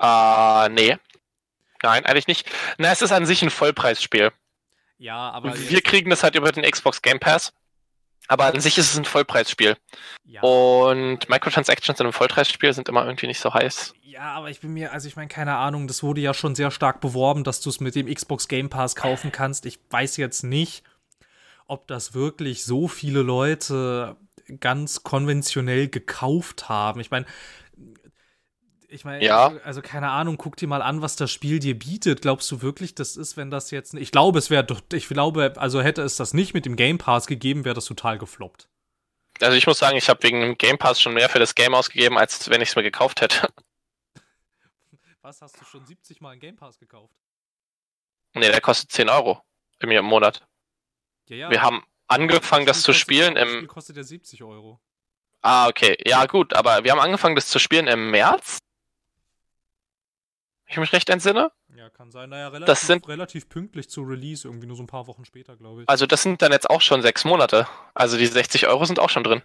[0.00, 0.96] Äh, nee.
[1.82, 2.48] Nein, eigentlich nicht.
[2.78, 4.32] Na, es ist an sich ein Vollpreisspiel.
[4.98, 5.56] Ja, aber.
[5.56, 7.52] Wir kriegen das halt über den Xbox Game Pass.
[8.28, 9.76] Aber an sich ist es ein Vollpreisspiel.
[10.24, 10.42] Ja.
[10.42, 13.94] Und Microtransactions in einem Vollpreisspiel sind immer irgendwie nicht so heiß.
[14.02, 16.70] Ja, aber ich bin mir, also ich meine, keine Ahnung, das wurde ja schon sehr
[16.70, 19.66] stark beworben, dass du es mit dem Xbox Game Pass kaufen kannst.
[19.66, 20.84] Ich weiß jetzt nicht,
[21.70, 24.16] ob das wirklich so viele Leute
[24.58, 26.98] ganz konventionell gekauft haben.
[26.98, 27.26] Ich meine,
[28.88, 29.52] ich meine, ja.
[29.62, 32.22] also, keine Ahnung, guck dir mal an, was das Spiel dir bietet.
[32.22, 33.94] Glaubst du wirklich, das ist, wenn das jetzt.
[33.94, 34.80] Ich glaube, es wäre doch.
[34.92, 38.18] Ich glaube, also hätte es das nicht mit dem Game Pass gegeben, wäre das total
[38.18, 38.68] gefloppt.
[39.40, 41.74] Also ich muss sagen, ich habe wegen dem Game Pass schon mehr für das Game
[41.74, 43.48] ausgegeben, als wenn ich es mir gekauft hätte.
[45.22, 47.14] Was hast du schon 70 Mal einen Game Pass gekauft?
[48.34, 49.40] Nee, der kostet 10 Euro
[49.78, 50.44] im Monat.
[51.30, 51.50] Ja, ja.
[51.50, 53.48] Wir haben angefangen, das, das zu spielen im.
[53.48, 54.80] Spiel kostet ja 70 Euro.
[55.42, 55.96] Ah, okay.
[56.06, 58.58] Ja, gut, aber wir haben angefangen, das zu spielen im März
[60.70, 61.50] ich mich recht entsinne.
[61.74, 62.30] Ja, kann sein.
[62.30, 65.56] Naja, relativ, das sind, relativ pünktlich zu Release, irgendwie nur so ein paar Wochen später,
[65.56, 65.88] glaube ich.
[65.88, 67.66] Also das sind dann jetzt auch schon sechs Monate.
[67.94, 69.42] Also die 60 Euro sind auch schon drin.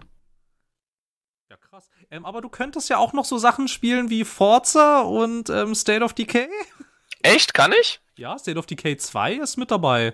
[1.50, 1.90] Ja, krass.
[2.12, 6.04] Ähm, aber du könntest ja auch noch so Sachen spielen wie Forza und ähm, State
[6.04, 6.48] of Decay.
[7.22, 7.54] Echt?
[7.54, 8.02] Kann ich?
[8.18, 10.14] Ja, State of Decay 2 ist mit dabei.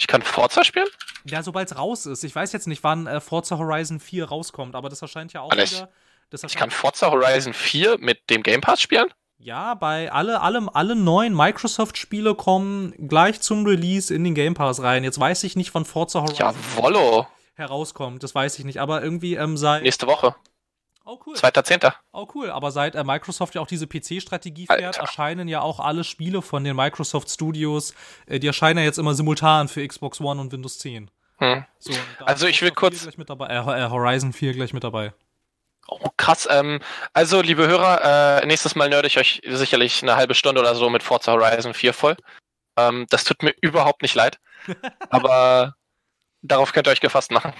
[0.00, 0.88] Ich kann Forza spielen?
[1.26, 2.24] Ja, sobald es raus ist.
[2.24, 5.50] Ich weiß jetzt nicht, wann äh, Forza Horizon 4 rauskommt, aber das erscheint ja auch
[5.50, 5.72] Alles.
[5.72, 5.90] wieder.
[6.46, 9.08] ich kann Forza Horizon 4 mit dem Game Pass spielen?
[9.36, 14.82] Ja, bei alle, allem, alle neuen Microsoft-Spiele kommen gleich zum Release in den Game Pass
[14.82, 15.04] rein.
[15.04, 17.26] Jetzt weiß ich nicht, wann Forza Horizon Jawollo.
[17.54, 18.22] herauskommt.
[18.22, 18.80] Das weiß ich nicht.
[18.80, 19.82] Aber irgendwie ähm, seit.
[19.82, 20.34] Nächste Woche.
[21.10, 21.34] Oh, cool.
[21.34, 21.92] 2.10.
[22.12, 22.50] Oh, cool.
[22.50, 26.62] Aber seit äh, Microsoft ja auch diese PC-Strategie fährt, erscheinen ja auch alle Spiele von
[26.62, 27.94] den Microsoft Studios.
[28.26, 31.10] Äh, die erscheinen ja jetzt immer simultan für Xbox One und Windows 10.
[31.38, 31.64] Hm.
[31.80, 31.92] So,
[32.24, 33.08] also, ich will kurz.
[33.26, 35.12] Dabei, äh, Horizon 4 gleich mit dabei.
[35.88, 36.46] Oh, krass.
[36.48, 36.78] Ähm,
[37.12, 40.90] also, liebe Hörer, äh, nächstes Mal nerde ich euch sicherlich eine halbe Stunde oder so
[40.90, 42.16] mit Forza Horizon 4 voll.
[42.76, 44.38] Ähm, das tut mir überhaupt nicht leid.
[45.10, 45.74] aber
[46.42, 47.52] darauf könnt ihr euch gefasst machen.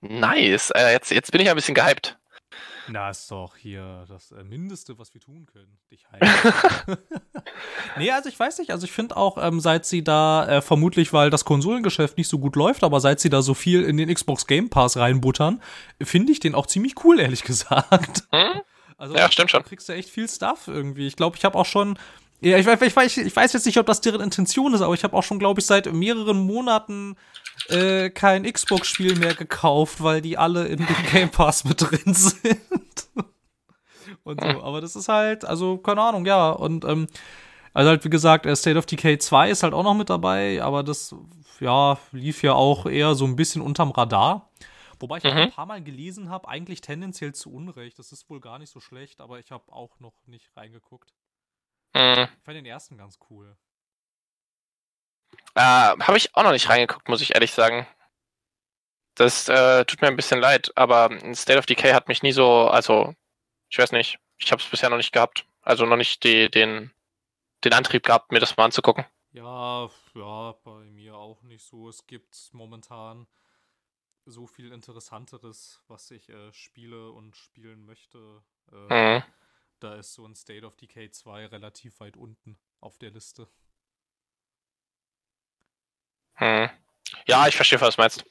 [0.00, 0.70] Nice.
[0.70, 2.18] Äh, jetzt, jetzt bin ich ein bisschen gehypt.
[2.90, 5.78] Na, ist doch hier das äh, Mindeste, was wir tun können.
[5.90, 6.96] Dich heilen.
[7.98, 8.70] nee, also ich weiß nicht.
[8.70, 12.38] Also ich finde auch, ähm, seit sie da, äh, vermutlich, weil das Konsolengeschäft nicht so
[12.38, 15.62] gut läuft, aber seit sie da so viel in den Xbox Game Pass reinbuttern,
[16.02, 18.24] finde ich den auch ziemlich cool, ehrlich gesagt.
[18.32, 18.62] Hm?
[18.96, 19.62] Also, ja, stimmt schon.
[19.62, 21.06] Du kriegst ja echt viel Stuff irgendwie.
[21.06, 21.98] Ich glaube, ich habe auch schon
[22.40, 25.02] ja, ich, ich, ich, ich, weiß jetzt nicht, ob das deren Intention ist, aber ich
[25.02, 27.16] habe auch schon, glaube ich, seit mehreren Monaten
[27.68, 33.08] äh, kein Xbox-Spiel mehr gekauft, weil die alle in dem Game Pass mit drin sind.
[34.24, 34.62] und so.
[34.62, 36.50] Aber das ist halt, also, keine Ahnung, ja.
[36.50, 37.06] Und, ähm,
[37.74, 40.62] also halt, wie gesagt, äh, State of Decay 2 ist halt auch noch mit dabei,
[40.62, 41.14] aber das,
[41.60, 44.50] ja, lief ja auch eher so ein bisschen unterm Radar.
[45.00, 45.30] Wobei ich mhm.
[45.30, 47.98] ein paar Mal gelesen habe, eigentlich tendenziell zu Unrecht.
[47.98, 51.12] Das ist wohl gar nicht so schlecht, aber ich habe auch noch nicht reingeguckt.
[51.94, 52.26] Mhm.
[52.36, 53.56] Ich fand den ersten ganz cool.
[55.54, 57.86] Äh, Habe ich auch noch nicht reingeguckt, muss ich ehrlich sagen.
[59.14, 62.68] Das äh, tut mir ein bisschen leid, aber State of Decay hat mich nie so,
[62.68, 63.14] also,
[63.68, 65.44] ich weiß nicht, ich habe es bisher noch nicht gehabt.
[65.62, 66.92] Also noch nicht die, den,
[67.64, 69.04] den Antrieb gehabt, mir das mal anzugucken.
[69.32, 71.88] Ja, ja, bei mir auch nicht so.
[71.88, 73.26] Es gibt momentan
[74.24, 78.42] so viel Interessanteres, was ich äh, spiele und spielen möchte.
[78.72, 79.22] Äh, mhm.
[79.80, 83.48] Da ist so ein State of Decay 2 relativ weit unten auf der Liste.
[86.38, 86.70] Hm.
[87.26, 88.24] Ja, ich verstehe, was du meinst.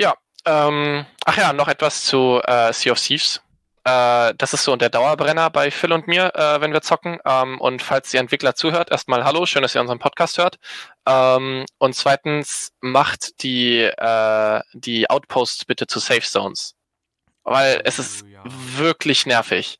[0.00, 0.14] Ja,
[0.44, 3.42] ähm, ach ja, noch etwas zu äh, Sea of Thieves.
[3.84, 7.18] Äh, das ist so der Dauerbrenner bei Phil und mir, äh, wenn wir zocken.
[7.24, 10.58] Ähm, und falls ihr Entwickler zuhört, erstmal hallo, schön, dass ihr unseren Podcast hört.
[11.06, 16.74] Ähm, und zweitens, macht die, äh, die Outposts bitte zu Safe Zones
[17.48, 18.42] weil es ist ja.
[18.44, 19.78] wirklich nervig.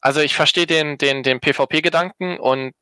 [0.00, 2.74] Also ich verstehe den, den, den PvP-Gedanken und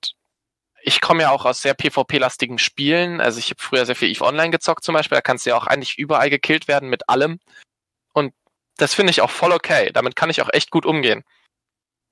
[0.87, 3.21] ich komme ja auch aus sehr PvP-lastigen Spielen.
[3.21, 5.17] Also ich habe früher sehr viel EVE Online gezockt zum Beispiel.
[5.17, 7.41] Da kannst du ja auch eigentlich überall gekillt werden mit allem.
[8.13, 8.33] Und
[8.77, 9.91] das finde ich auch voll okay.
[9.93, 11.25] Damit kann ich auch echt gut umgehen.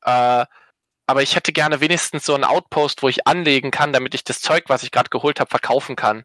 [0.03, 0.45] Äh,
[1.07, 4.41] aber ich hätte gerne wenigstens so einen Outpost, wo ich anlegen kann, damit ich das
[4.41, 6.25] Zeug, was ich gerade geholt habe, verkaufen kann.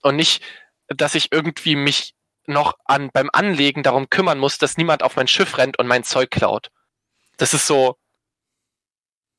[0.00, 0.42] Und nicht,
[0.88, 2.14] dass ich irgendwie mich
[2.46, 6.04] noch an, beim Anlegen darum kümmern muss, dass niemand auf mein Schiff rennt und mein
[6.04, 6.70] Zeug klaut.
[7.36, 7.98] Das ist so,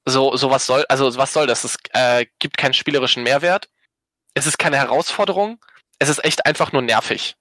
[0.06, 1.64] so, so was soll, also was soll das?
[1.64, 3.70] Es äh, gibt keinen spielerischen Mehrwert.
[4.34, 5.64] Es ist keine Herausforderung.
[6.00, 7.36] Es ist echt einfach nur nervig.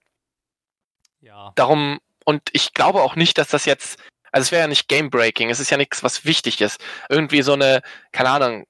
[1.20, 1.52] Ja.
[1.56, 3.98] Darum, und ich glaube auch nicht, dass das jetzt,
[4.30, 6.80] also es wäre ja nicht Game-Breaking, es ist ja nichts, was wichtig ist.
[7.08, 7.82] Irgendwie so eine,
[8.12, 8.66] keine Ahnung,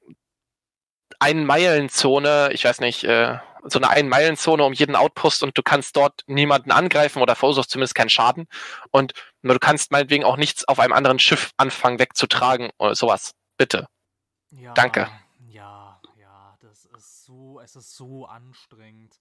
[1.19, 6.23] Ein-Meilen-Zone, ich weiß nicht, äh, so eine Ein-Meilen-Zone um jeden Outpost und du kannst dort
[6.27, 8.49] niemanden angreifen oder verursacht zumindest keinen Schaden.
[8.91, 9.13] Und
[9.43, 13.35] du kannst meinetwegen auch nichts auf einem anderen Schiff anfangen wegzutragen oder sowas.
[13.63, 13.87] Bitte.
[14.51, 15.09] Ja, Danke.
[15.49, 19.21] Ja, ja, das ist so, es ist so anstrengend.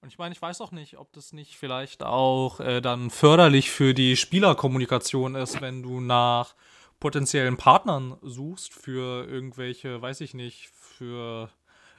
[0.00, 3.72] Und ich meine, ich weiß auch nicht, ob das nicht vielleicht auch äh, dann förderlich
[3.72, 6.54] für die Spielerkommunikation ist, wenn du nach
[7.00, 11.50] potenziellen Partnern suchst für irgendwelche, weiß ich nicht, für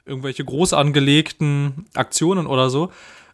[0.06, 2.90] irgendwelche groß angelegten Aktionen oder so,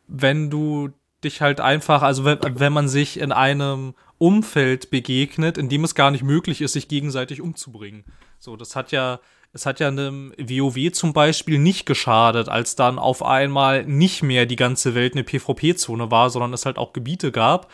[0.09, 0.91] wenn du
[1.23, 5.95] dich halt einfach, also wenn, wenn man sich in einem Umfeld begegnet, in dem es
[5.95, 8.05] gar nicht möglich ist, sich gegenseitig umzubringen.
[8.39, 9.21] So, das hat ja
[9.53, 14.47] es hat ja einem WoW zum Beispiel nicht geschadet, als dann auf einmal nicht mehr
[14.47, 17.73] die ganze Welt eine PvP-Zone war, sondern es halt auch Gebiete gab,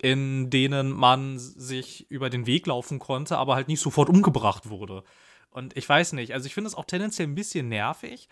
[0.00, 5.02] in denen man sich über den Weg laufen konnte, aber halt nicht sofort umgebracht wurde.
[5.50, 8.28] Und ich weiß nicht, also ich finde es auch tendenziell ein bisschen nervig,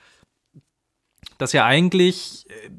[1.39, 2.71] dass ja eigentlich äh,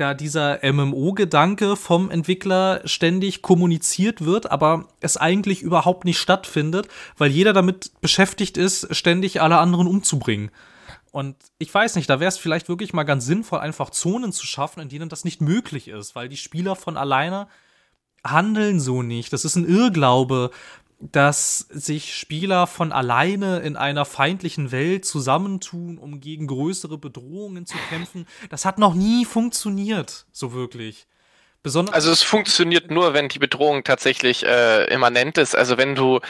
[0.00, 7.30] da dieser MMO-Gedanke vom Entwickler ständig kommuniziert wird, aber es eigentlich überhaupt nicht stattfindet, weil
[7.30, 10.50] jeder damit beschäftigt ist, ständig alle anderen umzubringen.
[11.12, 14.46] Und ich weiß nicht, da wäre es vielleicht wirklich mal ganz sinnvoll, einfach Zonen zu
[14.46, 17.48] schaffen, in denen das nicht möglich ist, weil die Spieler von alleine
[18.24, 19.32] handeln so nicht.
[19.32, 20.50] Das ist ein Irrglaube,
[21.00, 27.78] dass sich Spieler von alleine in einer feindlichen Welt zusammentun, um gegen größere Bedrohungen zu
[27.88, 28.26] kämpfen.
[28.50, 31.06] Das hat noch nie funktioniert, so wirklich.
[31.62, 35.56] Besonders also es funktioniert nur, wenn die Bedrohung tatsächlich äh, immanent ist.
[35.56, 36.20] Also wenn du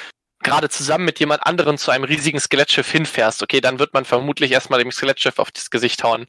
[0.42, 4.52] gerade zusammen mit jemand anderem zu einem riesigen Skelettschiff hinfährst, okay, dann wird man vermutlich
[4.52, 6.26] erstmal dem Skelettschiff auf das Gesicht hauen.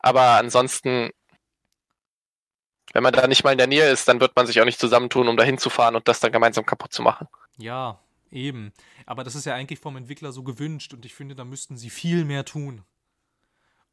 [0.00, 1.10] Aber ansonsten,
[2.92, 4.80] wenn man da nicht mal in der Nähe ist, dann wird man sich auch nicht
[4.80, 7.28] zusammentun, um da hinzufahren und das dann gemeinsam kaputt zu machen.
[7.60, 8.00] Ja,
[8.30, 8.72] eben.
[9.06, 11.90] Aber das ist ja eigentlich vom Entwickler so gewünscht und ich finde, da müssten sie
[11.90, 12.82] viel mehr tun.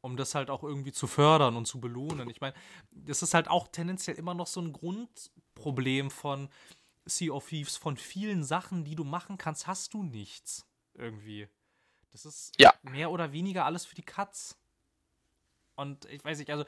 [0.00, 2.30] Um das halt auch irgendwie zu fördern und zu belohnen.
[2.30, 2.54] Ich meine,
[2.92, 6.48] das ist halt auch tendenziell immer noch so ein Grundproblem von
[7.04, 7.76] Sea of Thieves.
[7.76, 10.66] Von vielen Sachen, die du machen kannst, hast du nichts.
[10.94, 11.48] Irgendwie.
[12.12, 12.72] Das ist ja.
[12.82, 14.56] mehr oder weniger alles für die Cuts.
[15.74, 16.64] Und ich weiß nicht, also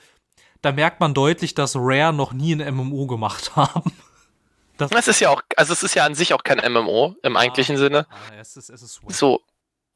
[0.62, 3.92] da merkt man deutlich, dass Rare noch nie ein MMO gemacht haben.
[4.81, 7.37] Das, das ist ja auch, also es ist ja an sich auch kein MMO im
[7.37, 8.07] ah, eigentlichen Sinne.
[8.11, 9.41] Ah, es ist, es ist so.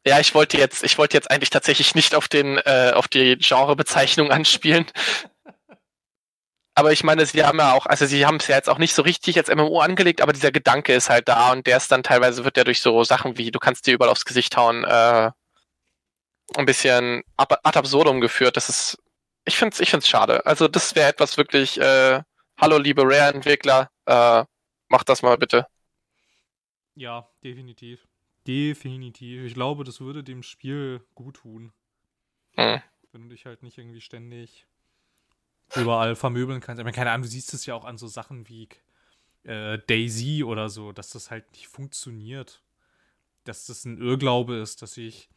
[0.06, 3.38] Ja, ich wollte jetzt, ich wollte jetzt eigentlich tatsächlich nicht auf den, äh, auf die
[3.38, 4.84] Genrebezeichnung anspielen.
[6.74, 8.94] aber ich meine, sie haben ja auch, also sie haben es ja jetzt auch nicht
[8.94, 12.02] so richtig als MMO angelegt, aber dieser Gedanke ist halt da und der ist dann
[12.02, 15.30] teilweise wird der durch so Sachen wie, du kannst dir überall aufs Gesicht hauen, äh,
[16.56, 18.56] ein bisschen ab, ad absurdum geführt.
[18.58, 18.98] Das ist,
[19.46, 20.44] ich find's, ich find's schade.
[20.44, 22.20] Also das wäre etwas wirklich, äh,
[22.60, 24.44] hallo liebe Rare-Entwickler, äh,
[24.94, 25.66] Mach das mal bitte.
[26.94, 28.06] Ja, definitiv.
[28.46, 29.42] Definitiv.
[29.42, 31.72] Ich glaube, das würde dem Spiel gut tun.
[32.52, 32.80] Hm.
[33.10, 34.68] Wenn du dich halt nicht irgendwie ständig
[35.74, 36.78] überall vermöbeln kannst.
[36.78, 38.68] Ich meine, keine Ahnung, du siehst es ja auch an so Sachen wie
[39.42, 42.62] äh, Daisy oder so, dass das halt nicht funktioniert.
[43.42, 45.28] Dass das ein Irrglaube ist, dass sich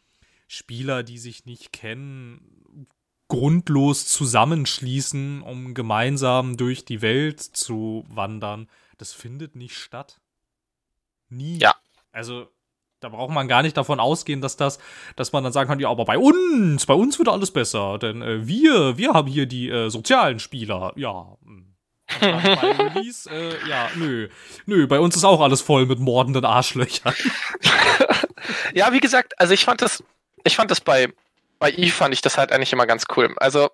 [0.47, 2.85] Spieler, die sich nicht kennen,
[3.27, 10.19] grundlos zusammenschließen, um gemeinsam durch die Welt zu wandern das findet nicht statt.
[11.29, 11.59] Nie.
[11.59, 11.75] Ja.
[12.11, 12.47] Also,
[12.99, 14.79] da braucht man gar nicht davon ausgehen, dass das,
[15.15, 18.21] dass man dann sagen kann, ja, aber bei uns, bei uns wird alles besser, denn
[18.21, 20.93] äh, wir, wir haben hier die äh, sozialen Spieler.
[20.95, 21.37] Ja.
[21.43, 21.75] Hm.
[22.19, 22.31] bei
[22.95, 24.29] Release, äh, ja, nö.
[24.65, 27.13] Nö, bei uns ist auch alles voll mit mordenden Arschlöchern.
[28.73, 30.03] ja, wie gesagt, also ich fand das,
[30.43, 31.13] ich fand das bei,
[31.59, 33.35] bei Eve fand ich das halt eigentlich immer ganz cool.
[33.37, 33.69] Also,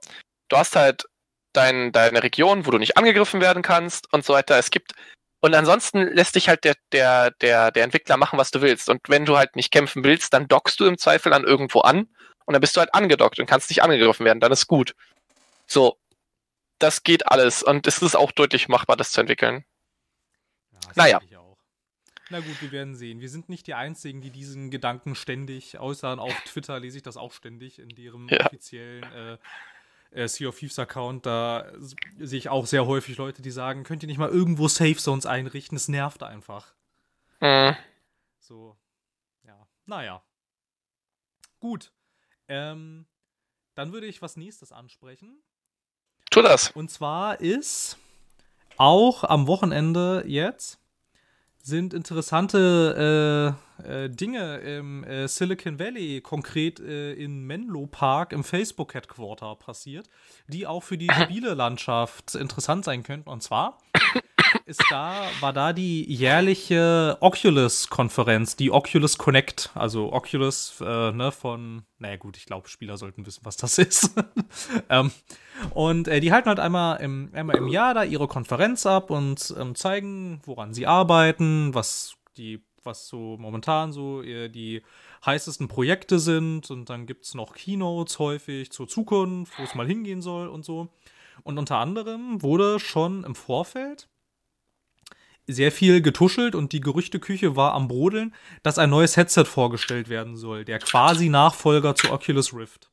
[0.49, 1.05] du hast halt
[1.53, 4.57] dein, deine Region, wo du nicht angegriffen werden kannst und so weiter.
[4.57, 4.93] Es gibt
[5.43, 8.87] und ansonsten lässt dich halt der, der, der, der Entwickler machen, was du willst.
[8.87, 12.07] Und wenn du halt nicht kämpfen willst, dann dockst du im Zweifel an irgendwo an
[12.45, 14.39] und dann bist du halt angedockt und kannst nicht angegriffen werden.
[14.39, 14.95] Dann ist gut.
[15.67, 15.97] So.
[16.79, 19.65] Das geht alles und es ist auch deutlich machbar, das zu entwickeln.
[20.71, 21.21] Ja, naja.
[22.29, 23.19] Na gut, wir werden sehen.
[23.19, 26.19] Wir sind nicht die Einzigen, die diesen Gedanken ständig äußern.
[26.19, 28.45] Auf Twitter lese ich das auch ständig in deren ja.
[28.45, 29.37] offiziellen äh,
[30.13, 31.71] äh, Sea of Thieves Account, da
[32.19, 35.25] sehe ich auch sehr häufig Leute, die sagen, könnt ihr nicht mal irgendwo Safe Zones
[35.25, 35.75] einrichten?
[35.75, 36.73] Es nervt einfach.
[37.39, 37.75] Mhm.
[38.39, 38.77] So,
[39.43, 40.23] ja, naja.
[41.59, 41.91] Gut.
[42.47, 43.05] Ähm,
[43.75, 45.41] dann würde ich was nächstes ansprechen.
[46.29, 46.71] Tu das.
[46.71, 47.97] Und zwar ist
[48.77, 50.79] auch am Wochenende jetzt
[51.61, 58.43] sind interessante äh, äh, Dinge im äh, Silicon Valley, konkret äh, in Menlo Park im
[58.43, 60.09] Facebook Headquarter passiert,
[60.47, 63.29] die auch für die Spielelandschaft interessant sein könnten.
[63.29, 63.77] Und zwar
[64.65, 69.71] ist da, war da die jährliche Oculus-Konferenz, die Oculus Connect.
[69.75, 74.13] Also Oculus, äh, ne, von, naja gut, ich glaube, Spieler sollten wissen, was das ist.
[74.89, 75.11] ähm,
[75.71, 79.53] und äh, die halten halt einmal im, einmal im Jahr da ihre Konferenz ab und
[79.59, 84.81] ähm, zeigen, woran sie arbeiten, was die, was so momentan so äh, die
[85.25, 86.69] heißesten Projekte sind.
[86.71, 90.65] Und dann gibt es noch Keynotes häufig zur Zukunft, wo es mal hingehen soll und
[90.65, 90.89] so.
[91.43, 94.07] Und unter anderem wurde schon im Vorfeld
[95.47, 100.37] sehr viel getuschelt und die Gerüchteküche war am Brodeln, dass ein neues Headset vorgestellt werden
[100.37, 102.89] soll, der quasi Nachfolger zu Oculus Rift.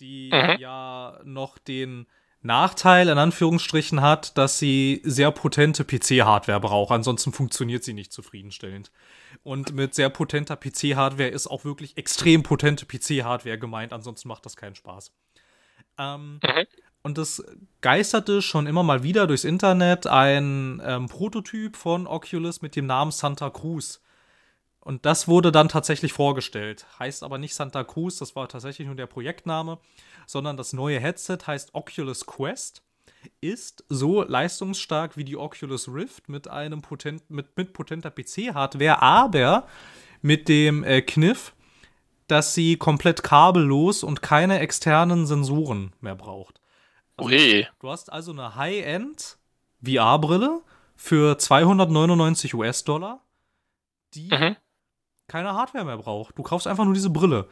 [0.00, 0.56] Die mhm.
[0.58, 2.06] ja noch den
[2.42, 6.90] Nachteil in Anführungsstrichen hat, dass sie sehr potente PC-Hardware braucht.
[6.90, 8.90] Ansonsten funktioniert sie nicht zufriedenstellend.
[9.42, 13.92] Und mit sehr potenter PC-Hardware ist auch wirklich extrem potente PC-Hardware gemeint.
[13.92, 15.12] Ansonsten macht das keinen Spaß.
[15.98, 16.66] Ähm, mhm.
[17.02, 17.44] Und es
[17.80, 23.10] geisterte schon immer mal wieder durchs Internet ein ähm, Prototyp von Oculus mit dem Namen
[23.10, 24.00] Santa Cruz.
[24.80, 26.86] Und das wurde dann tatsächlich vorgestellt.
[26.98, 29.78] Heißt aber nicht Santa Cruz, das war tatsächlich nur der Projektname,
[30.30, 32.82] sondern das neue Headset heißt Oculus Quest.
[33.40, 39.66] Ist so leistungsstark wie die Oculus Rift mit einem potent, mit, mit potenter PC-Hardware, aber
[40.22, 41.52] mit dem äh, Kniff,
[42.28, 46.60] dass sie komplett kabellos und keine externen Sensoren mehr braucht.
[47.16, 47.66] Also, Ui.
[47.80, 49.36] Du hast also eine High-End
[49.84, 50.62] VR-Brille
[50.96, 53.20] für 299 US-Dollar,
[54.14, 54.56] die mhm.
[55.26, 56.38] keine Hardware mehr braucht.
[56.38, 57.48] Du kaufst einfach nur diese Brille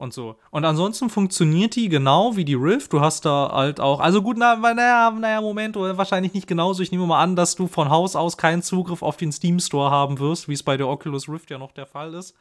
[0.00, 0.36] und so.
[0.50, 2.92] Und ansonsten funktioniert die genau wie die Rift.
[2.92, 6.82] Du hast da halt auch, also gut, naja, na, naja, Moment, wahrscheinlich nicht genauso.
[6.82, 9.90] Ich nehme mal an, dass du von Haus aus keinen Zugriff auf den Steam Store
[9.90, 12.34] haben wirst, wie es bei der Oculus Rift ja noch der Fall ist.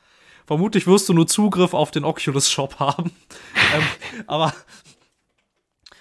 [0.48, 3.12] Vermutlich wirst du nur Zugriff auf den Oculus Shop haben.
[3.76, 3.84] ähm,
[4.26, 4.54] aber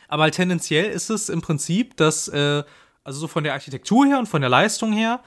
[0.07, 2.63] aber halt tendenziell ist es im Prinzip, dass, äh,
[3.05, 5.21] also so von der Architektur her und von der Leistung her,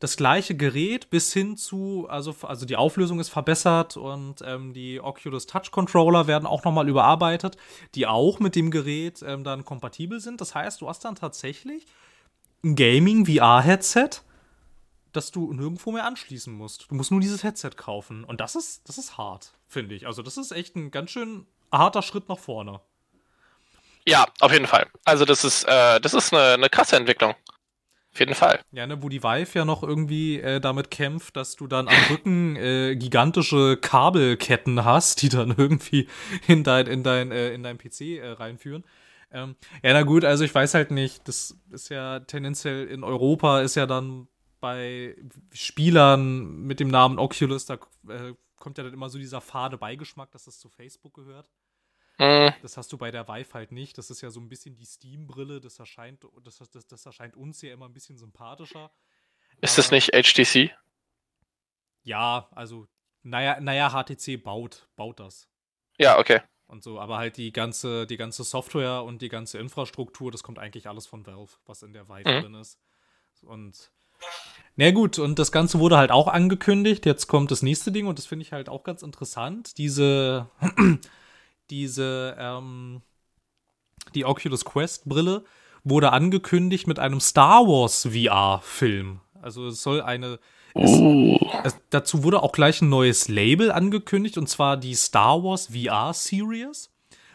[0.00, 5.00] das gleiche Gerät bis hin zu, also, also die Auflösung ist verbessert und ähm, die
[5.00, 7.56] Oculus Touch Controller werden auch nochmal überarbeitet,
[7.94, 10.40] die auch mit dem Gerät ähm, dann kompatibel sind.
[10.40, 11.86] Das heißt, du hast dann tatsächlich
[12.62, 14.22] ein Gaming-VR-Headset,
[15.12, 16.90] das du nirgendwo mehr anschließen musst.
[16.90, 18.24] Du musst nur dieses Headset kaufen.
[18.24, 20.06] Und das ist, das ist hart, finde ich.
[20.06, 22.80] Also, das ist echt ein ganz schön harter Schritt nach vorne.
[24.06, 24.86] Ja, auf jeden Fall.
[25.04, 27.34] Also das ist, äh, das ist eine, eine krasse Entwicklung.
[28.14, 28.60] Auf jeden Fall.
[28.70, 31.96] Ja, ne, wo die Vive ja noch irgendwie äh, damit kämpft, dass du dann am
[32.10, 36.06] Rücken äh, gigantische Kabelketten hast, die dann irgendwie
[36.46, 38.84] in dein, in dein, äh, in dein PC äh, reinführen.
[39.32, 43.62] Ähm, ja, na gut, also ich weiß halt nicht, das ist ja tendenziell in Europa
[43.62, 44.28] ist ja dann
[44.60, 45.16] bei
[45.52, 47.74] Spielern mit dem Namen Oculus, da
[48.08, 51.50] äh, kommt ja dann immer so dieser fade Beigeschmack, dass das zu Facebook gehört.
[52.18, 52.52] Mhm.
[52.62, 53.98] Das hast du bei der Vive halt nicht.
[53.98, 55.60] Das ist ja so ein bisschen die Steam-Brille.
[55.60, 58.92] Das erscheint, das, das, das erscheint uns ja immer ein bisschen sympathischer.
[59.60, 60.70] Ist das nicht HTC?
[62.02, 62.86] Ja, also,
[63.22, 65.48] naja, naja, HTC baut, baut das.
[65.98, 66.40] Ja, okay.
[66.66, 70.58] Und so, aber halt die ganze, die ganze Software und die ganze Infrastruktur, das kommt
[70.58, 72.42] eigentlich alles von Valve, was in der Vive mhm.
[72.42, 72.78] drin ist.
[73.42, 73.92] Und
[74.76, 77.06] na gut, und das Ganze wurde halt auch angekündigt.
[77.06, 79.78] Jetzt kommt das nächste Ding und das finde ich halt auch ganz interessant.
[79.78, 80.48] Diese
[81.70, 83.02] diese, ähm,
[84.14, 85.44] die Oculus Quest Brille
[85.82, 89.20] wurde angekündigt mit einem Star Wars VR-Film.
[89.40, 90.38] Also es soll eine.
[90.74, 91.38] Es, oh.
[91.62, 96.12] es, dazu wurde auch gleich ein neues Label angekündigt, und zwar die Star Wars VR
[96.14, 96.90] Series.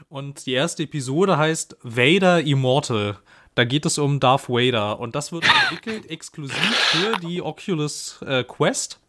[0.09, 3.19] Und die erste Episode heißt Vader Immortal.
[3.53, 4.99] Da geht es um Darth Vader.
[4.99, 8.99] Und das wird entwickelt exklusiv für die Oculus äh, Quest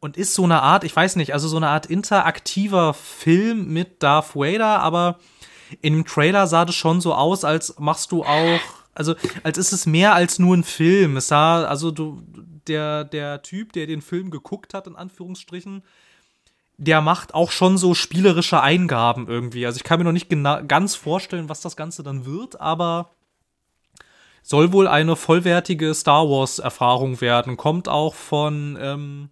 [0.00, 4.02] und ist so eine Art, ich weiß nicht, also so eine Art interaktiver Film mit
[4.02, 5.18] Darth Vader, aber
[5.82, 8.60] dem Trailer sah das schon so aus, als machst du auch,
[8.94, 11.16] also als ist es mehr als nur ein Film.
[11.16, 12.22] Es sah, also du,
[12.66, 15.82] der, der Typ, der den Film geguckt hat, in Anführungsstrichen,
[16.76, 19.66] der macht auch schon so spielerische Eingaben irgendwie.
[19.66, 20.28] Also ich kann mir noch nicht
[20.68, 23.10] ganz vorstellen, was das Ganze dann wird, aber
[24.42, 27.56] soll wohl eine vollwertige Star Wars-Erfahrung werden.
[27.56, 29.30] Kommt auch von ähm,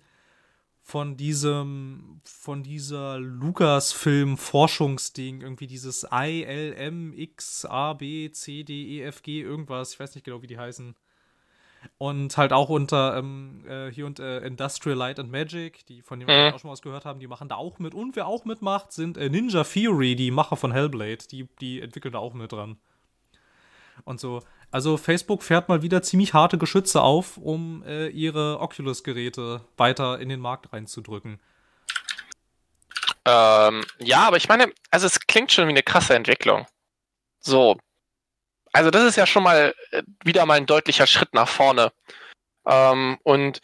[0.93, 8.99] von diesem, von dieser Lukas-Film-Forschungsding, irgendwie dieses I, L, M, X, A, B, C, D,
[8.99, 10.95] E, F, G, irgendwas, ich weiß nicht genau, wie die heißen.
[11.97, 16.21] Und halt auch unter ähm, äh, hier und äh, Industrial Light and Magic, die von
[16.21, 16.53] dem wir mhm.
[16.53, 17.95] auch schon mal was gehört haben, die machen da auch mit.
[17.95, 22.13] Und wer auch mitmacht, sind äh, Ninja Theory, die Macher von Hellblade, die, die entwickeln
[22.13, 22.77] da auch mit dran.
[24.05, 24.43] Und so.
[24.71, 30.29] Also Facebook fährt mal wieder ziemlich harte Geschütze auf, um äh, ihre Oculus-Geräte weiter in
[30.29, 31.41] den Markt reinzudrücken.
[33.25, 36.67] Ähm, ja, aber ich meine, also es klingt schon wie eine krasse Entwicklung.
[37.41, 37.77] So.
[38.73, 41.93] Also das ist ja schon mal äh, wieder mal ein deutlicher Schritt nach vorne.
[42.67, 43.61] Ähm, und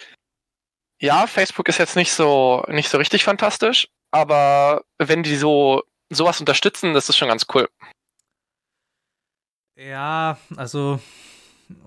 [1.01, 6.41] ja, Facebook ist jetzt nicht so nicht so richtig fantastisch, aber wenn die so sowas
[6.41, 7.69] unterstützen, das ist schon ganz cool.
[9.79, 11.01] Ja, also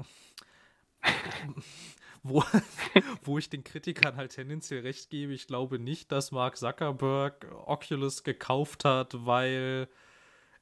[2.24, 2.42] wo,
[3.24, 8.24] wo ich den Kritikern halt tendenziell recht gebe, ich glaube nicht, dass Mark Zuckerberg Oculus
[8.24, 9.90] gekauft hat, weil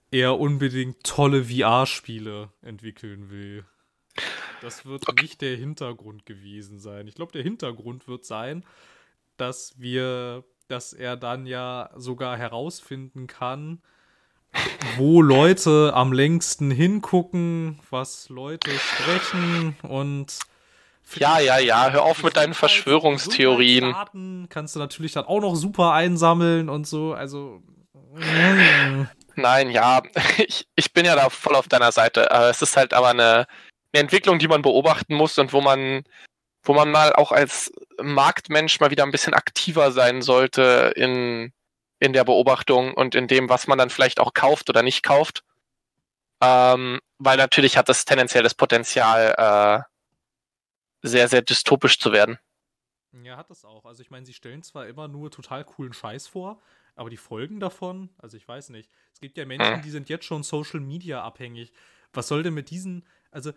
[0.09, 3.63] er unbedingt tolle VR-Spiele entwickeln will.
[4.61, 5.21] Das wird okay.
[5.21, 7.07] nicht der Hintergrund gewesen sein.
[7.07, 8.65] Ich glaube, der Hintergrund wird sein,
[9.37, 13.83] dass wir, dass er dann ja sogar herausfinden kann,
[14.97, 20.39] wo Leute am längsten hingucken, was Leute sprechen und
[21.15, 23.91] ja, ja, ja, hör auf mit deinen Verschwörungstheorien.
[23.93, 27.61] Daten kannst du natürlich dann auch noch super einsammeln und so, also.
[29.35, 30.01] Nein, ja,
[30.37, 32.29] ich, ich bin ja da voll auf deiner Seite.
[32.29, 33.47] Es ist halt aber eine,
[33.93, 36.03] eine Entwicklung, die man beobachten muss und wo man,
[36.63, 37.71] wo man mal auch als
[38.01, 41.53] Marktmensch mal wieder ein bisschen aktiver sein sollte in,
[41.99, 45.43] in der Beobachtung und in dem, was man dann vielleicht auch kauft oder nicht kauft.
[46.41, 49.83] Ähm, weil natürlich hat das tendenziell das Potenzial, äh,
[51.01, 52.39] sehr, sehr dystopisch zu werden.
[53.23, 53.85] Ja, hat das auch.
[53.85, 56.61] Also ich meine, sie stellen zwar immer nur total coolen Scheiß vor,
[56.95, 58.89] aber die Folgen davon, also ich weiß nicht.
[59.13, 59.81] Es gibt ja Menschen, hm.
[59.81, 61.71] die sind jetzt schon Social Media abhängig.
[62.13, 63.51] Was soll denn mit diesen, also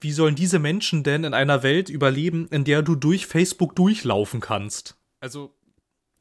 [0.00, 4.40] wie sollen diese Menschen denn in einer Welt überleben, in der du durch Facebook durchlaufen
[4.40, 4.96] kannst?
[5.20, 5.54] Also,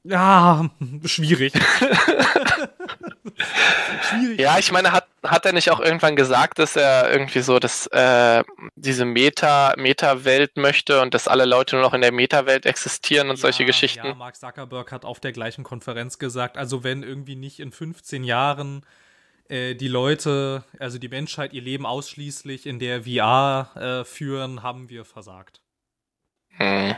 [0.08, 0.70] ja,
[1.06, 1.54] schwierig.
[4.10, 4.40] schwierig.
[4.40, 7.88] Ja, ich meine, hat, hat er nicht auch irgendwann gesagt, dass er irgendwie so das,
[7.88, 8.44] äh,
[8.76, 13.38] diese Meta, Meta-Welt möchte und dass alle Leute nur noch in der Meta-Welt existieren und
[13.38, 14.06] ja, solche Geschichten?
[14.06, 18.24] Ja, Mark Zuckerberg hat auf der gleichen Konferenz gesagt, also wenn irgendwie nicht in 15
[18.24, 18.86] Jahren
[19.50, 24.90] äh, die Leute, also die Menschheit ihr Leben ausschließlich in der VR äh, führen, haben
[24.90, 25.62] wir versagt.
[26.58, 26.96] Hm.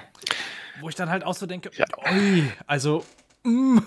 [0.82, 1.86] Wo ich dann halt auch so denke, ja.
[1.98, 3.06] oi, also,
[3.44, 3.80] mm,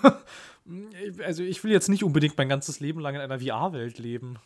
[1.23, 4.39] also ich will jetzt nicht unbedingt mein ganzes Leben lang in einer VR-Welt leben.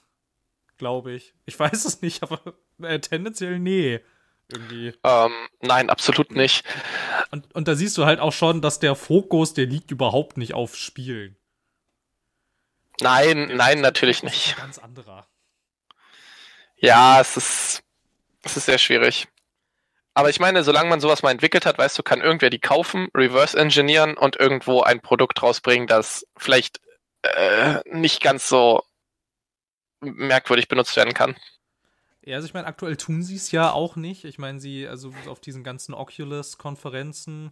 [0.77, 1.33] Glaube ich.
[1.45, 2.39] Ich weiß es nicht, aber
[2.81, 4.01] äh, tendenziell nee.
[4.47, 4.93] Irgendwie.
[5.03, 5.31] Ähm,
[5.61, 6.63] nein, absolut nicht.
[7.31, 10.53] Und, und da siehst du halt auch schon, dass der Fokus, der liegt überhaupt nicht
[10.53, 11.35] auf Spielen.
[13.01, 14.55] Nein, nein, natürlich nicht.
[14.55, 15.27] Ganz anderer.
[16.77, 17.83] Ja, es ist,
[18.43, 19.27] es ist sehr schwierig.
[20.17, 23.09] Aber ich meine, solange man sowas mal entwickelt hat, weißt du, kann irgendwer die kaufen,
[23.13, 26.79] reverse engineeren und irgendwo ein Produkt rausbringen, das vielleicht
[27.21, 28.83] äh, nicht ganz so
[29.99, 31.35] merkwürdig benutzt werden kann.
[32.23, 34.23] Ja, also ich meine, aktuell tun sie es ja auch nicht.
[34.23, 37.51] Ich meine, sie, also auf diesen ganzen Oculus-Konferenzen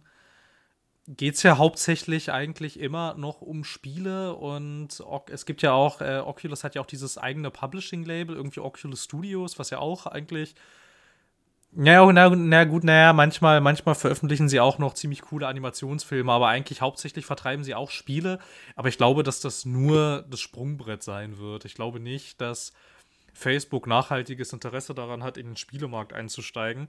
[1.06, 6.22] geht es ja hauptsächlich eigentlich immer noch um Spiele und es gibt ja auch, äh,
[6.24, 10.54] Oculus hat ja auch dieses eigene Publishing-Label, irgendwie Oculus Studios, was ja auch eigentlich
[11.76, 16.48] ja, na, na gut, naja, manchmal, manchmal veröffentlichen sie auch noch ziemlich coole Animationsfilme, aber
[16.48, 18.38] eigentlich hauptsächlich vertreiben sie auch Spiele.
[18.76, 21.64] Aber ich glaube, dass das nur das Sprungbrett sein wird.
[21.64, 22.72] Ich glaube nicht, dass
[23.32, 26.88] Facebook nachhaltiges Interesse daran hat, in den Spielemarkt einzusteigen.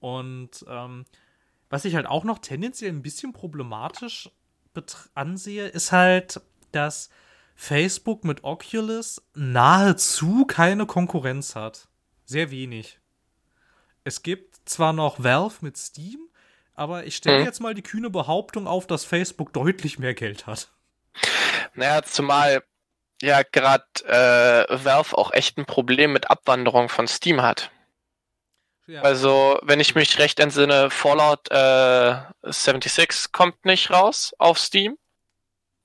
[0.00, 1.04] Und ähm,
[1.68, 4.30] was ich halt auch noch tendenziell ein bisschen problematisch
[5.14, 7.10] ansehe, ist halt, dass
[7.54, 11.88] Facebook mit Oculus nahezu keine Konkurrenz hat.
[12.24, 13.01] Sehr wenig
[14.04, 16.28] es gibt zwar noch Valve mit Steam,
[16.74, 17.44] aber ich stelle hm.
[17.44, 20.70] jetzt mal die kühne Behauptung auf, dass Facebook deutlich mehr Geld hat.
[21.74, 22.62] Naja, zumal
[23.20, 27.70] ja gerade äh, Valve auch echt ein Problem mit Abwanderung von Steam hat.
[28.86, 29.02] Ja.
[29.02, 34.98] Also, wenn ich mich recht entsinne, Fallout äh, 76 kommt nicht raus auf Steam,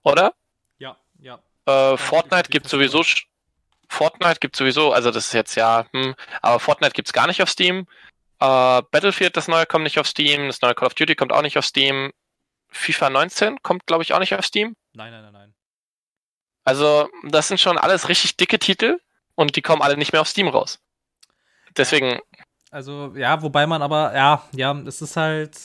[0.03, 0.33] oder?
[0.79, 1.39] Ja, ja.
[1.65, 3.03] Äh, Fortnite gibt sowieso
[3.89, 7.41] Fortnite gibt sowieso, also das ist jetzt ja, hm, aber Fortnite gibt es gar nicht
[7.41, 7.87] auf Steam.
[8.39, 10.47] Äh, Battlefield, das neue, kommt nicht auf Steam.
[10.47, 12.11] Das neue Call of Duty kommt auch nicht auf Steam.
[12.69, 14.75] FIFA 19 kommt, glaube ich, auch nicht auf Steam.
[14.93, 15.53] Nein, nein, nein, nein.
[16.63, 18.99] Also, das sind schon alles richtig dicke Titel
[19.35, 20.79] und die kommen alle nicht mehr auf Steam raus.
[21.75, 22.19] Deswegen.
[22.69, 25.57] Also, ja, wobei man aber, ja, ja, es ist halt.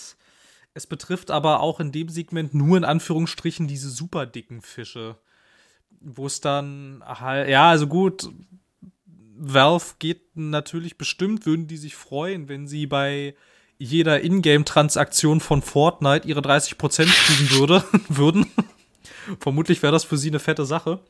[0.75, 5.19] Es betrifft aber auch in dem Segment nur in Anführungsstrichen diese super dicken Fische.
[6.05, 8.29] Wo es dann halt, ja, also gut,
[9.37, 13.35] Valve geht natürlich bestimmt, würden die sich freuen, wenn sie bei
[13.79, 16.77] jeder Ingame-Transaktion von Fortnite ihre 30%
[17.07, 18.47] kriegen würde, würden.
[19.41, 21.01] Vermutlich wäre das für sie eine fette Sache.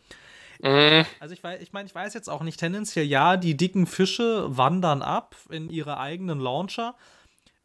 [0.62, 1.05] Mhm.
[1.20, 5.03] Also ich, ich meine, ich weiß jetzt auch nicht tendenziell, ja, die dicken Fische wandern
[5.03, 6.95] ab in ihre eigenen Launcher,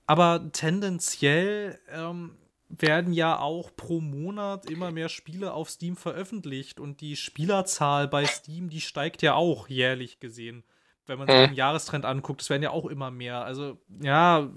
[0.08, 2.36] aber tendenziell ähm,
[2.70, 8.26] werden ja auch pro Monat immer mehr Spiele auf Steam veröffentlicht und die Spielerzahl bei
[8.26, 10.64] Steam, die steigt ja auch jährlich gesehen.
[11.06, 11.48] Wenn man sich mhm.
[11.48, 13.46] den Jahrestrend anguckt, es werden ja auch immer mehr.
[13.46, 14.50] Also, ja,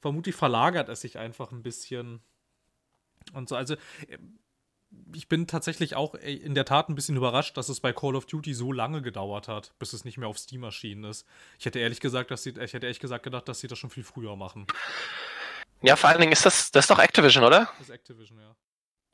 [0.00, 2.20] vermutlich verlagert es sich einfach ein bisschen.
[3.32, 3.76] Und so, also
[5.14, 8.26] ich bin tatsächlich auch in der Tat ein bisschen überrascht, dass es bei Call of
[8.26, 11.26] Duty so lange gedauert hat, bis es nicht mehr auf Steam erschienen ist.
[11.58, 13.90] Ich hätte ehrlich gesagt, dass sie, ich hätte ehrlich gesagt gedacht, dass sie das schon
[13.90, 14.66] viel früher machen.
[15.84, 17.68] Ja, vor allen Dingen ist das, das ist doch Activision, oder?
[17.78, 18.56] Das ist Activision, ja.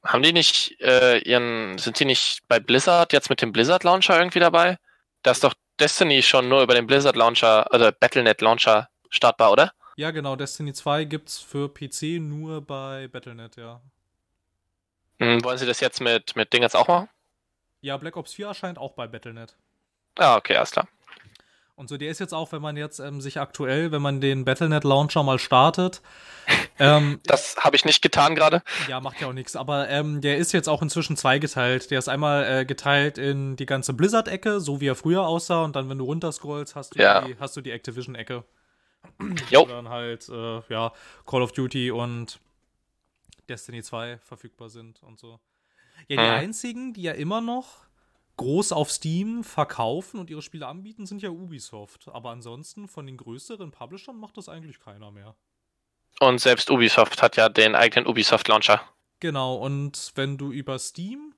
[0.05, 4.17] Haben die nicht äh, ihren, sind die nicht bei Blizzard jetzt mit dem Blizzard Launcher
[4.17, 4.79] irgendwie dabei?
[5.23, 9.73] Da ist doch Destiny schon nur über den Blizzard Launcher, oder Battlenet Launcher startbar, oder?
[9.97, 10.37] Ja, genau.
[10.37, 13.81] Destiny 2 gibt's für PC nur bei Battlenet, ja.
[15.19, 17.09] Hm, wollen Sie das jetzt mit, mit Ding jetzt auch machen?
[17.83, 19.57] Ja, Black Ops 4 erscheint auch bei Battlenet.
[20.17, 20.87] Ah, okay, alles klar.
[21.81, 24.45] Und so, der ist jetzt auch, wenn man jetzt ähm, sich aktuell, wenn man den
[24.45, 26.03] Battlenet Launcher mal startet.
[26.81, 28.63] Ähm, das habe ich nicht getan gerade.
[28.89, 29.55] Ja, macht ja auch nichts.
[29.55, 31.91] Aber ähm, der ist jetzt auch inzwischen zweigeteilt.
[31.91, 35.63] Der ist einmal äh, geteilt in die ganze Blizzard-Ecke, so wie er früher aussah.
[35.63, 37.21] Und dann, wenn du runterscrollst, hast du ja.
[37.21, 38.45] die, hast du die Activision-Ecke.
[39.51, 39.61] Jo.
[39.61, 40.93] Wo dann halt, äh, ja,
[41.27, 42.41] Call of Duty und
[43.51, 45.39] Destiny 2 verfügbar sind und so.
[46.09, 46.35] Ja, die hm.
[46.35, 47.90] einzigen, die ja immer noch
[48.41, 52.09] groß auf Steam verkaufen und ihre Spiele anbieten, sind ja Ubisoft.
[52.11, 55.35] Aber ansonsten von den größeren Publishern macht das eigentlich keiner mehr.
[56.21, 58.81] Und selbst Ubisoft hat ja den eigenen Ubisoft Launcher.
[59.21, 61.35] Genau, und wenn du über Steam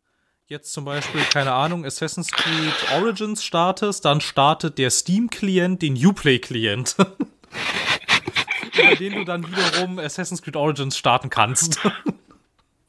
[0.46, 6.94] jetzt zum Beispiel, keine Ahnung, Assassin's Creed Origins startest, dann startet der Steam-Klient den Uplay-Klient.
[8.78, 11.80] über den du dann wiederum Assassin's Creed Origins starten kannst.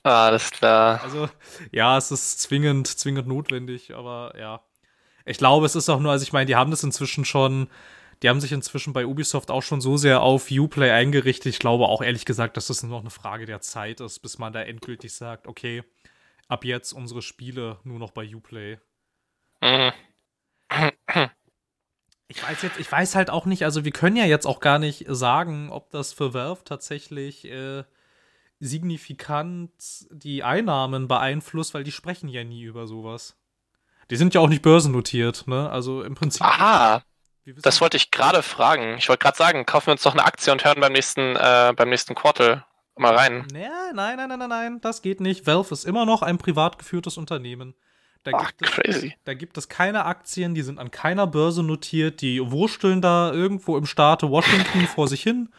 [0.03, 1.01] Ah, alles klar.
[1.01, 1.29] Also,
[1.71, 4.61] ja, es ist zwingend, zwingend notwendig, aber ja.
[5.25, 7.69] Ich glaube, es ist auch nur, also ich meine, die haben das inzwischen schon,
[8.23, 11.47] die haben sich inzwischen bei Ubisoft auch schon so sehr auf Uplay eingerichtet.
[11.47, 14.39] Ich glaube auch ehrlich gesagt, dass das nur noch eine Frage der Zeit ist, bis
[14.39, 15.83] man da endgültig sagt, okay,
[16.49, 18.79] ab jetzt unsere Spiele nur noch bei Uplay.
[19.61, 19.93] Mhm.
[22.27, 24.79] Ich weiß jetzt, ich weiß halt auch nicht, also wir können ja jetzt auch gar
[24.79, 27.83] nicht sagen, ob das für Valve tatsächlich äh,
[28.63, 29.71] signifikant
[30.11, 33.35] die Einnahmen beeinflusst, weil die sprechen ja nie über sowas.
[34.09, 35.69] Die sind ja auch nicht börsennotiert, ne?
[35.69, 36.41] Also im Prinzip.
[36.41, 37.03] Aha.
[37.45, 38.95] Das wollte ich gerade fragen.
[38.97, 41.73] Ich wollte gerade sagen, kaufen wir uns doch eine Aktie und hören beim nächsten, äh,
[41.75, 43.47] beim nächsten Quartal mal rein.
[43.53, 45.45] Ja, nein, nein, nein, nein, nein, das geht nicht.
[45.45, 47.75] Valve ist immer noch ein privat geführtes Unternehmen.
[48.23, 49.07] Da Ach, gibt crazy.
[49.07, 53.33] Es, da gibt es keine Aktien, die sind an keiner Börse notiert, die wursteln da
[53.33, 55.49] irgendwo im Staate Washington vor sich hin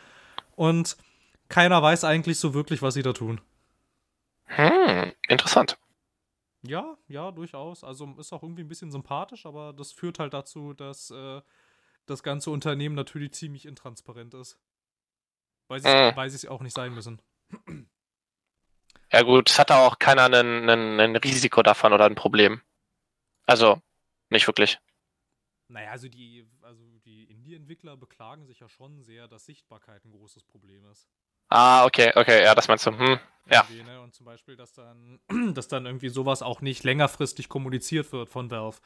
[0.57, 0.97] und
[1.55, 3.41] keiner weiß eigentlich so wirklich, was sie da tun.
[4.47, 5.79] Hm, interessant.
[6.63, 7.85] Ja, ja, durchaus.
[7.85, 11.43] Also ist auch irgendwie ein bisschen sympathisch, aber das führt halt dazu, dass äh,
[12.07, 14.59] das ganze Unternehmen natürlich ziemlich intransparent ist.
[15.69, 16.19] Weil sie hm.
[16.19, 17.23] es auch nicht sein müssen.
[19.13, 22.63] Ja gut, es hat auch keiner ein Risiko davon oder ein Problem.
[23.47, 23.81] Also,
[24.29, 24.81] nicht wirklich.
[25.69, 30.43] Naja, also die, also die Indie-Entwickler beklagen sich ja schon sehr, dass Sichtbarkeit ein großes
[30.43, 31.09] Problem ist.
[31.49, 32.91] Ah, okay, okay, ja, das meinst du.
[32.91, 33.19] Hm,
[33.51, 33.67] ja.
[33.87, 34.01] Ne?
[34.01, 35.21] Und zum Beispiel, dass dann,
[35.55, 38.79] dass dann irgendwie sowas auch nicht längerfristig kommuniziert wird von Valve.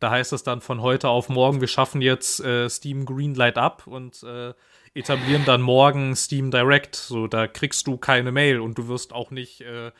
[0.00, 3.86] Da heißt es dann von heute auf morgen, wir schaffen jetzt äh, Steam Greenlight ab
[3.86, 4.52] und äh,
[4.94, 6.96] etablieren dann morgen Steam Direct.
[6.96, 9.92] So, da kriegst du keine Mail und du wirst auch nicht äh,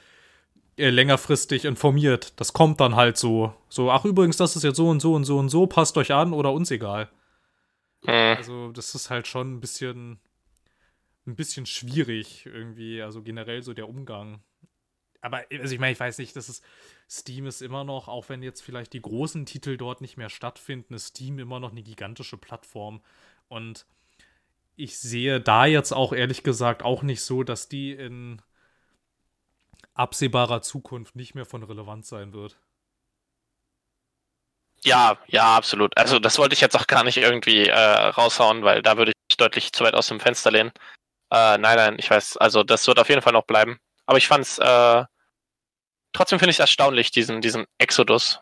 [0.77, 2.33] äh, längerfristig informiert.
[2.37, 3.55] Das kommt dann halt so.
[3.69, 6.13] So, ach übrigens, das ist jetzt so und so und so und so, passt euch
[6.13, 7.09] an oder uns egal.
[8.03, 8.37] Mhm.
[8.37, 10.19] Also, das ist halt schon ein bisschen,
[11.27, 14.43] ein bisschen schwierig irgendwie, also generell so der Umgang.
[15.21, 16.63] Aber, also ich meine, ich weiß nicht, das ist,
[17.09, 20.95] Steam ist immer noch, auch wenn jetzt vielleicht die großen Titel dort nicht mehr stattfinden,
[20.95, 23.03] ist Steam immer noch eine gigantische Plattform.
[23.49, 23.87] Und
[24.77, 28.43] ich sehe da jetzt auch ehrlich gesagt auch nicht so, dass die in
[29.95, 32.59] absehbarer Zukunft nicht mehr von Relevanz sein wird.
[34.83, 35.97] Ja, ja, absolut.
[35.97, 39.37] Also das wollte ich jetzt auch gar nicht irgendwie äh, raushauen, weil da würde ich
[39.39, 40.73] deutlich zu weit aus dem Fenster lehnen.
[41.31, 43.79] Äh, nein, nein, ich weiß, also das wird auf jeden Fall noch bleiben.
[44.07, 45.05] Aber ich fand es, äh,
[46.13, 48.41] trotzdem finde ich es erstaunlich, diesen, diesen Exodus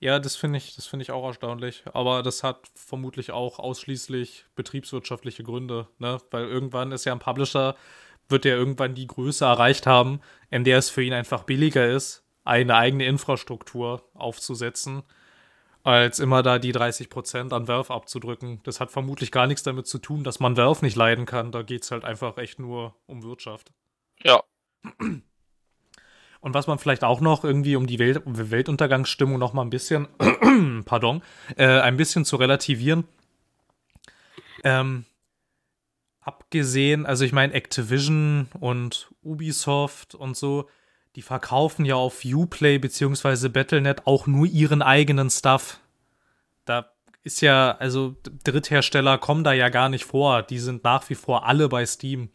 [0.00, 1.82] ja, das finde ich, das ich auch erstaunlich.
[1.92, 6.18] Aber das hat vermutlich auch ausschließlich betriebswirtschaftliche Gründe, ne?
[6.30, 7.76] Weil irgendwann ist ja ein Publisher,
[8.28, 10.20] wird ja irgendwann die Größe erreicht haben,
[10.50, 15.02] in der es für ihn einfach billiger ist, eine eigene Infrastruktur aufzusetzen,
[15.84, 18.60] als immer da die 30% an Valve abzudrücken.
[18.64, 21.52] Das hat vermutlich gar nichts damit zu tun, dass man Valve nicht leiden kann.
[21.52, 23.70] Da geht es halt einfach echt nur um Wirtschaft.
[24.22, 24.42] Ja.
[26.40, 30.08] Und was man vielleicht auch noch irgendwie, um die Welt, Weltuntergangsstimmung noch mal ein bisschen,
[30.86, 31.22] pardon,
[31.56, 33.04] äh, ein bisschen zu relativieren.
[34.62, 35.04] Ähm,
[36.20, 40.66] abgesehen, also ich meine, Activision und Ubisoft und so,
[41.16, 43.48] die verkaufen ja auf Uplay bzw.
[43.48, 45.80] Battlenet auch nur ihren eigenen Stuff.
[46.64, 46.90] Da
[47.22, 50.42] ist ja, also Dritthersteller kommen da ja gar nicht vor.
[50.42, 52.30] Die sind nach wie vor alle bei Steam.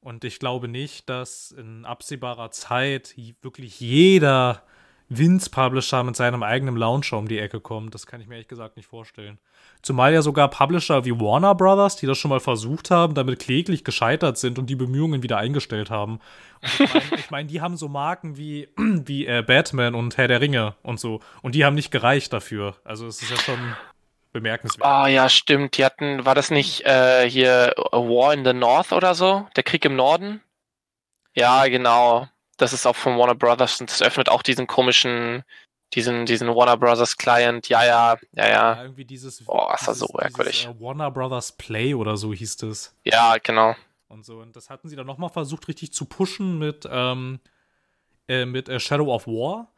[0.00, 4.62] Und ich glaube nicht, dass in absehbarer Zeit wirklich jeder
[5.08, 7.94] Vince-Publisher mit seinem eigenen Launcher um die Ecke kommt.
[7.94, 9.38] Das kann ich mir ehrlich gesagt nicht vorstellen.
[9.86, 13.84] Zumal ja sogar Publisher wie Warner Brothers, die das schon mal versucht haben, damit kläglich
[13.84, 16.18] gescheitert sind und die Bemühungen wieder eingestellt haben.
[16.60, 20.40] Und ich meine, mein, die haben so Marken wie, wie äh, Batman und Herr der
[20.40, 21.20] Ringe und so.
[21.40, 22.74] Und die haben nicht gereicht dafür.
[22.82, 23.76] Also es ist ja schon
[24.32, 24.84] bemerkenswert.
[24.84, 25.78] Ah, ja, stimmt.
[25.78, 29.46] Die hatten, war das nicht äh, hier A War in the North oder so?
[29.54, 30.42] Der Krieg im Norden?
[31.36, 32.26] Ja, genau.
[32.56, 35.44] Das ist auch von Warner Brothers und das öffnet auch diesen komischen,
[35.94, 37.68] diesen, diesen Warner Brothers Client.
[37.68, 38.48] Ja, ja, ja, ja.
[38.48, 39.42] ja irgendwie dieses.
[39.46, 40.62] Oh, ist das so merkwürdig.
[40.62, 42.94] Dieses, äh, Warner Brothers Play oder so hieß das.
[43.04, 43.74] Ja, genau.
[44.08, 44.40] Und so.
[44.40, 47.40] Und das hatten sie dann nochmal versucht, richtig zu pushen mit, ähm,
[48.28, 49.72] äh, mit äh, Shadow of War.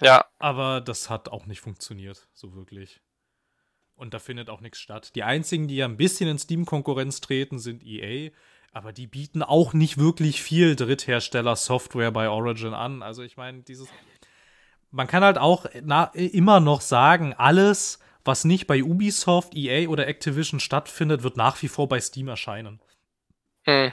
[0.00, 0.24] Ja.
[0.38, 3.00] Aber das hat auch nicht funktioniert, so wirklich.
[3.96, 5.12] Und da findet auch nichts statt.
[5.14, 8.30] Die einzigen, die ja ein bisschen in Steam-Konkurrenz treten, sind EA.
[8.72, 13.02] Aber die bieten auch nicht wirklich viel Dritthersteller-Software bei Origin an.
[13.02, 13.88] Also ich meine, dieses.
[14.94, 20.06] Man kann halt auch na, immer noch sagen, alles, was nicht bei Ubisoft, EA oder
[20.06, 22.80] Activision stattfindet, wird nach wie vor bei Steam erscheinen.
[23.64, 23.92] Hm.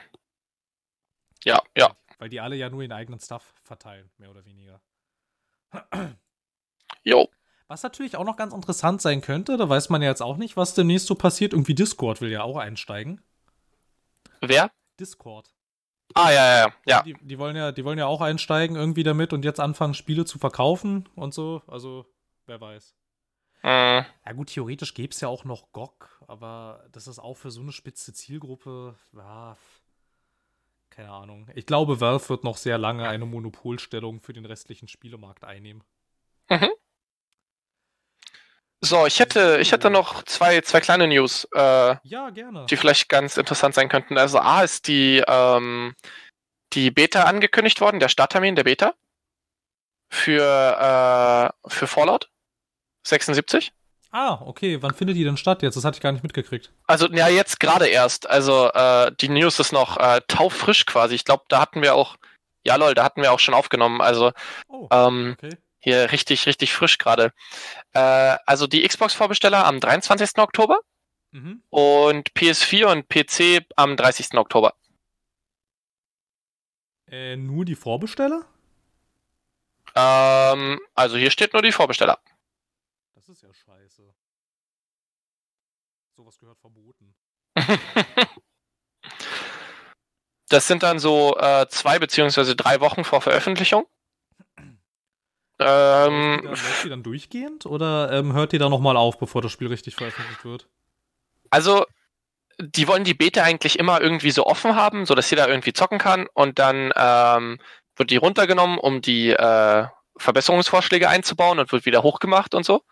[1.43, 1.95] Ja, ja.
[2.19, 4.79] Weil die alle ja nur ihren eigenen Stuff verteilen, mehr oder weniger.
[7.03, 7.29] Jo.
[7.67, 10.55] Was natürlich auch noch ganz interessant sein könnte, da weiß man ja jetzt auch nicht,
[10.55, 11.53] was demnächst so passiert.
[11.53, 13.23] Irgendwie Discord will ja auch einsteigen.
[14.39, 14.69] Wer?
[14.99, 15.51] Discord.
[16.15, 17.01] Ah, ja, ja, ja.
[17.03, 17.71] Die, die, wollen ja.
[17.71, 21.61] die wollen ja auch einsteigen irgendwie damit und jetzt anfangen, Spiele zu verkaufen und so.
[21.67, 22.05] Also,
[22.45, 22.95] wer weiß.
[23.63, 24.05] Mhm.
[24.25, 27.61] Ja, gut, theoretisch gäbe es ja auch noch GOG, aber das ist auch für so
[27.61, 29.55] eine spitze Zielgruppe, ja,
[30.89, 31.47] keine Ahnung.
[31.55, 35.83] Ich glaube, Valve wird noch sehr lange eine Monopolstellung für den restlichen Spielemarkt einnehmen.
[36.49, 36.69] Mhm.
[38.91, 42.65] So, ich hätte, ich hätte noch zwei, zwei kleine News, äh, Ja, gerne.
[42.69, 44.17] die vielleicht ganz interessant sein könnten.
[44.17, 45.95] Also A ist die, ähm,
[46.73, 48.93] die Beta angekündigt worden, der Starttermin der Beta
[50.11, 50.43] für,
[51.65, 52.29] äh, für Fallout
[53.07, 53.71] 76.
[54.11, 54.81] Ah, okay.
[54.81, 55.75] Wann findet die denn statt jetzt?
[55.77, 56.73] Das hatte ich gar nicht mitgekriegt.
[56.85, 58.29] Also, ja, jetzt gerade erst.
[58.29, 61.15] Also, äh, die News ist noch äh, taufrisch quasi.
[61.15, 62.17] Ich glaube, da hatten wir auch,
[62.65, 64.01] ja lol, da hatten wir auch schon aufgenommen.
[64.01, 64.33] Also,
[64.67, 65.55] Oh, ähm, okay.
[65.81, 67.33] Hier richtig, richtig frisch gerade.
[67.93, 70.37] Äh, also die Xbox-Vorbesteller am 23.
[70.37, 70.79] Oktober
[71.31, 71.63] Mhm.
[71.69, 74.37] und PS4 und PC am 30.
[74.37, 74.73] Oktober.
[77.07, 78.45] Äh, nur die Vorbesteller?
[79.95, 82.19] Ähm, also hier steht nur die Vorbesteller.
[83.15, 84.13] Das ist ja scheiße.
[86.15, 87.15] Sowas gehört verboten.
[90.49, 93.85] Das sind dann so äh, zwei beziehungsweise drei Wochen vor Veröffentlichung.
[95.63, 99.67] Ähm, läuft, die dann, durchgehend oder ähm, hört die da nochmal auf, bevor das Spiel
[99.67, 100.67] richtig veröffentlicht wird?
[101.51, 101.85] also,
[102.59, 105.99] die wollen die Beta eigentlich immer irgendwie so offen haben, so dass jeder irgendwie zocken
[105.99, 107.59] kann und dann ähm,
[107.95, 109.85] wird die runtergenommen, um die äh,
[110.17, 112.83] Verbesserungsvorschläge einzubauen und wird wieder hochgemacht und so.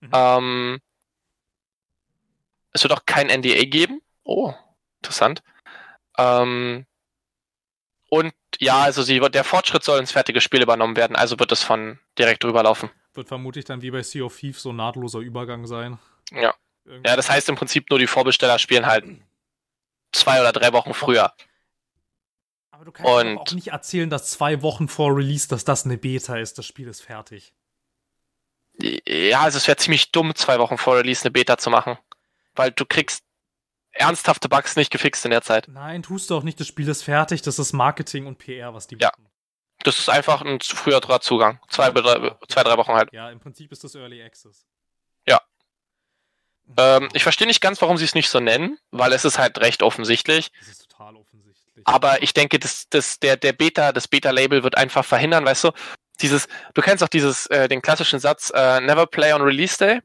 [0.00, 0.10] Mhm.
[0.12, 0.78] Ähm,
[2.72, 4.00] es wird auch kein NDA geben.
[4.22, 4.54] Oh,
[5.02, 5.42] interessant.
[6.16, 6.86] Ähm,
[8.08, 11.62] und ja, also sie, der Fortschritt soll ins fertige Spiel übernommen werden, also wird es
[11.62, 12.90] von direkt rüberlaufen.
[13.14, 15.98] Wird vermutlich dann wie bei Sea of Thieves so ein nahtloser Übergang sein.
[16.32, 16.54] Ja.
[16.84, 17.08] Irgendwie.
[17.08, 19.04] Ja, das heißt im Prinzip nur die Vorbesteller spielen halt
[20.12, 21.32] zwei oder drei Wochen früher.
[22.70, 25.98] Aber du kannst und- auch nicht erzählen, dass zwei Wochen vor Release, dass das eine
[25.98, 26.56] Beta ist.
[26.56, 27.52] Das Spiel ist fertig.
[29.06, 31.98] Ja, also es wäre ziemlich dumm, zwei Wochen vor Release eine Beta zu machen.
[32.54, 33.24] Weil du kriegst
[33.92, 35.66] ernsthafte Bugs nicht gefixt in der Zeit.
[35.68, 36.58] Nein, tust du auch nicht.
[36.60, 37.42] Das Spiel ist fertig.
[37.42, 39.08] Das ist Marketing und PR, was die Ja.
[39.10, 39.26] machen.
[39.82, 41.58] Das ist einfach ein zu früherer Zugang.
[41.68, 43.10] Zwei, drei, zwei, drei Wochen halt.
[43.12, 44.66] Ja, im Prinzip ist das Early Access.
[45.26, 45.40] Ja.
[46.76, 49.58] Ähm, ich verstehe nicht ganz, warum sie es nicht so nennen, weil es ist halt
[49.60, 50.52] recht offensichtlich.
[50.58, 51.86] Das ist total offensichtlich.
[51.86, 55.70] Aber ich denke, das, das, der, der Beta, das Beta-Label wird einfach verhindern, weißt du,
[56.20, 60.00] dieses, du kennst auch dieses, äh, den klassischen Satz, äh, never play on Release Day.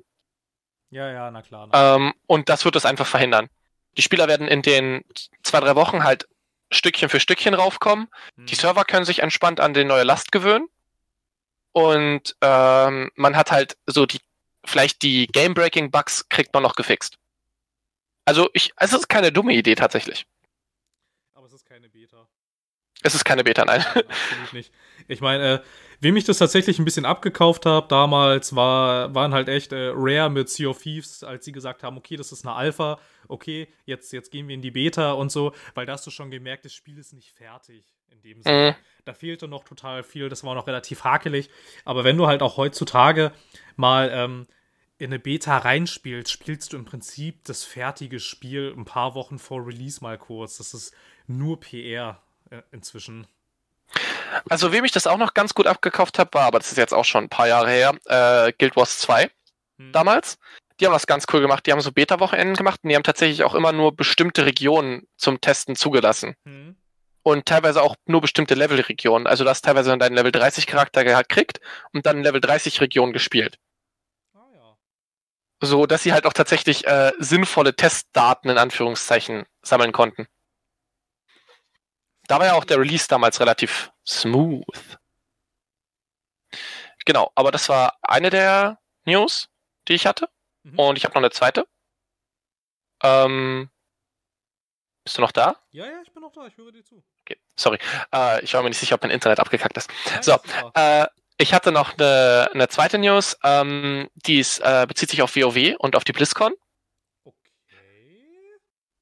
[0.90, 1.68] ja, ja, na klar.
[1.72, 1.96] Na.
[1.98, 3.50] Ähm, und das wird es einfach verhindern.
[3.98, 5.04] Die Spieler werden in den
[5.44, 6.28] zwei, drei Wochen halt
[6.72, 8.08] Stückchen für Stückchen raufkommen.
[8.38, 8.46] Hm.
[8.48, 10.68] Die Server können sich entspannt an die neue Last gewöhnen.
[11.72, 14.22] Und ähm, man hat halt so die,
[14.64, 17.18] vielleicht die Game-Breaking-Bugs kriegt man noch gefixt.
[18.26, 20.26] Also ich, es ist keine dumme Idee tatsächlich.
[21.34, 22.28] Aber es ist keine Beta.
[23.04, 23.86] Es ist keine Beta, nein.
[23.94, 24.74] Nein, absolut nicht.
[25.08, 25.60] Ich meine, äh,
[26.06, 30.30] wem ich das tatsächlich ein bisschen abgekauft habe damals, war, waren halt echt äh, Rare
[30.30, 34.14] mit Sea of Thieves, als sie gesagt haben, okay, das ist eine Alpha, okay, jetzt,
[34.14, 36.74] jetzt gehen wir in die Beta und so, weil da hast du schon gemerkt, das
[36.74, 38.76] Spiel ist nicht fertig in dem Sinne.
[38.78, 39.04] Mhm.
[39.04, 41.50] Da fehlte noch total viel, das war noch relativ hakelig.
[41.86, 43.32] Aber wenn du halt auch heutzutage
[43.76, 44.46] mal ähm,
[45.00, 49.66] in eine Beta reinspielst, spielst du im Prinzip das fertige Spiel ein paar Wochen vor
[49.66, 50.58] Release mal kurz.
[50.58, 50.94] Das ist
[51.26, 52.22] nur PR
[52.52, 53.26] äh, inzwischen.
[54.50, 56.94] Also, wem ich das auch noch ganz gut abgekauft habe, war, aber das ist jetzt
[56.94, 59.30] auch schon ein paar Jahre her, äh, Guild Wars 2
[59.80, 59.92] hm.
[59.92, 60.38] damals.
[60.80, 61.66] Die haben was ganz cool gemacht.
[61.66, 65.40] Die haben so Beta-Wochenenden gemacht und die haben tatsächlich auch immer nur bestimmte Regionen zum
[65.40, 66.36] Testen zugelassen.
[66.46, 66.76] Hm.
[67.24, 69.26] Und teilweise auch nur bestimmte Level-Regionen.
[69.26, 71.60] Also du hast teilweise deinen Level 30 Charakter gekriegt
[71.94, 73.58] und dann Level 30 Region gespielt.
[74.34, 74.78] Ah, ja.
[75.62, 80.28] So, dass sie halt auch tatsächlich äh, sinnvolle Testdaten in Anführungszeichen sammeln konnten.
[82.28, 84.64] Da war ja auch der Release damals relativ smooth.
[87.06, 89.50] Genau, aber das war eine der News,
[89.88, 90.28] die ich hatte.
[90.64, 90.80] Mhm.
[90.80, 91.68] Und ich habe noch eine zweite.
[93.04, 93.70] Ähm,
[95.04, 95.56] bist du noch da?
[95.72, 97.04] Ja, ja, ich bin noch da, ich höre dir zu.
[97.22, 97.78] Okay, sorry.
[98.12, 99.90] Äh, ich war mir nicht sicher, ob mein Internet abgekackt ist.
[100.16, 100.40] Ja, so,
[100.74, 101.06] äh,
[101.38, 105.76] ich hatte noch eine, eine zweite News, ähm, die ist, äh, bezieht sich auf WoW
[105.78, 106.54] und auf die BlizzCon.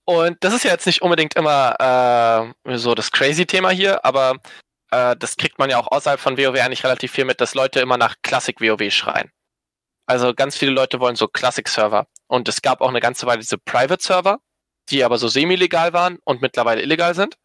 [0.05, 4.37] Und das ist ja jetzt nicht unbedingt immer äh, so das crazy Thema hier, aber
[4.91, 7.79] äh, das kriegt man ja auch außerhalb von WoW eigentlich relativ viel mit, dass Leute
[7.79, 9.31] immer nach Classic WoW schreien.
[10.05, 12.07] Also ganz viele Leute wollen so Classic-Server.
[12.27, 14.39] Und es gab auch eine ganze Weile diese Private-Server,
[14.89, 17.37] die aber so semi-legal waren und mittlerweile illegal sind.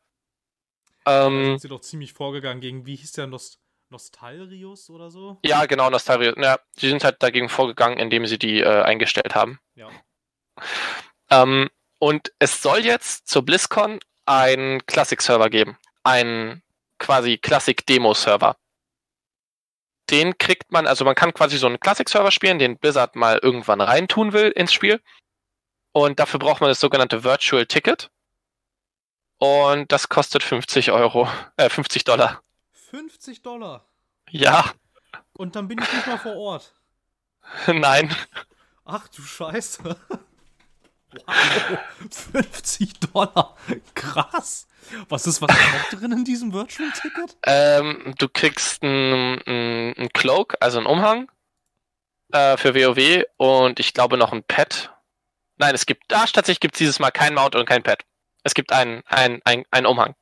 [1.07, 3.61] Ähm, sind sie doch ziemlich vorgegangen gegen, wie hieß der Nost
[3.91, 5.39] Nostalrius oder so?
[5.43, 6.35] Ja, genau, Nostalrius.
[6.37, 9.61] Ja, sie sind halt dagegen vorgegangen, indem sie die äh, eingestellt haben.
[9.77, 9.89] Ja.
[11.31, 15.79] Ähm, und es soll jetzt zur BlizzCon einen Classic-Server geben.
[16.05, 16.63] Einen
[16.99, 18.57] quasi Classic-Demo-Server.
[20.11, 23.81] Den kriegt man, also man kann quasi so einen Classic-Server spielen, den Blizzard mal irgendwann
[23.81, 25.03] reintun will ins Spiel.
[25.93, 28.11] Und dafür braucht man das sogenannte Virtual Ticket.
[29.39, 32.43] Und das kostet 50 Euro, äh, 50 Dollar.
[32.73, 33.85] 50 Dollar?
[34.31, 34.73] Ja.
[35.33, 36.75] Und dann bin ich nicht mal vor Ort.
[37.67, 38.15] Nein.
[38.85, 39.97] Ach du Scheiße.
[41.13, 41.79] Wow,
[42.11, 43.57] 50 Dollar.
[43.95, 44.67] Krass.
[45.09, 47.37] Was ist was noch drin in diesem Virtual Ticket?
[47.45, 49.41] Ähm, du kriegst einen
[49.99, 51.31] ein Cloak, also einen Umhang
[52.33, 54.91] äh, für WoW und ich glaube noch ein Pad.
[55.57, 58.05] Nein, es gibt, da tatsächlich gibt es dieses Mal kein Mount und kein Pad.
[58.45, 60.15] Es gibt einen, einen, einen, einen Umhang.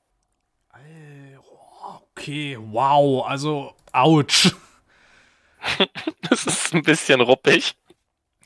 [2.16, 4.54] Okay, wow, also, ouch.
[6.22, 7.74] das ist ein bisschen ruppig.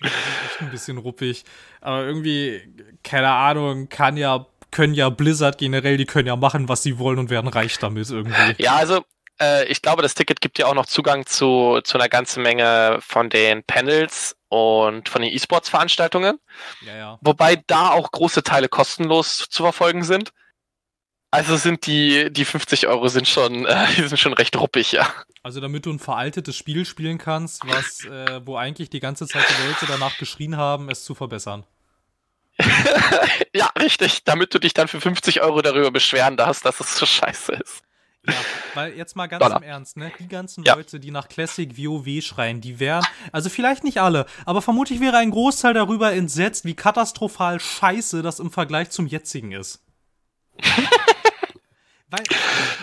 [0.46, 1.44] Echt ein bisschen ruppig.
[1.80, 2.62] Aber irgendwie,
[3.02, 7.18] keine Ahnung, kann ja, können ja Blizzard generell, die können ja machen, was sie wollen
[7.18, 8.54] und werden reich damit irgendwie.
[8.62, 9.04] Ja, also
[9.40, 12.98] äh, ich glaube, das Ticket gibt ja auch noch Zugang zu, zu einer ganzen Menge
[13.00, 16.38] von den Panels und von den E-Sports-Veranstaltungen.
[16.82, 17.18] Ja, ja.
[17.22, 20.32] Wobei da auch große Teile kostenlos zu verfolgen sind.
[21.32, 25.08] Also sind die, die 50 Euro sind schon, äh, die sind schon recht ruppig, ja.
[25.42, 29.44] Also damit du ein veraltetes Spiel spielen kannst, was, äh, wo eigentlich die ganze Zeit
[29.48, 31.64] die Leute danach geschrien haben, es zu verbessern.
[33.54, 34.24] ja, richtig.
[34.24, 37.82] Damit du dich dann für 50 Euro darüber beschweren darfst, dass es so scheiße ist.
[38.26, 38.34] Ja,
[38.74, 39.62] weil jetzt mal ganz Dollar.
[39.62, 40.12] im Ernst, ne?
[40.18, 40.74] Die ganzen ja.
[40.74, 43.02] Leute, die nach Classic WoW schreien, die wären,
[43.32, 48.38] also vielleicht nicht alle, aber vermutlich wäre ein Großteil darüber entsetzt, wie katastrophal scheiße das
[48.38, 49.82] im Vergleich zum jetzigen ist.
[52.10, 52.24] Weil,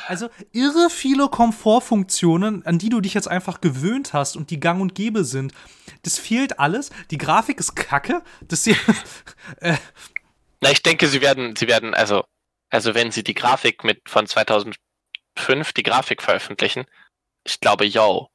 [0.07, 4.81] also irre viele Komfortfunktionen, an die du dich jetzt einfach gewöhnt hast und die gang
[4.81, 5.53] und gäbe sind,
[6.03, 6.91] das fehlt alles.
[7.11, 8.21] Die Grafik ist kacke.
[8.47, 8.77] Das hier,
[9.59, 9.75] äh,
[10.61, 12.23] Na, ich denke, sie werden, sie werden, also,
[12.69, 14.77] also wenn sie die Grafik mit von 2005
[15.75, 16.85] die Grafik veröffentlichen,
[17.43, 18.29] ich glaube, yo.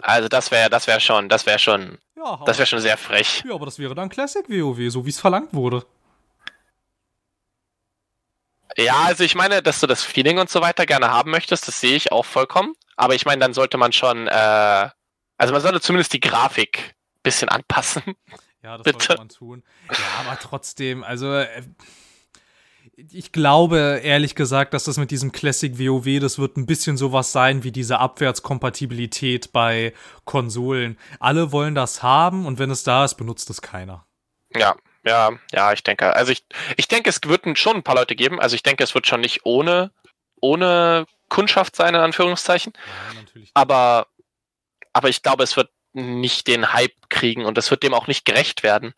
[0.00, 3.42] Also das wäre, das wäre schon, das wäre schon, ja, das wäre schon sehr frech.
[3.46, 5.84] Ja, aber das wäre dann Classic WoW, so wie es verlangt wurde.
[8.78, 11.80] Ja, also ich meine, dass du das Feeling und so weiter gerne haben möchtest, das
[11.80, 12.74] sehe ich auch vollkommen.
[12.96, 14.88] Aber ich meine, dann sollte man schon, äh,
[15.36, 18.02] also man sollte zumindest die Grafik ein bisschen anpassen.
[18.60, 19.04] Ja, das Bitte.
[19.06, 19.62] sollte man tun.
[19.88, 21.62] Ja, aber trotzdem, also äh,
[22.96, 27.30] ich glaube ehrlich gesagt, dass das mit diesem Classic WoW, das wird ein bisschen sowas
[27.30, 29.94] sein wie diese Abwärtskompatibilität bei
[30.24, 30.98] Konsolen.
[31.20, 34.06] Alle wollen das haben und wenn es da ist, benutzt es keiner.
[34.56, 34.74] Ja,
[35.08, 36.14] ja, ja, ich denke.
[36.14, 36.44] Also ich,
[36.76, 38.40] ich denke, es wird schon ein paar Leute geben.
[38.40, 39.90] Also ich denke, es wird schon nicht ohne,
[40.40, 42.72] ohne Kundschaft sein, in Anführungszeichen.
[42.74, 43.50] Ja, natürlich.
[43.54, 44.06] Aber,
[44.92, 48.24] aber ich glaube, es wird nicht den Hype kriegen und es wird dem auch nicht
[48.24, 48.94] gerecht werden.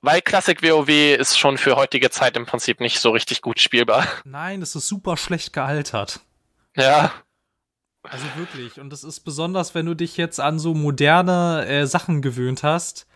[0.00, 4.06] Weil Classic WoW ist schon für heutige Zeit im Prinzip nicht so richtig gut spielbar.
[4.24, 6.20] Nein, es ist super schlecht gealtert.
[6.76, 7.12] Ja.
[8.04, 8.80] Also wirklich.
[8.80, 13.07] Und das ist besonders, wenn du dich jetzt an so moderne äh, Sachen gewöhnt hast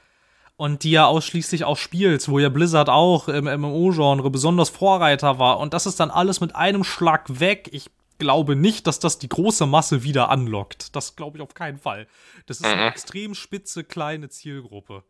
[0.56, 5.58] und die ja ausschließlich auch spielst, wo ja Blizzard auch im MMO-Genre besonders Vorreiter war.
[5.58, 7.68] Und das ist dann alles mit einem Schlag weg.
[7.72, 10.94] Ich glaube nicht, dass das die große Masse wieder anlockt.
[10.94, 12.06] Das glaube ich auf keinen Fall.
[12.46, 12.88] Das ist eine mhm.
[12.88, 15.04] extrem spitze, kleine Zielgruppe.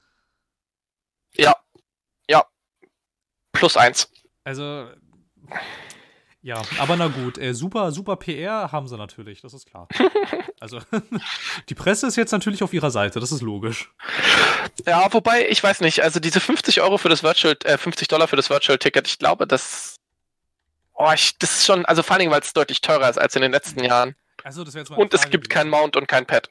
[1.34, 1.56] Ja.
[2.28, 2.46] Ja.
[3.52, 4.10] Plus eins.
[4.44, 4.88] Also.
[6.42, 9.86] Ja, aber na gut, äh, super, super PR haben sie natürlich, das ist klar.
[10.60, 10.80] also,
[11.68, 13.92] die Presse ist jetzt natürlich auf ihrer Seite, das ist logisch.
[14.84, 18.26] Ja, wobei, ich weiß nicht, also diese 50 Euro für das Virtual, äh, 50 Dollar
[18.26, 20.00] für das Virtual Ticket, ich glaube, das
[20.94, 23.42] Oh, ich, das ist schon, also vor allem, weil es deutlich teurer ist als in
[23.42, 24.14] den letzten Jahren.
[24.44, 26.50] Also, das jetzt mal und es gibt kein Mount und kein Pad.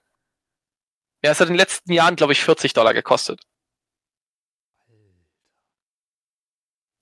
[1.24, 3.42] Ja, es hat in den letzten Jahren, glaube ich, 40 Dollar gekostet.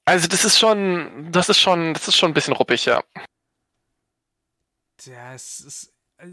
[0.10, 3.04] Also das ist schon, das ist schon, das ist schon ein bisschen ruppig, ja.
[5.06, 6.30] Ja, es ist äh,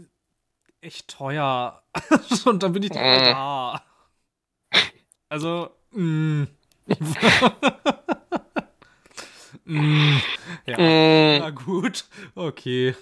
[0.81, 1.83] echt teuer.
[2.45, 3.25] und dann bin ich direkt mm.
[3.25, 3.83] da.
[5.29, 5.69] Also.
[5.91, 6.45] Mm.
[9.69, 10.21] Mm,
[10.65, 11.39] ja, mm.
[11.39, 12.05] na gut,
[12.35, 12.95] okay.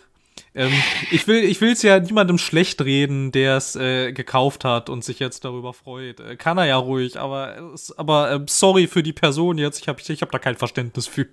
[0.55, 0.71] Ähm,
[1.11, 5.19] ich will ich will's ja niemandem schlecht reden, der es äh, gekauft hat und sich
[5.19, 6.21] jetzt darüber freut.
[6.21, 9.81] Äh, kann er ja ruhig, aber aber äh, sorry für die Person jetzt.
[9.81, 11.27] Ich habe ich hab da kein Verständnis für.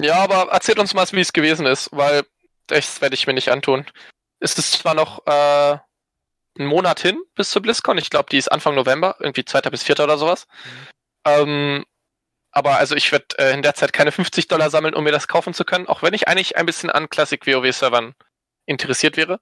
[0.00, 2.24] ja, aber erzählt uns mal, wie es gewesen ist, weil
[2.66, 3.86] das werde ich mir nicht antun.
[4.40, 5.78] Ist es zwar noch äh,
[6.58, 7.98] ein Monat hin bis zur BlizzCon.
[7.98, 9.60] Ich glaube, die ist Anfang November, irgendwie 2.
[9.70, 10.00] bis 4.
[10.00, 10.48] oder sowas.
[10.64, 10.88] Mhm.
[11.24, 11.84] Ähm,
[12.56, 15.28] aber also ich werde äh, in der Zeit keine 50 Dollar sammeln, um mir das
[15.28, 18.14] kaufen zu können, auch wenn ich eigentlich ein bisschen an Classic WoW-Servern
[18.64, 19.40] interessiert wäre.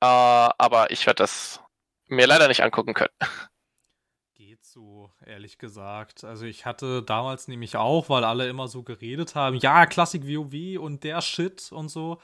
[0.00, 1.58] Äh, aber ich werde das
[2.06, 3.10] mir leider nicht angucken können.
[4.36, 6.22] Geht so, ehrlich gesagt.
[6.22, 10.78] Also ich hatte damals nämlich auch, weil alle immer so geredet haben, ja, Classic WoW
[10.78, 12.20] und der Shit und so.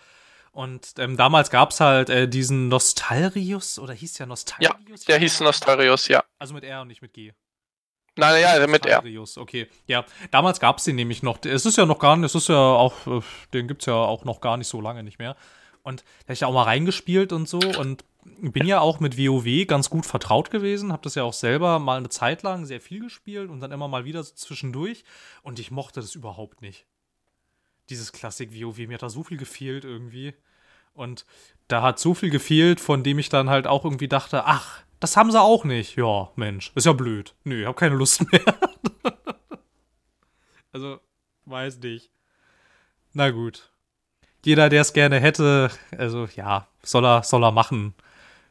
[0.53, 4.71] Und ähm, damals gab es halt äh, diesen Nostalrius, oder hieß der Nostalrius?
[5.01, 6.23] Ja, der hieß Nostalrius, ja.
[6.39, 7.33] Also mit R und nicht mit G.
[8.17, 9.03] Nein, ja, mit R.
[9.37, 10.05] Okay, ja.
[10.31, 11.39] Damals gab es den nämlich noch.
[11.45, 13.21] Es ist ja noch gar nicht, es ist ja auch, äh,
[13.53, 15.37] den gibt es ja auch noch gar nicht so lange nicht mehr.
[15.83, 19.67] Und da habe ich auch mal reingespielt und so und bin ja auch mit WoW
[19.67, 23.01] ganz gut vertraut gewesen, habe das ja auch selber mal eine Zeit lang sehr viel
[23.01, 25.05] gespielt und dann immer mal wieder so zwischendurch
[25.43, 26.87] und ich mochte das überhaupt nicht.
[27.91, 30.33] Dieses Klassik WoW, mir hat da so viel gefehlt irgendwie.
[30.95, 31.27] Und
[31.69, 35.19] da hat so viel gefehlt, von dem ich dann halt auch irgendwie dachte, ach, das
[35.19, 35.97] haben sie auch nicht.
[35.97, 37.35] Ja, Mensch, ist ja blöd.
[37.45, 38.43] Nö, ich hab keine Lust mehr.
[40.73, 40.99] also,
[41.45, 42.11] weiß nicht.
[43.13, 43.71] Na gut.
[44.47, 47.95] Jeder, der es gerne hätte, also ja, soll er, soll er machen.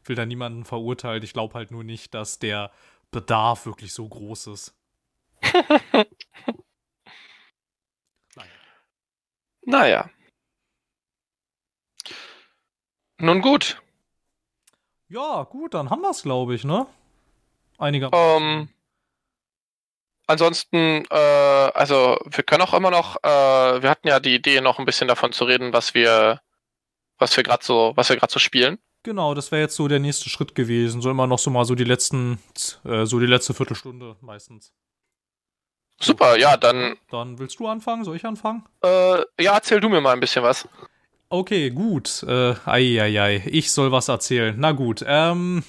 [0.04, 1.24] Will da niemanden verurteilen.
[1.24, 2.70] Ich glaube halt nur nicht, dass der
[3.10, 4.76] Bedarf wirklich so groß ist.
[8.36, 8.46] naja.
[9.66, 10.10] naja.
[13.18, 13.82] Nun gut.
[15.08, 16.86] Ja, gut, dann haben wir es, glaube ich, ne?
[17.78, 18.10] Einiger.
[18.12, 18.68] Ähm,
[20.26, 21.14] ansonsten, äh,
[21.74, 25.08] also wir können auch immer noch, äh, wir hatten ja die Idee, noch ein bisschen
[25.08, 26.40] davon zu reden, was wir,
[27.18, 28.78] was wir gerade so, was wir gerade so spielen.
[29.02, 31.02] Genau, das wäre jetzt so der nächste Schritt gewesen.
[31.02, 32.38] So immer noch so mal so die letzten,
[32.84, 34.72] äh, so die letzte Viertelstunde meistens.
[36.00, 36.96] Super, ja, dann.
[37.10, 38.04] Dann willst du anfangen?
[38.04, 38.64] Soll ich anfangen?
[38.82, 40.66] Äh, ja, erzähl du mir mal ein bisschen was.
[41.34, 42.22] Okay, gut.
[42.28, 43.42] Äh, ei, ei, ei.
[43.46, 44.54] Ich soll was erzählen.
[44.56, 45.04] Na gut.
[45.04, 45.64] Ähm,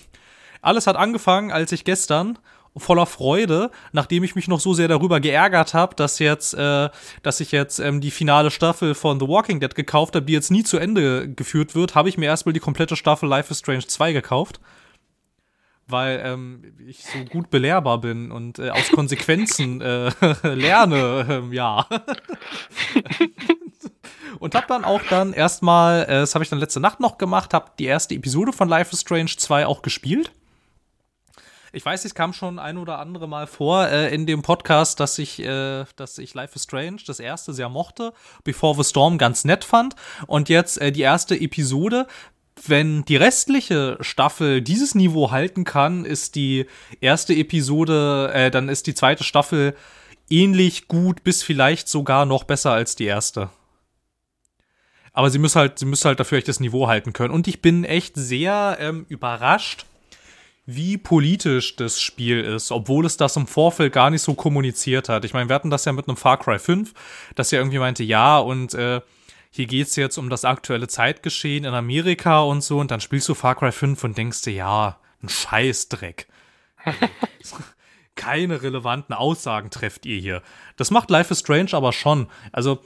[0.62, 2.38] alles hat angefangen, als ich gestern
[2.78, 6.90] voller Freude, nachdem ich mich noch so sehr darüber geärgert habe, dass jetzt, äh,
[7.24, 10.52] dass ich jetzt ähm, die finale Staffel von The Walking Dead gekauft habe, die jetzt
[10.52, 13.88] nie zu Ende geführt wird, habe ich mir erstmal die komplette Staffel Life is Strange
[13.88, 14.60] 2 gekauft.
[15.88, 20.12] Weil ähm, ich so gut belehrbar bin und äh, aus Konsequenzen äh,
[20.44, 21.88] lerne, ähm, ja.
[24.40, 27.54] Und hab dann auch dann erstmal, äh, das habe ich dann letzte Nacht noch gemacht,
[27.54, 30.32] hab die erste Episode von Life is Strange 2 auch gespielt.
[31.76, 35.20] Ich weiß, es kam schon ein oder andere Mal vor äh, in dem Podcast, dass
[35.20, 38.14] ich, äh, dass ich Life is Strange, das erste, sehr mochte,
[38.46, 39.94] Before the Storm ganz nett fand.
[40.26, 42.08] Und jetzt äh, die erste Episode.
[42.66, 46.66] Wenn die restliche Staffel dieses Niveau halten kann, ist die
[47.02, 49.76] erste Episode, äh, dann ist die zweite Staffel
[50.30, 53.50] ähnlich gut bis vielleicht sogar noch besser als die erste.
[55.16, 57.34] Aber sie müssen halt, sie müssen halt dafür echt das Niveau halten können.
[57.34, 59.86] Und ich bin echt sehr ähm, überrascht,
[60.66, 65.24] wie politisch das Spiel ist, obwohl es das im Vorfeld gar nicht so kommuniziert hat.
[65.24, 66.94] Ich meine, wir hatten das ja mit einem Far Cry 5,
[67.36, 69.00] dass er irgendwie meinte, ja, und äh,
[69.52, 73.36] hier geht's jetzt um das aktuelle Zeitgeschehen in Amerika und so, und dann spielst du
[73.36, 76.28] Far Cry 5 und denkst dir, ja, ein Scheißdreck.
[78.16, 80.42] Keine relevanten Aussagen trefft ihr hier.
[80.76, 82.28] Das macht Life is Strange aber schon.
[82.52, 82.82] Also,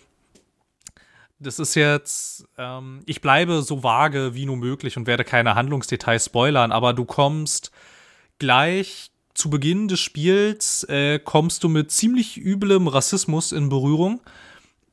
[1.39, 6.25] das ist jetzt, ähm, ich bleibe so vage wie nur möglich und werde keine Handlungsdetails
[6.25, 7.71] spoilern, aber du kommst
[8.39, 14.21] gleich zu Beginn des Spiels, äh, kommst du mit ziemlich üblem Rassismus in Berührung.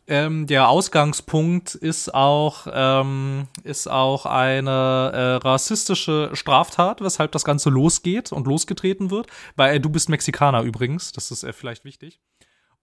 [0.09, 7.71] Ähm, der Ausgangspunkt ist auch, ähm, ist auch eine äh, rassistische Straftat, weshalb das Ganze
[7.71, 9.27] losgeht und losgetreten wird.
[9.57, 12.21] Weil äh, du bist Mexikaner übrigens, das ist äh, vielleicht wichtig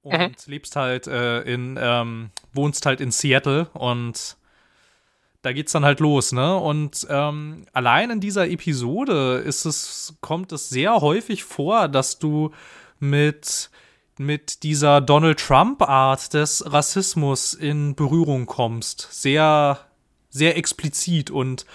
[0.04, 0.32] und mhm.
[0.46, 4.38] lebst halt äh, in, ähm, wohnst halt in Seattle und
[5.42, 6.56] da geht's dann halt los, ne?
[6.56, 12.52] Und ähm, allein in dieser Episode ist es, kommt es sehr häufig vor, dass du
[13.00, 13.70] mit,
[14.18, 19.10] mit dieser Donald Trump-Art des Rassismus in Berührung kommst.
[19.12, 19.80] Sehr,
[20.30, 21.66] sehr explizit und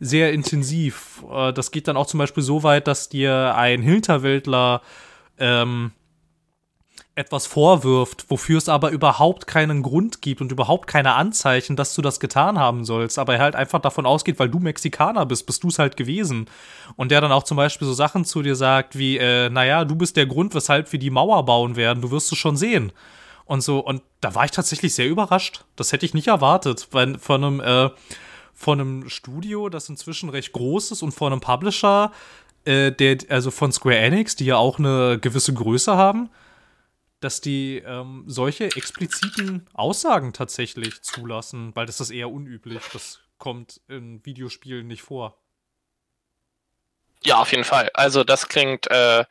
[0.00, 1.24] sehr intensiv.
[1.30, 4.82] Äh, das geht dann auch zum Beispiel so weit, dass dir ein Hinterwäldler
[5.38, 5.92] ähm,
[7.14, 12.00] etwas vorwirft, wofür es aber überhaupt keinen Grund gibt und überhaupt keine Anzeichen, dass du
[12.00, 15.62] das getan haben sollst, aber er halt einfach davon ausgeht, weil du Mexikaner bist, bist
[15.62, 16.46] du es halt gewesen.
[16.96, 19.94] Und der dann auch zum Beispiel so Sachen zu dir sagt wie, äh, naja, du
[19.94, 22.92] bist der Grund, weshalb wir die Mauer bauen werden, du wirst es schon sehen.
[23.44, 25.64] Und so, und da war ich tatsächlich sehr überrascht.
[25.76, 27.90] Das hätte ich nicht erwartet, weil von einem, äh,
[28.54, 32.10] von einem Studio, das inzwischen recht groß ist und von einem Publisher,
[32.64, 36.30] äh, der, also von Square Enix, die ja auch eine gewisse Größe haben
[37.22, 42.82] dass die ähm, solche expliziten Aussagen tatsächlich zulassen, weil das ist eher unüblich.
[42.92, 45.38] Das kommt in Videospielen nicht vor.
[47.24, 47.90] Ja, auf jeden Fall.
[47.94, 49.24] Also das klingt, äh,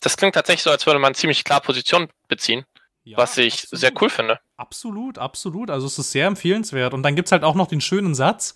[0.00, 2.64] das klingt tatsächlich so, als würde man ziemlich klar Position beziehen.
[3.02, 3.80] Ja, was ich absolut.
[3.80, 4.40] sehr cool finde.
[4.56, 5.70] Absolut, absolut.
[5.70, 6.92] Also es ist sehr empfehlenswert.
[6.92, 8.54] Und dann gibt es halt auch noch den schönen Satz,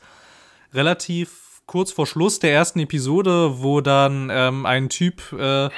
[0.75, 5.71] relativ kurz vor Schluss der ersten Episode, wo dann ähm, ein Typ äh,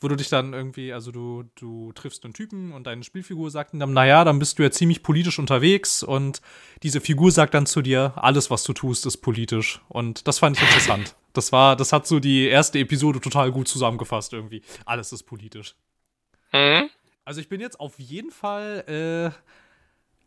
[0.00, 3.72] wo du dich dann irgendwie, also du, du triffst einen Typen und deine Spielfigur sagt
[3.74, 6.42] dann, naja, dann bist du ja ziemlich politisch unterwegs und
[6.82, 9.80] diese Figur sagt dann zu dir, alles, was du tust, ist politisch.
[9.88, 11.14] Und das fand ich interessant.
[11.36, 14.62] Das war, das hat so die erste Episode total gut zusammengefasst irgendwie.
[14.86, 15.74] Alles ist politisch.
[16.50, 16.88] Mhm.
[17.26, 19.38] Also ich bin jetzt auf jeden Fall äh,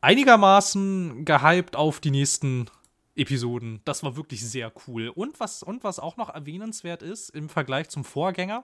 [0.02, 2.70] einigermaßen gehypt auf die nächsten
[3.16, 3.82] Episoden.
[3.86, 5.10] Das war wirklich sehr cool.
[5.10, 8.64] Und was, und was auch noch erwähnenswert ist im Vergleich zum Vorgänger,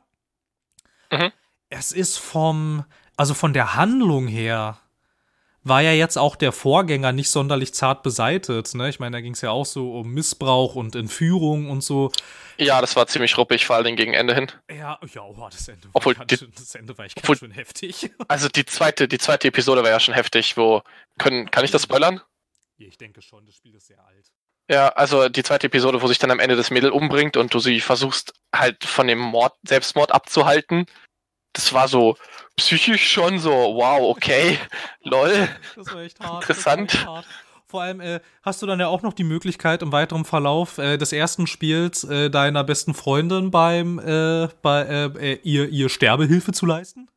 [1.18, 1.32] Mhm.
[1.70, 2.86] Es ist vom,
[3.18, 4.78] also von der Handlung her,
[5.66, 8.76] war ja jetzt auch der Vorgänger nicht sonderlich zart beseitet.
[8.76, 8.88] Ne?
[8.88, 12.12] Ich meine, da ging es ja auch so um Missbrauch und Entführung und so.
[12.58, 14.52] Ja, das war ziemlich ruppig, vor allem gegen Ende hin.
[14.70, 17.52] Ja, ja, oh, das Ende, obwohl war die, schön, das Ende war ich ganz schön
[17.52, 18.12] heftig.
[18.28, 20.84] Also die zweite, die zweite Episode war ja schon heftig, wo
[21.18, 22.22] können, kann ich das spoilern?
[22.78, 24.32] Ja, ich denke schon, das Spiel ist sehr alt.
[24.70, 27.60] Ja, also die zweite Episode, wo sich dann am Ende das Mädel umbringt und du
[27.60, 30.88] sie versuchst halt von dem Mord, Selbstmord abzuhalten
[31.56, 32.18] das war so
[32.58, 34.60] psychisch schon so, wow, okay,
[35.04, 35.48] lol.
[35.76, 36.44] Das war echt hart.
[36.44, 37.08] Interessant.
[37.68, 40.98] Vor allem äh, hast du dann ja auch noch die Möglichkeit, im weiteren Verlauf äh,
[40.98, 46.52] des ersten Spiels äh, deiner besten Freundin beim äh, bei äh, äh, ihr, ihr Sterbehilfe
[46.52, 47.10] zu leisten.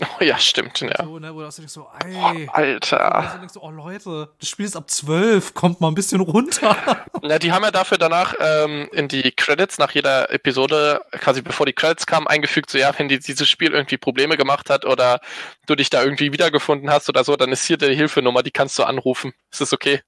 [0.00, 1.04] Oh ja, stimmt, ja.
[1.04, 3.30] So, ne, wo du denkst so, ey, oh, Alter.
[3.32, 6.76] Du denkst so, oh Leute, das Spiel ist ab 12, kommt mal ein bisschen runter.
[7.22, 11.66] Na, die haben ja dafür danach ähm, in die Credits nach jeder Episode, quasi bevor
[11.66, 15.20] die Credits kamen, eingefügt, so ja, wenn die, dieses Spiel irgendwie Probleme gemacht hat oder
[15.66, 18.76] du dich da irgendwie wiedergefunden hast oder so, dann ist hier die Hilfenummer, die kannst
[18.80, 19.32] du anrufen.
[19.52, 20.02] Ist das okay?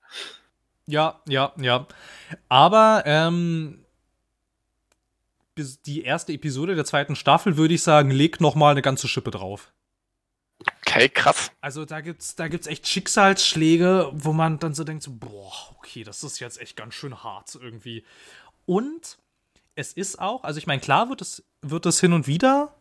[0.86, 1.86] Ja, ja, ja.
[2.48, 3.84] Aber, ähm,
[5.86, 9.30] die erste Episode der zweiten Staffel, würde ich sagen, legt noch mal eine ganze Schippe
[9.30, 9.72] drauf.
[10.86, 11.50] Okay, krass.
[11.60, 16.04] Also da gibt's, da gibt's echt Schicksalsschläge, wo man dann so denkt, so, boah, okay,
[16.04, 18.04] das ist jetzt echt ganz schön hart irgendwie.
[18.64, 19.18] Und
[19.74, 22.74] es ist auch, also ich meine, klar wird es, wird es hin und wieder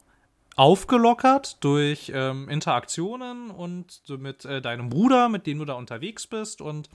[0.55, 6.27] aufgelockert durch ähm, Interaktionen und so mit äh, deinem Bruder, mit dem du da unterwegs
[6.27, 6.61] bist.
[6.61, 6.89] Und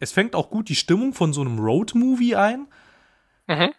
[0.00, 2.66] es fängt auch gut die Stimmung von so einem Road-Movie ein.
[3.46, 3.72] Mhm.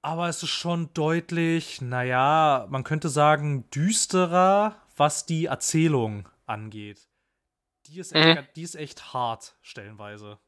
[0.00, 7.08] Aber es ist schon deutlich, naja, man könnte sagen, düsterer, was die Erzählung angeht.
[7.86, 8.46] Die ist, echt, mhm.
[8.54, 10.38] die ist echt hart, stellenweise.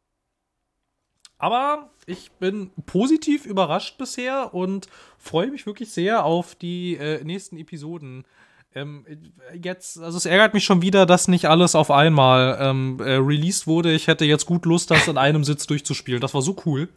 [1.38, 7.56] Aber ich bin positiv überrascht bisher und freue mich wirklich sehr auf die äh, nächsten
[7.56, 8.26] Episoden.
[8.74, 9.06] Ähm,
[9.54, 13.66] jetzt, also es ärgert mich schon wieder, dass nicht alles auf einmal ähm, äh, released
[13.66, 13.90] wurde.
[13.92, 16.20] Ich hätte jetzt gut Lust, das in einem Sitz durchzuspielen.
[16.20, 16.90] Das war so cool.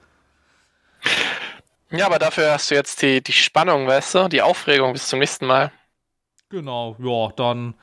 [1.90, 5.20] Ja, aber dafür hast du jetzt die, die Spannung, weißt du, die Aufregung bis zum
[5.20, 5.72] nächsten Mal.
[6.54, 7.74] Genau, ja, dann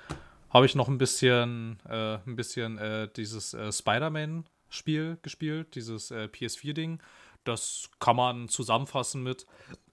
[0.51, 6.29] habe ich noch ein bisschen, äh, ein bisschen äh, dieses äh, Spider-Man-Spiel gespielt, dieses äh,
[6.31, 7.03] PS4-Ding.
[7.43, 9.45] Das kann man zusammenfassen mit,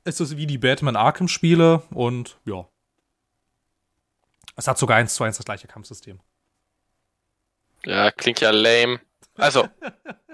[0.04, 2.68] es ist wie die Batman Arkham-Spiele und ja.
[4.56, 6.20] Es hat sogar eins zu eins das gleiche Kampfsystem.
[7.84, 9.02] Ja, klingt ja lame.
[9.38, 9.68] Also,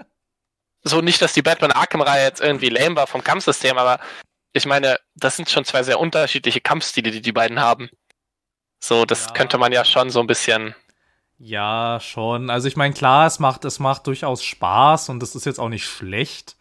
[0.82, 4.00] so nicht, dass die Batman Arkham-Reihe jetzt irgendwie lame war vom Kampfsystem, aber
[4.52, 7.88] ich meine, das sind schon zwei sehr unterschiedliche Kampfstile, die die beiden haben.
[8.84, 9.32] So, das ja.
[9.32, 10.74] könnte man ja schon so ein bisschen.
[11.38, 12.50] Ja, schon.
[12.50, 15.70] Also ich meine, klar, es macht, es macht durchaus Spaß und das ist jetzt auch
[15.70, 16.56] nicht schlecht.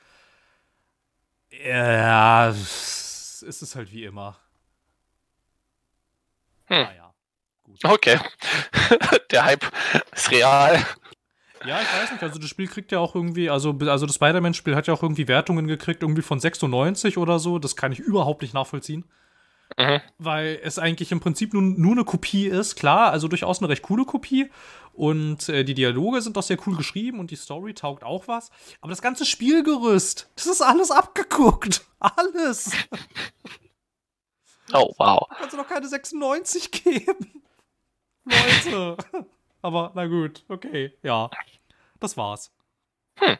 [1.65, 4.37] Ja, es ist halt wie immer.
[6.67, 6.83] Hm.
[6.83, 7.13] Naja,
[7.63, 7.83] gut.
[7.83, 8.17] Okay.
[9.31, 9.65] Der Hype
[10.13, 10.81] ist real.
[11.65, 12.23] Ja, ich weiß nicht.
[12.23, 15.27] Also das Spiel kriegt ja auch irgendwie, also, also das Spider-Man-Spiel hat ja auch irgendwie
[15.27, 17.59] Wertungen gekriegt, irgendwie von 96 oder so.
[17.59, 19.03] Das kann ich überhaupt nicht nachvollziehen.
[19.77, 20.01] Mhm.
[20.17, 23.83] Weil es eigentlich im Prinzip nur, nur eine Kopie ist, klar, also durchaus eine recht
[23.83, 24.49] coole Kopie.
[24.93, 28.51] Und äh, die Dialoge sind auch sehr cool geschrieben und die Story taugt auch was.
[28.79, 31.85] Aber das ganze Spielgerüst, das ist alles abgeguckt.
[31.99, 32.71] Alles.
[34.71, 35.27] Oh, wow.
[35.37, 37.43] Kannst du noch keine 96 geben?
[38.65, 38.97] Leute.
[39.61, 41.29] Aber na gut, okay, ja.
[41.99, 42.51] Das war's.
[43.19, 43.37] Hm.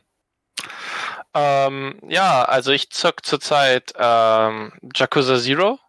[1.34, 5.80] Ähm, ja, also ich zock zurzeit ähm, Yakuza Zero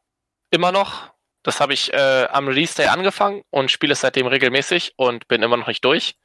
[0.54, 1.12] immer noch.
[1.42, 5.42] Das habe ich äh, am Release Day angefangen und spiele es seitdem regelmäßig und bin
[5.42, 6.16] immer noch nicht durch.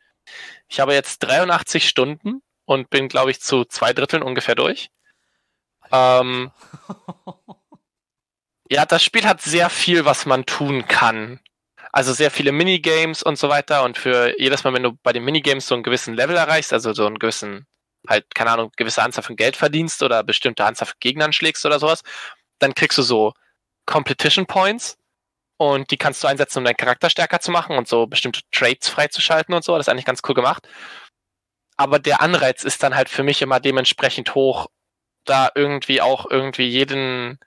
[0.70, 4.90] Ich habe jetzt 83 Stunden und bin, glaube ich, zu zwei Dritteln ungefähr durch.
[5.92, 6.52] Ähm,
[8.70, 11.42] ja, das Spiel hat sehr viel, was man tun kann.
[11.92, 13.84] Also sehr viele Minigames und so weiter.
[13.84, 16.94] Und für jedes Mal, wenn du bei den Minigames so einen gewissen Level erreichst, also
[16.94, 17.66] so einen gewissen,
[18.08, 21.80] halt, keine Ahnung, gewisse Anzahl von Geld verdienst oder bestimmte Anzahl von Gegnern schlägst oder
[21.80, 22.04] sowas,
[22.60, 23.34] dann kriegst du so
[23.90, 24.98] Competition Points.
[25.58, 28.88] Und die kannst du einsetzen, um deinen Charakter stärker zu machen und so bestimmte Traits
[28.88, 29.76] freizuschalten und so.
[29.76, 30.70] Das ist eigentlich ganz cool gemacht.
[31.76, 34.68] Aber der Anreiz ist dann halt für mich immer dementsprechend hoch,
[35.26, 37.40] da irgendwie auch irgendwie jeden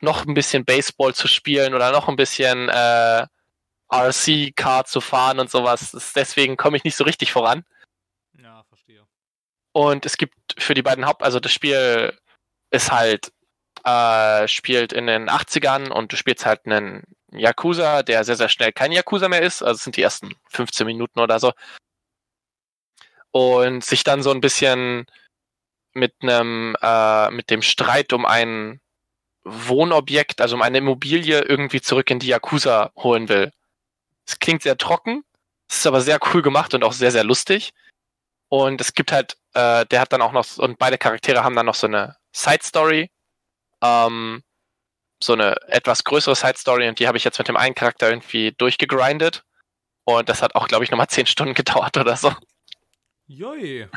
[0.00, 3.26] noch ein bisschen Baseball zu spielen oder noch ein bisschen äh,
[3.92, 6.12] RC-Car zu fahren und sowas.
[6.14, 7.64] Deswegen komme ich nicht so richtig voran.
[8.34, 9.06] Ja, verstehe.
[9.72, 12.16] Und es gibt für die beiden Haupt, also das Spiel
[12.70, 13.32] ist halt,
[13.86, 18.72] äh, spielt in den 80ern und du spielst halt einen Yakuza, der sehr, sehr schnell
[18.72, 19.62] kein Yakuza mehr ist.
[19.62, 21.52] Also es sind die ersten 15 Minuten oder so.
[23.30, 25.06] Und sich dann so ein bisschen
[25.94, 28.80] mit einem, äh, mit dem Streit um ein
[29.44, 33.52] Wohnobjekt, also um eine Immobilie irgendwie zurück in die Yakuza holen will.
[34.26, 35.24] Es klingt sehr trocken,
[35.70, 37.72] ist aber sehr cool gemacht und auch sehr, sehr lustig.
[38.48, 41.66] Und es gibt halt, äh, der hat dann auch noch, und beide Charaktere haben dann
[41.66, 43.10] noch so eine Side Story.
[43.82, 44.42] Ähm,
[45.22, 48.08] so eine etwas größere Side Story und die habe ich jetzt mit dem einen Charakter
[48.08, 49.44] irgendwie durchgegrindet.
[50.04, 52.34] Und das hat auch, glaube ich, nochmal zehn Stunden gedauert oder so.
[53.26, 53.88] Joi.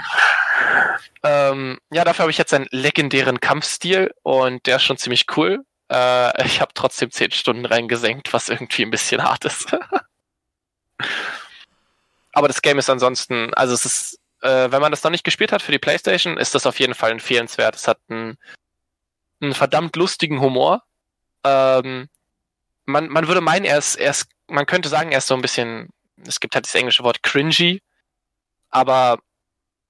[1.23, 5.63] Ähm, ja, dafür habe ich jetzt einen legendären Kampfstil und der ist schon ziemlich cool.
[5.91, 9.75] Äh, ich habe trotzdem zehn Stunden reingesenkt, was irgendwie ein bisschen hart ist.
[12.33, 15.51] Aber das Game ist ansonsten, also es ist, äh, wenn man das noch nicht gespielt
[15.51, 17.75] hat für die PlayStation, ist das auf jeden Fall empfehlenswert.
[17.75, 18.37] Es hat einen,
[19.41, 20.83] einen verdammt lustigen Humor.
[21.43, 22.09] Ähm,
[22.85, 25.41] man, man würde meinen, er ist, er ist, man könnte sagen, er ist so ein
[25.41, 25.89] bisschen,
[26.25, 27.81] es gibt halt das englische Wort cringy,
[28.69, 29.19] aber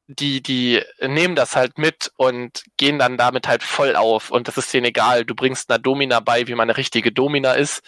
[0.08, 4.32] die, die nehmen das halt mit und gehen dann damit halt voll auf.
[4.32, 5.24] Und das ist denen egal.
[5.24, 7.84] Du bringst einer Domina bei, wie man eine richtige Domina ist.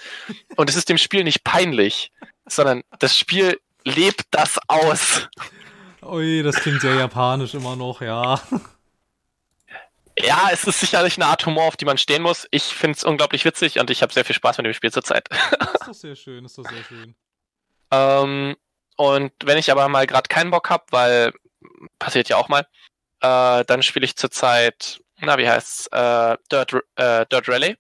[0.56, 2.12] Und es ist dem Spiel nicht peinlich,
[2.46, 5.28] sondern das Spiel lebt das aus.
[6.04, 8.40] Ui, das klingt sehr japanisch immer noch, ja.
[10.18, 12.48] Ja, es ist sicherlich eine Art Humor, auf die man stehen muss.
[12.52, 15.30] Ich finde es unglaublich witzig und ich habe sehr viel Spaß mit dem Spiel zurzeit.
[15.30, 17.16] ist doch sehr schön, ist doch sehr schön.
[17.92, 18.56] Ähm,
[18.98, 21.34] und wenn ich aber mal gerade keinen Bock habe, weil
[22.00, 22.68] passiert ja auch mal.
[23.22, 25.88] Äh, dann spiele ich zurzeit, na, wie heißt's?
[25.88, 27.78] Äh, Dirt, äh, Dirt Rally.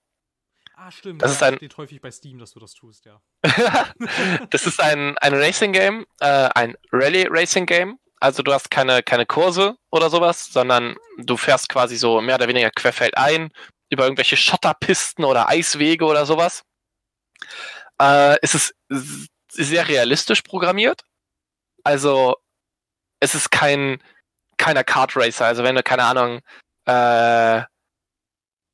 [0.75, 1.21] Ah, stimmt.
[1.21, 3.21] Das ja, ist ein, steht häufig bei Steam, dass du das tust, ja.
[4.49, 7.99] das ist ein, ein Racing-Game, äh, ein Rally-Racing-Game.
[8.21, 12.47] Also du hast keine, keine Kurse oder sowas, sondern du fährst quasi so mehr oder
[12.47, 13.51] weniger querfeldein
[13.89, 16.63] über irgendwelche Schotterpisten oder Eiswege oder sowas.
[17.99, 18.75] Äh, es ist
[19.49, 21.01] sehr realistisch programmiert.
[21.83, 22.35] Also
[23.19, 24.01] es ist kein
[24.57, 25.47] keiner Kart Racer.
[25.47, 26.41] Also wenn du keine Ahnung,
[26.85, 27.63] äh,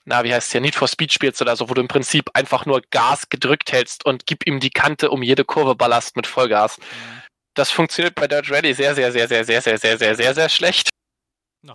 [0.09, 2.29] na wie heißt es hier, Need for Speed spielst oder so, wo du im Prinzip
[2.33, 6.27] einfach nur Gas gedrückt hältst und gib ihm die Kante um jede Kurve ballerst mit
[6.27, 6.79] Vollgas.
[6.79, 7.26] Mhm.
[7.57, 10.49] Das funktioniert bei Dirt Rally sehr, sehr, sehr, sehr, sehr, sehr, sehr, sehr, sehr, sehr
[10.49, 10.89] schlecht.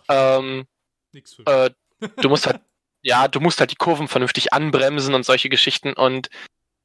[0.09, 0.67] Ähm,
[1.11, 1.71] Nix für äh,
[2.19, 2.61] du musst halt,
[3.03, 6.29] ja, du musst halt die Kurven vernünftig anbremsen und solche Geschichten und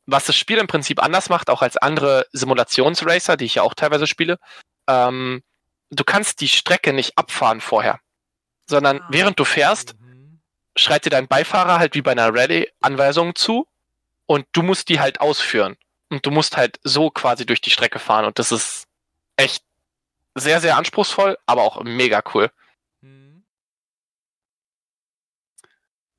[0.08, 3.76] was das Spiel im Prinzip anders macht, auch als andere Simulationsracer, die ich ja auch
[3.76, 4.40] teilweise spiele,
[4.88, 5.44] ähm,
[5.92, 8.00] du kannst die Strecke nicht abfahren vorher,
[8.68, 10.40] sondern ah, während du fährst, mhm.
[10.76, 13.68] schreit dir dein Beifahrer halt wie bei einer Rallye Anweisungen zu
[14.26, 15.78] und du musst die halt ausführen.
[16.10, 18.87] Und du musst halt so quasi durch die Strecke fahren und das ist
[19.38, 19.64] echt
[20.36, 22.52] sehr, sehr anspruchsvoll, aber auch mega cool.
[23.02, 23.46] Mhm.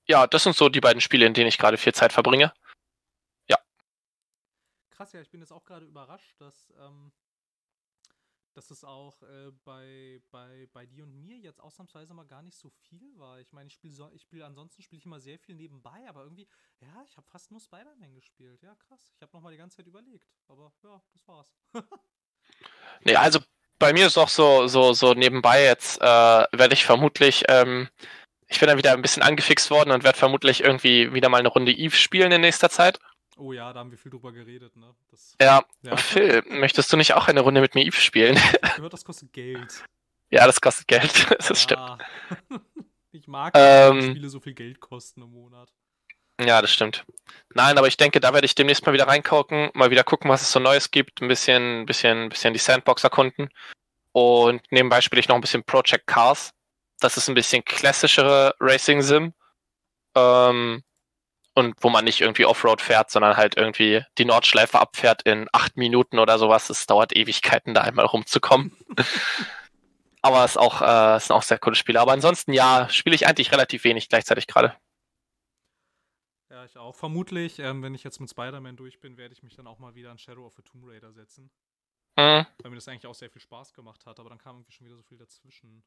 [0.07, 2.53] Ja, das sind so die beiden Spiele, in denen ich gerade viel Zeit verbringe.
[3.49, 3.59] Ja.
[4.91, 7.13] Krass, ja, ich bin jetzt auch gerade überrascht, dass ähm,
[8.59, 12.57] dass es auch äh, bei, bei, bei dir und mir jetzt ausnahmsweise mal gar nicht
[12.57, 13.39] so viel war.
[13.39, 16.25] Ich meine, ich spiele so, ich spiele ansonsten spiele ich immer sehr viel nebenbei, aber
[16.25, 16.49] irgendwie,
[16.81, 18.61] ja, ich habe fast nur Spider-Man gespielt.
[18.65, 19.13] Ja, krass.
[19.15, 21.57] Ich habe noch mal die ganze Zeit überlegt, aber ja, das war's.
[23.05, 23.41] nee, also
[23.79, 27.89] bei mir ist auch so, so, so nebenbei jetzt, äh, werde ich vermutlich, ähm,
[28.49, 31.49] ich bin dann wieder ein bisschen angefixt worden und werde vermutlich irgendwie wieder mal eine
[31.49, 32.99] Runde Eve spielen in nächster Zeit.
[33.37, 34.95] Oh ja, da haben wir viel drüber geredet, ne?
[35.11, 35.63] Das, ja.
[35.83, 35.97] ja.
[35.97, 38.37] Phil, möchtest du nicht auch eine Runde mit mir Eve spielen?
[38.77, 39.85] Gehört, das kostet Geld.
[40.31, 41.27] Ja, das kostet Geld.
[41.39, 41.55] Das ja.
[41.55, 42.03] stimmt.
[43.11, 45.73] Ich mag, ähm, Spiele so viel Geld kosten im Monat.
[46.41, 47.05] Ja, das stimmt.
[47.55, 50.43] Nein, aber ich denke, da werde ich demnächst mal wieder reingucken, mal wieder gucken, was
[50.43, 53.49] es so Neues gibt, ein bisschen, bisschen, bisschen die Sandbox erkunden.
[54.13, 56.53] Und nebenbei spiele ich noch ein bisschen Project Cars.
[57.01, 59.33] Das ist ein bisschen klassischere Racing Sim.
[60.15, 60.83] Ähm,
[61.55, 65.77] und wo man nicht irgendwie Offroad fährt, sondern halt irgendwie die Nordschleife abfährt in acht
[65.77, 66.71] Minuten oder sowas.
[66.71, 68.77] Es dauert Ewigkeiten, da einmal rumzukommen.
[70.23, 72.01] Aber es ist auch, äh, sind auch sehr coole Spiele.
[72.01, 74.75] Aber ansonsten, ja, spiele ich eigentlich relativ wenig gleichzeitig gerade.
[76.69, 76.95] Ich auch.
[76.95, 79.95] Vermutlich, ähm, wenn ich jetzt mit Spider-Man durch bin, werde ich mich dann auch mal
[79.95, 81.51] wieder an Shadow of the Tomb Raider setzen.
[82.17, 82.47] Mhm.
[82.63, 84.87] Weil mir das eigentlich auch sehr viel Spaß gemacht hat, aber dann kam irgendwie schon
[84.87, 85.83] wieder so viel dazwischen.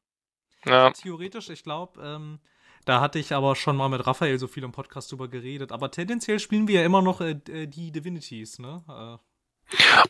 [0.64, 0.90] Ja.
[0.90, 2.40] Theoretisch, ich glaube, ähm,
[2.84, 5.70] da hatte ich aber schon mal mit Raphael so viel im Podcast drüber geredet.
[5.70, 8.82] Aber tendenziell spielen wir ja immer noch äh, äh die Divinities, ne?
[8.88, 9.31] Äh.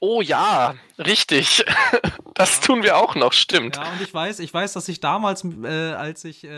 [0.00, 1.64] Oh ja, richtig.
[2.34, 2.62] Das ja.
[2.62, 3.76] tun wir auch noch, stimmt.
[3.76, 6.48] Ja, und ich weiß, ich weiß, dass ich damals, äh, als ich äh,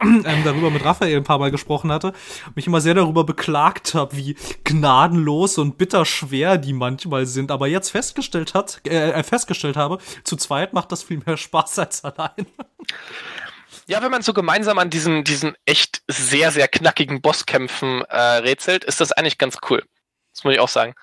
[0.00, 2.12] ähm, darüber mit Raphael ein paar Mal gesprochen hatte,
[2.56, 7.52] mich immer sehr darüber beklagt habe, wie gnadenlos und bitterschwer die manchmal sind.
[7.52, 12.04] Aber jetzt festgestellt hat, äh, festgestellt habe, zu zweit macht das viel mehr Spaß als
[12.04, 12.46] allein.
[13.86, 18.84] Ja, wenn man so gemeinsam an diesen, diesen echt sehr, sehr knackigen Bosskämpfen äh, rätselt,
[18.84, 19.84] ist das eigentlich ganz cool.
[20.32, 20.94] Das muss ich auch sagen.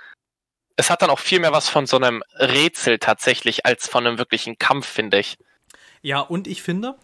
[0.79, 4.17] Es hat dann auch viel mehr was von so einem Rätsel tatsächlich, als von einem
[4.17, 5.37] wirklichen Kampf, finde ich.
[6.01, 6.95] Ja, und ich finde,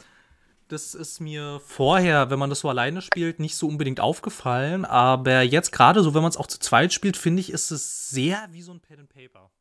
[0.69, 4.85] das ist mir vorher, wenn man das so alleine spielt, nicht so unbedingt aufgefallen.
[4.85, 8.09] Aber jetzt gerade so, wenn man es auch zu zweit spielt, finde ich, ist es
[8.09, 9.51] sehr wie so ein Pen and Paper.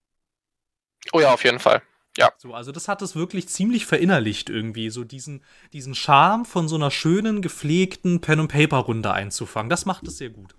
[1.12, 1.82] Oh ja, auf jeden Fall.
[2.16, 2.30] Ja.
[2.38, 5.42] So, also das hat es wirklich ziemlich verinnerlicht irgendwie, so diesen,
[5.72, 9.70] diesen Charme von so einer schönen, gepflegten Pen-and-Paper-Runde einzufangen.
[9.70, 10.54] Das macht es sehr gut.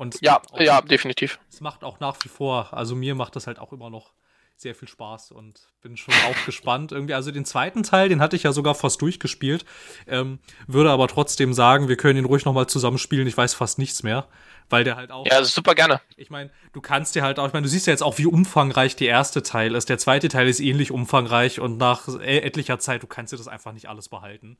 [0.00, 1.38] Und ja, auch, ja, definitiv.
[1.50, 4.12] Es macht auch nach wie vor, also mir macht das halt auch immer noch
[4.56, 6.92] sehr viel Spaß und bin schon auch gespannt.
[6.92, 9.64] Irgendwie, also den zweiten Teil, den hatte ich ja sogar fast durchgespielt.
[10.06, 13.26] Ähm, würde aber trotzdem sagen, wir können ihn ruhig nochmal zusammenspielen.
[13.26, 14.26] Ich weiß fast nichts mehr
[14.70, 15.26] weil der halt auch.
[15.26, 16.00] Ja, super gerne.
[16.16, 18.26] Ich meine, du kannst dir halt auch, ich meine, du siehst ja jetzt auch, wie
[18.26, 19.88] umfangreich der erste Teil ist.
[19.88, 23.72] Der zweite Teil ist ähnlich umfangreich und nach etlicher Zeit, du kannst dir das einfach
[23.72, 24.58] nicht alles behalten.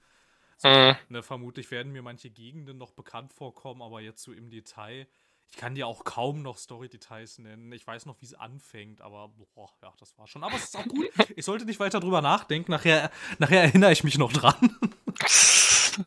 [0.59, 0.97] So, mhm.
[1.09, 5.07] ne, vermutlich werden mir manche Gegenden noch bekannt vorkommen, aber jetzt so im Detail.
[5.53, 7.73] Ich kann dir auch kaum noch Story-Details nennen.
[7.73, 10.45] Ich weiß noch, wie es anfängt, aber boah, ja, das war schon.
[10.45, 11.09] Aber es ist auch gut.
[11.37, 12.71] Ich sollte nicht weiter drüber nachdenken.
[12.71, 14.77] Nachher, nachher erinnere ich mich noch dran.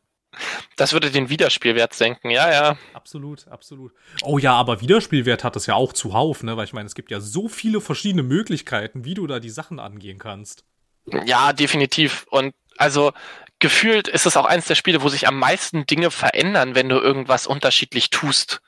[0.76, 2.78] Das würde den Wiederspielwert senken, ja, ja.
[2.94, 3.94] Absolut, absolut.
[4.24, 6.58] Oh ja, aber Wiederspielwert hat es ja auch zuhauf, ne?
[6.58, 9.80] Weil ich meine, es gibt ja so viele verschiedene Möglichkeiten, wie du da die Sachen
[9.80, 10.66] angehen kannst.
[11.26, 12.26] Ja, definitiv.
[12.32, 13.14] Und also
[13.60, 16.98] gefühlt ist es auch eines der Spiele, wo sich am meisten Dinge verändern, wenn du
[16.98, 18.62] irgendwas unterschiedlich tust.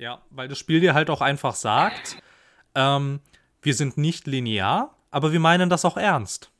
[0.00, 2.16] Ja, weil das Spiel dir halt auch einfach sagt,
[2.74, 3.20] ähm,
[3.60, 6.50] wir sind nicht linear, aber wir meinen das auch ernst.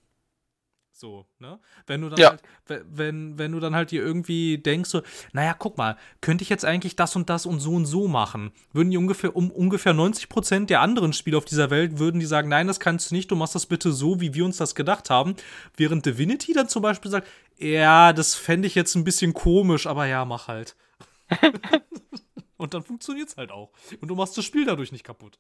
[0.92, 1.58] So, ne?
[1.86, 2.28] Wenn du dann ja.
[2.68, 5.00] halt, wenn, wenn du dann halt dir irgendwie denkst, so,
[5.32, 8.52] naja, guck mal, könnte ich jetzt eigentlich das und das und so und so machen?
[8.74, 12.26] Würden die ungefähr, um ungefähr 90 Prozent der anderen Spiele auf dieser Welt, würden die
[12.26, 14.74] sagen, nein, das kannst du nicht, du machst das bitte so, wie wir uns das
[14.74, 15.34] gedacht haben.
[15.78, 17.26] Während Divinity dann zum Beispiel sagt,
[17.56, 20.76] ja, das fände ich jetzt ein bisschen komisch, aber ja, mach halt.
[22.60, 23.70] und dann funktioniert's halt auch.
[24.00, 25.38] Und du machst das Spiel dadurch nicht kaputt.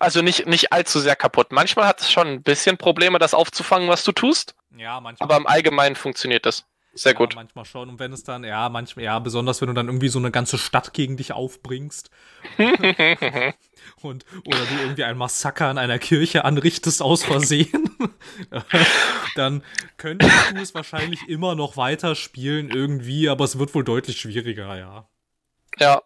[0.00, 1.52] Also nicht, nicht allzu sehr kaputt.
[1.52, 4.54] Manchmal hat es schon ein bisschen Probleme, das aufzufangen, was du tust.
[4.76, 5.26] Ja, manchmal.
[5.26, 6.64] Aber im Allgemeinen funktioniert das.
[6.94, 7.34] Sehr ja, gut.
[7.34, 7.88] Manchmal schon.
[7.88, 10.58] Und wenn es dann, ja, manchmal, ja, besonders wenn du dann irgendwie so eine ganze
[10.58, 12.08] Stadt gegen dich aufbringst.
[14.00, 17.90] und, oder du irgendwie ein Massaker in einer Kirche anrichtest aus Versehen,
[19.34, 19.62] dann
[19.96, 25.08] könntest du es wahrscheinlich immer noch weiterspielen irgendwie, aber es wird wohl deutlich schwieriger, ja.
[25.78, 26.02] Ja.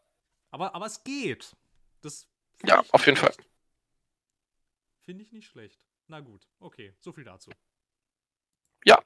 [0.51, 1.57] Aber, aber es geht.
[2.01, 2.29] Das
[2.65, 3.35] ja, auf jeden Fall.
[5.05, 5.81] Finde ich nicht schlecht.
[6.07, 7.51] Na gut, okay, so viel dazu.
[8.85, 9.03] Ja.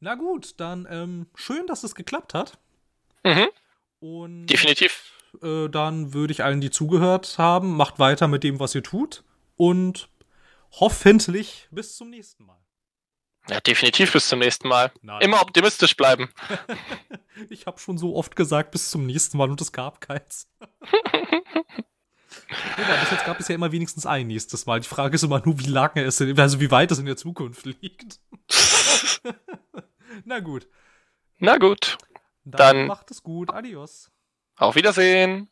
[0.00, 2.58] Na gut, dann ähm, schön, dass es geklappt hat.
[3.24, 3.48] Mhm.
[4.00, 5.12] Und Definitiv.
[5.42, 9.24] Äh, dann würde ich allen, die zugehört haben, macht weiter mit dem, was ihr tut.
[9.56, 10.08] Und
[10.72, 12.60] hoffentlich bis zum nächsten Mal.
[13.50, 14.92] Ja, definitiv bis zum nächsten Mal.
[15.00, 15.22] Nein.
[15.22, 16.28] Immer optimistisch bleiben.
[17.50, 20.48] ich habe schon so oft gesagt, bis zum nächsten Mal und es gab keins.
[22.78, 24.80] Ja, bis jetzt gab es ja immer wenigstens ein nächstes Mal.
[24.80, 27.66] Die Frage ist immer nur, wie lange es, also wie weit es in der Zukunft
[27.66, 28.20] liegt.
[30.24, 30.66] Na gut.
[31.38, 31.98] Na gut.
[32.44, 33.50] Dann, Dann macht es gut.
[33.52, 34.10] Adios.
[34.56, 35.50] Auf Wiedersehen.